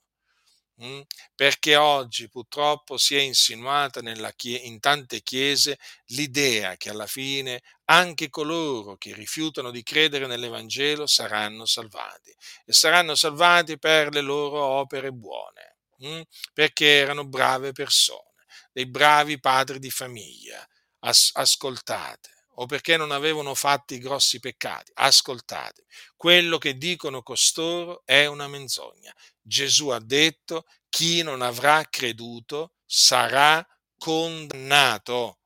Mm? 0.83 1.03
perché 1.35 1.77
oggi 1.77 2.29
purtroppo 2.31 2.97
si 2.97 3.15
è 3.15 3.21
insinuata 3.21 4.01
chie- 4.35 4.57
in 4.59 4.81
tante 4.81 5.21
chiese 5.23 5.79
l'idea 6.07 6.77
che 6.77 6.89
alla 6.89 7.07
fine 7.07 7.61
anche 7.85 8.31
coloro 8.31 8.97
che 8.97 9.13
rifiutano 9.15 9.71
di 9.71 9.83
credere 9.83 10.27
nell'Evangelo 10.27 11.07
saranno 11.07 11.67
salvati 11.67 12.35
e 12.65 12.73
saranno 12.73 13.15
salvati 13.15 13.79
per 13.79 14.13
le 14.15 14.23
loro 14.23 14.61
opere 14.61 15.13
buone, 15.13 15.77
mm? 16.07 16.21
perché 16.55 16.87
erano 16.87 17.27
brave 17.27 17.73
persone, 17.73 18.45
dei 18.73 18.87
bravi 18.87 19.39
padri 19.41 19.79
di 19.79 19.91
famiglia. 19.91 20.67
As- 21.05 21.31
ascoltate, 21.35 22.31
o 22.57 22.67
perché 22.67 22.97
non 22.97 23.11
avevano 23.11 23.55
fatti 23.55 23.99
grossi 23.99 24.39
peccati. 24.39 24.93
Ascoltate, 24.95 25.85
quello 26.17 26.59
che 26.59 26.77
dicono 26.77 27.23
costoro 27.23 28.03
è 28.05 28.27
una 28.27 28.47
menzogna. 28.49 29.13
Gesù 29.43 29.89
ha 29.89 30.01
detto, 30.01 30.65
chi 30.89 31.23
non 31.23 31.43
avrà 31.43 31.85
creduto 31.89 32.75
sarà 32.87 33.67
condannato. 33.99 35.41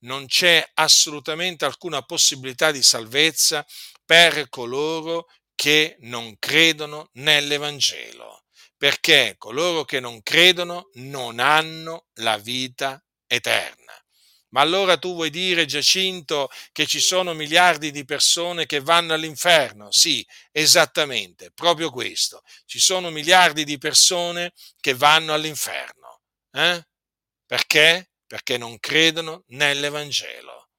Non 0.00 0.26
c'è 0.26 0.68
assolutamente 0.74 1.64
alcuna 1.64 2.02
possibilità 2.02 2.70
di 2.70 2.82
salvezza 2.82 3.64
per 4.04 4.48
coloro 4.48 5.28
che 5.54 5.96
non 6.00 6.36
credono 6.38 7.08
nell'Evangelo, 7.14 8.44
perché 8.76 9.34
coloro 9.38 9.84
che 9.84 10.00
non 10.00 10.22
credono 10.22 10.90
non 10.94 11.38
hanno 11.40 12.06
la 12.14 12.36
vita 12.36 13.02
eterna. 13.26 14.05
Ma 14.56 14.62
allora 14.62 14.96
tu 14.96 15.12
vuoi 15.12 15.28
dire, 15.28 15.66
Giacinto, 15.66 16.48
che 16.72 16.86
ci 16.86 16.98
sono 16.98 17.34
miliardi 17.34 17.90
di 17.90 18.06
persone 18.06 18.64
che 18.64 18.80
vanno 18.80 19.12
all'inferno? 19.12 19.92
Sì, 19.92 20.26
esattamente, 20.50 21.50
proprio 21.50 21.90
questo. 21.90 22.40
Ci 22.64 22.78
sono 22.78 23.10
miliardi 23.10 23.64
di 23.64 23.76
persone 23.76 24.54
che 24.80 24.94
vanno 24.94 25.34
all'inferno. 25.34 26.22
Eh? 26.52 26.82
Perché? 27.44 28.12
Perché 28.26 28.56
non 28.56 28.78
credono 28.78 29.44
nell'Evangelo. 29.48 30.70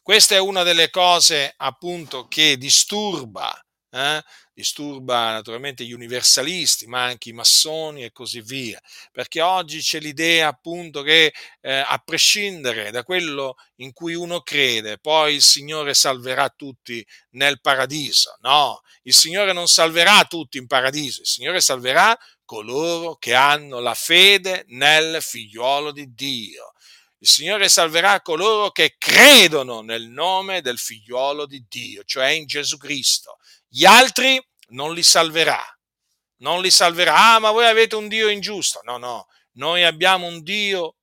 Questa 0.00 0.36
è 0.36 0.38
una 0.38 0.62
delle 0.62 0.88
cose 0.90 1.52
appunto 1.56 2.28
che 2.28 2.56
disturba 2.58 3.60
eh? 3.92 4.22
Disturba 4.54 5.32
naturalmente 5.32 5.84
gli 5.84 5.92
universalisti, 5.92 6.86
ma 6.86 7.04
anche 7.04 7.30
i 7.30 7.32
massoni 7.32 8.04
e 8.04 8.12
così 8.12 8.40
via, 8.40 8.80
perché 9.10 9.40
oggi 9.40 9.80
c'è 9.80 9.98
l'idea 9.98 10.48
appunto 10.48 11.02
che 11.02 11.32
eh, 11.60 11.84
a 11.86 12.00
prescindere 12.04 12.90
da 12.90 13.02
quello 13.02 13.56
in 13.76 13.92
cui 13.92 14.14
uno 14.14 14.40
crede, 14.42 14.98
poi 14.98 15.34
il 15.34 15.42
Signore 15.42 15.94
salverà 15.94 16.48
tutti 16.50 17.04
nel 17.30 17.60
paradiso. 17.60 18.36
No, 18.40 18.82
il 19.02 19.14
Signore 19.14 19.52
non 19.52 19.68
salverà 19.68 20.24
tutti 20.24 20.58
in 20.58 20.66
paradiso, 20.66 21.22
il 21.22 21.26
Signore 21.26 21.60
salverà 21.60 22.18
coloro 22.44 23.16
che 23.16 23.34
hanno 23.34 23.80
la 23.80 23.94
fede 23.94 24.64
nel 24.68 25.22
figliuolo 25.22 25.92
di 25.92 26.12
Dio. 26.12 26.72
Il 27.18 27.28
Signore 27.28 27.68
salverà 27.68 28.20
coloro 28.20 28.70
che 28.72 28.96
credono 28.98 29.80
nel 29.80 30.08
nome 30.08 30.60
del 30.60 30.76
figliuolo 30.76 31.46
di 31.46 31.64
Dio, 31.68 32.02
cioè 32.04 32.30
in 32.30 32.46
Gesù 32.46 32.76
Cristo. 32.78 33.38
Gli 33.74 33.86
altri 33.86 34.38
non 34.68 34.92
li 34.92 35.02
salverà. 35.02 35.58
Non 36.40 36.60
li 36.60 36.70
salverà. 36.70 37.32
Ah, 37.32 37.38
ma 37.38 37.50
voi 37.52 37.64
avete 37.64 37.96
un 37.96 38.06
Dio 38.06 38.28
ingiusto. 38.28 38.80
No, 38.82 38.98
no, 38.98 39.28
noi 39.52 39.82
abbiamo 39.82 40.26
un 40.26 40.42
Dio 40.42 40.96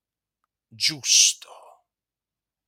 giusto. 0.67 1.49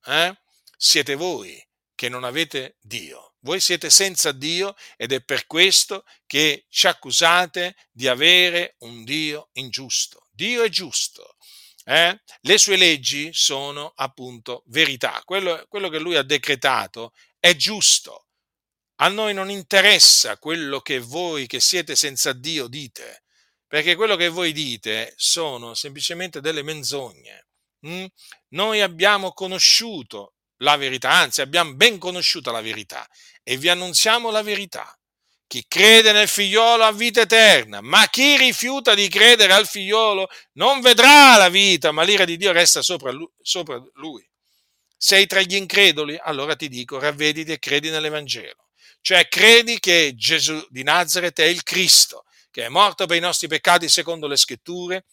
Eh? 0.04 0.36
Siete 0.76 1.14
voi 1.14 1.64
che 1.94 2.08
non 2.08 2.24
avete 2.24 2.78
Dio. 2.80 3.36
Voi 3.42 3.60
siete 3.60 3.90
senza 3.90 4.32
Dio 4.32 4.74
ed 4.96 5.12
è 5.12 5.22
per 5.22 5.46
questo 5.46 6.04
che 6.26 6.66
ci 6.68 6.88
accusate 6.88 7.76
di 7.92 8.08
avere 8.08 8.74
un 8.78 9.04
Dio 9.04 9.50
ingiusto. 9.52 10.26
Dio 10.32 10.64
è 10.64 10.68
giusto. 10.68 11.36
Eh? 11.84 12.20
Le 12.40 12.58
sue 12.58 12.74
leggi 12.74 13.32
sono 13.32 13.92
appunto 13.94 14.64
verità. 14.66 15.22
Quello, 15.24 15.64
quello 15.68 15.88
che 15.88 16.00
lui 16.00 16.16
ha 16.16 16.22
decretato 16.22 17.12
è 17.38 17.54
giusto. 17.54 18.26
A 19.02 19.08
noi 19.08 19.34
non 19.34 19.50
interessa 19.50 20.38
quello 20.38 20.78
che 20.78 21.00
voi 21.00 21.48
che 21.48 21.58
siete 21.58 21.96
senza 21.96 22.32
Dio 22.32 22.68
dite, 22.68 23.24
perché 23.66 23.96
quello 23.96 24.14
che 24.14 24.28
voi 24.28 24.52
dite 24.52 25.12
sono 25.16 25.74
semplicemente 25.74 26.40
delle 26.40 26.62
menzogne. 26.62 27.48
Mm? 27.84 28.04
Noi 28.50 28.80
abbiamo 28.80 29.32
conosciuto 29.32 30.34
la 30.58 30.76
verità, 30.76 31.10
anzi 31.10 31.40
abbiamo 31.40 31.74
ben 31.74 31.98
conosciuta 31.98 32.52
la 32.52 32.60
verità 32.60 33.04
e 33.42 33.56
vi 33.56 33.68
annunziamo 33.68 34.30
la 34.30 34.42
verità. 34.42 34.96
Chi 35.48 35.64
crede 35.66 36.12
nel 36.12 36.28
figliolo 36.28 36.84
ha 36.84 36.92
vita 36.92 37.22
eterna, 37.22 37.80
ma 37.80 38.06
chi 38.06 38.36
rifiuta 38.36 38.94
di 38.94 39.08
credere 39.08 39.52
al 39.52 39.66
figliolo 39.66 40.28
non 40.52 40.80
vedrà 40.80 41.36
la 41.36 41.48
vita, 41.48 41.90
ma 41.90 42.04
l'ira 42.04 42.24
di 42.24 42.36
Dio 42.36 42.52
resta 42.52 42.82
sopra 42.82 43.10
lui. 43.10 44.30
Sei 44.96 45.26
tra 45.26 45.40
gli 45.40 45.56
increduli? 45.56 46.16
Allora 46.22 46.54
ti 46.54 46.68
dico, 46.68 47.00
ravvediti 47.00 47.50
e 47.50 47.58
credi 47.58 47.90
nell'Evangelo. 47.90 48.68
Cioè 49.02 49.26
credi 49.26 49.80
che 49.80 50.14
Gesù 50.14 50.64
di 50.70 50.84
Nazareth 50.84 51.40
è 51.40 51.44
il 51.44 51.64
Cristo, 51.64 52.24
che 52.52 52.66
è 52.66 52.68
morto 52.68 53.04
per 53.06 53.16
i 53.16 53.20
nostri 53.20 53.48
peccati 53.48 53.88
secondo 53.88 54.28
le 54.28 54.36
scritture, 54.36 55.04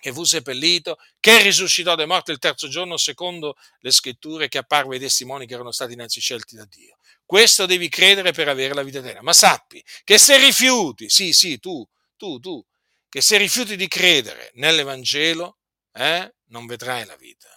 che 0.00 0.10
fu 0.10 0.24
seppellito, 0.24 0.96
che 1.20 1.42
risuscitò 1.42 1.94
dai 1.94 2.06
morti 2.06 2.30
il 2.30 2.38
terzo 2.38 2.66
giorno 2.66 2.96
secondo 2.96 3.56
le 3.80 3.90
scritture, 3.90 4.48
che 4.48 4.56
apparve 4.56 4.94
ai 4.94 5.00
testimoni 5.02 5.46
che 5.46 5.52
erano 5.52 5.70
stati 5.70 5.92
innanzi 5.92 6.18
scelti 6.18 6.56
da 6.56 6.64
Dio. 6.64 6.96
Questo 7.26 7.66
devi 7.66 7.90
credere 7.90 8.32
per 8.32 8.48
avere 8.48 8.72
la 8.72 8.82
vita 8.82 9.00
eterna. 9.00 9.20
Ma 9.20 9.34
sappi 9.34 9.84
che 10.02 10.16
se 10.16 10.38
rifiuti, 10.38 11.10
sì, 11.10 11.34
sì, 11.34 11.58
tu, 11.58 11.86
tu, 12.16 12.38
tu, 12.38 12.64
che 13.10 13.20
se 13.20 13.36
rifiuti 13.36 13.76
di 13.76 13.86
credere 13.86 14.50
nell'Evangelo, 14.54 15.58
eh, 15.92 16.34
non 16.46 16.64
vedrai 16.64 17.04
la 17.04 17.16
vita. 17.16 17.48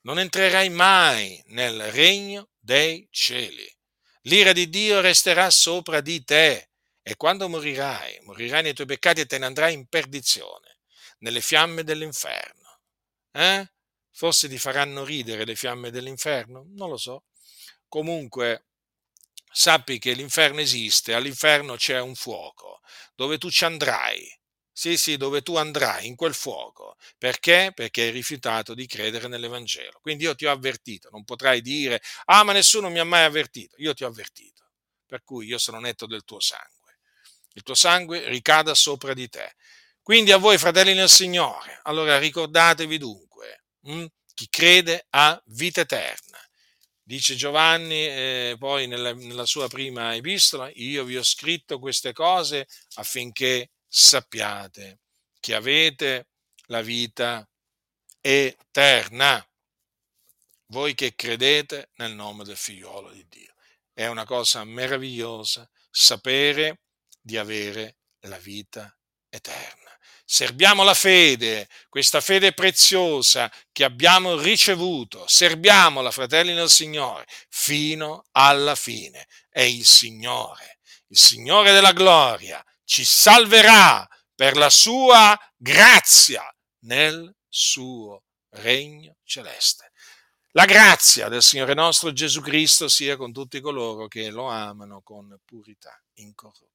Non 0.00 0.18
entrerai 0.18 0.70
mai 0.70 1.40
nel 1.46 1.92
regno 1.92 2.48
dei 2.58 3.06
cieli 3.12 3.78
l'ira 4.22 4.52
di 4.52 4.68
Dio 4.68 5.00
resterà 5.00 5.50
sopra 5.50 6.00
di 6.00 6.22
te 6.24 6.70
e 7.02 7.16
quando 7.16 7.48
morirai, 7.48 8.20
morirai 8.22 8.62
nei 8.62 8.74
tuoi 8.74 8.86
peccati 8.86 9.20
e 9.22 9.26
te 9.26 9.38
ne 9.38 9.46
andrai 9.46 9.72
in 9.74 9.86
perdizione, 9.86 10.78
nelle 11.18 11.40
fiamme 11.40 11.82
dell'inferno. 11.82 12.80
Eh? 13.32 13.70
Forse 14.10 14.48
ti 14.48 14.58
faranno 14.58 15.04
ridere 15.04 15.44
le 15.44 15.56
fiamme 15.56 15.90
dell'inferno? 15.90 16.64
Non 16.68 16.90
lo 16.90 16.96
so. 16.96 17.24
Comunque, 17.88 18.66
sappi 19.50 19.98
che 19.98 20.12
l'inferno 20.12 20.60
esiste, 20.60 21.14
all'inferno 21.14 21.76
c'è 21.76 22.00
un 22.00 22.14
fuoco 22.14 22.80
dove 23.14 23.38
tu 23.38 23.50
ci 23.50 23.64
andrai 23.64 24.39
sì, 24.72 24.96
sì, 24.96 25.16
dove 25.16 25.42
tu 25.42 25.56
andrai 25.56 26.06
in 26.06 26.16
quel 26.16 26.34
fuoco. 26.34 26.96
Perché? 27.18 27.72
Perché 27.74 28.02
hai 28.02 28.10
rifiutato 28.10 28.74
di 28.74 28.86
credere 28.86 29.28
nell'Evangelo. 29.28 29.98
Quindi 30.00 30.24
io 30.24 30.34
ti 30.34 30.46
ho 30.46 30.50
avvertito, 30.50 31.10
non 31.10 31.24
potrai 31.24 31.60
dire, 31.60 32.00
ah, 32.26 32.42
ma 32.44 32.52
nessuno 32.52 32.88
mi 32.88 32.98
ha 32.98 33.04
mai 33.04 33.24
avvertito. 33.24 33.76
Io 33.78 33.94
ti 33.94 34.04
ho 34.04 34.08
avvertito. 34.08 34.64
Per 35.06 35.22
cui 35.24 35.46
io 35.46 35.58
sono 35.58 35.80
netto 35.80 36.06
del 36.06 36.24
tuo 36.24 36.40
sangue. 36.40 36.98
Il 37.52 37.62
tuo 37.62 37.74
sangue 37.74 38.28
ricada 38.28 38.74
sopra 38.74 39.12
di 39.12 39.28
te. 39.28 39.54
Quindi 40.02 40.32
a 40.32 40.38
voi, 40.38 40.56
fratelli 40.56 40.94
nel 40.94 41.08
Signore, 41.08 41.80
allora 41.82 42.18
ricordatevi 42.18 42.96
dunque, 42.96 43.64
hm? 43.82 44.06
chi 44.34 44.48
crede 44.48 45.06
ha 45.10 45.40
vita 45.46 45.82
eterna. 45.82 46.38
Dice 47.02 47.34
Giovanni 47.34 48.06
eh, 48.06 48.56
poi 48.58 48.86
nella, 48.86 49.12
nella 49.12 49.44
sua 49.44 49.68
prima 49.68 50.14
epistola, 50.14 50.70
io 50.74 51.04
vi 51.04 51.16
ho 51.16 51.22
scritto 51.22 51.78
queste 51.78 52.12
cose 52.12 52.66
affinché 52.94 53.70
sappiate 53.92 55.00
che 55.40 55.54
avete 55.54 56.28
la 56.66 56.80
vita 56.80 57.46
eterna, 58.20 59.44
voi 60.66 60.94
che 60.94 61.14
credete 61.16 61.90
nel 61.96 62.14
nome 62.14 62.44
del 62.44 62.56
figliolo 62.56 63.10
di 63.10 63.26
Dio. 63.28 63.52
È 63.92 64.06
una 64.06 64.24
cosa 64.24 64.62
meravigliosa 64.62 65.68
sapere 65.90 66.82
di 67.20 67.36
avere 67.36 67.96
la 68.20 68.38
vita 68.38 68.96
eterna. 69.28 69.90
Serbiamo 70.24 70.84
la 70.84 70.94
fede, 70.94 71.68
questa 71.88 72.20
fede 72.20 72.52
preziosa 72.52 73.52
che 73.72 73.82
abbiamo 73.82 74.36
ricevuto, 74.36 75.26
serbiamola, 75.26 76.12
fratelli 76.12 76.54
nel 76.54 76.70
Signore, 76.70 77.26
fino 77.48 78.26
alla 78.30 78.76
fine. 78.76 79.26
È 79.48 79.62
il 79.62 79.84
Signore 79.84 80.78
il 81.10 81.18
Signore 81.18 81.72
della 81.72 81.92
gloria 81.92 82.64
ci 82.90 83.04
salverà 83.04 84.04
per 84.34 84.56
la 84.56 84.68
sua 84.68 85.38
grazia 85.56 86.42
nel 86.86 87.32
suo 87.48 88.24
regno 88.56 89.14
celeste. 89.22 89.92
La 90.54 90.64
grazia 90.64 91.28
del 91.28 91.40
Signore 91.40 91.74
nostro 91.74 92.12
Gesù 92.12 92.40
Cristo 92.40 92.88
sia 92.88 93.16
con 93.16 93.30
tutti 93.30 93.60
coloro 93.60 94.08
che 94.08 94.30
lo 94.30 94.48
amano 94.48 95.02
con 95.02 95.38
purità 95.44 95.96
incorrotta. 96.14 96.69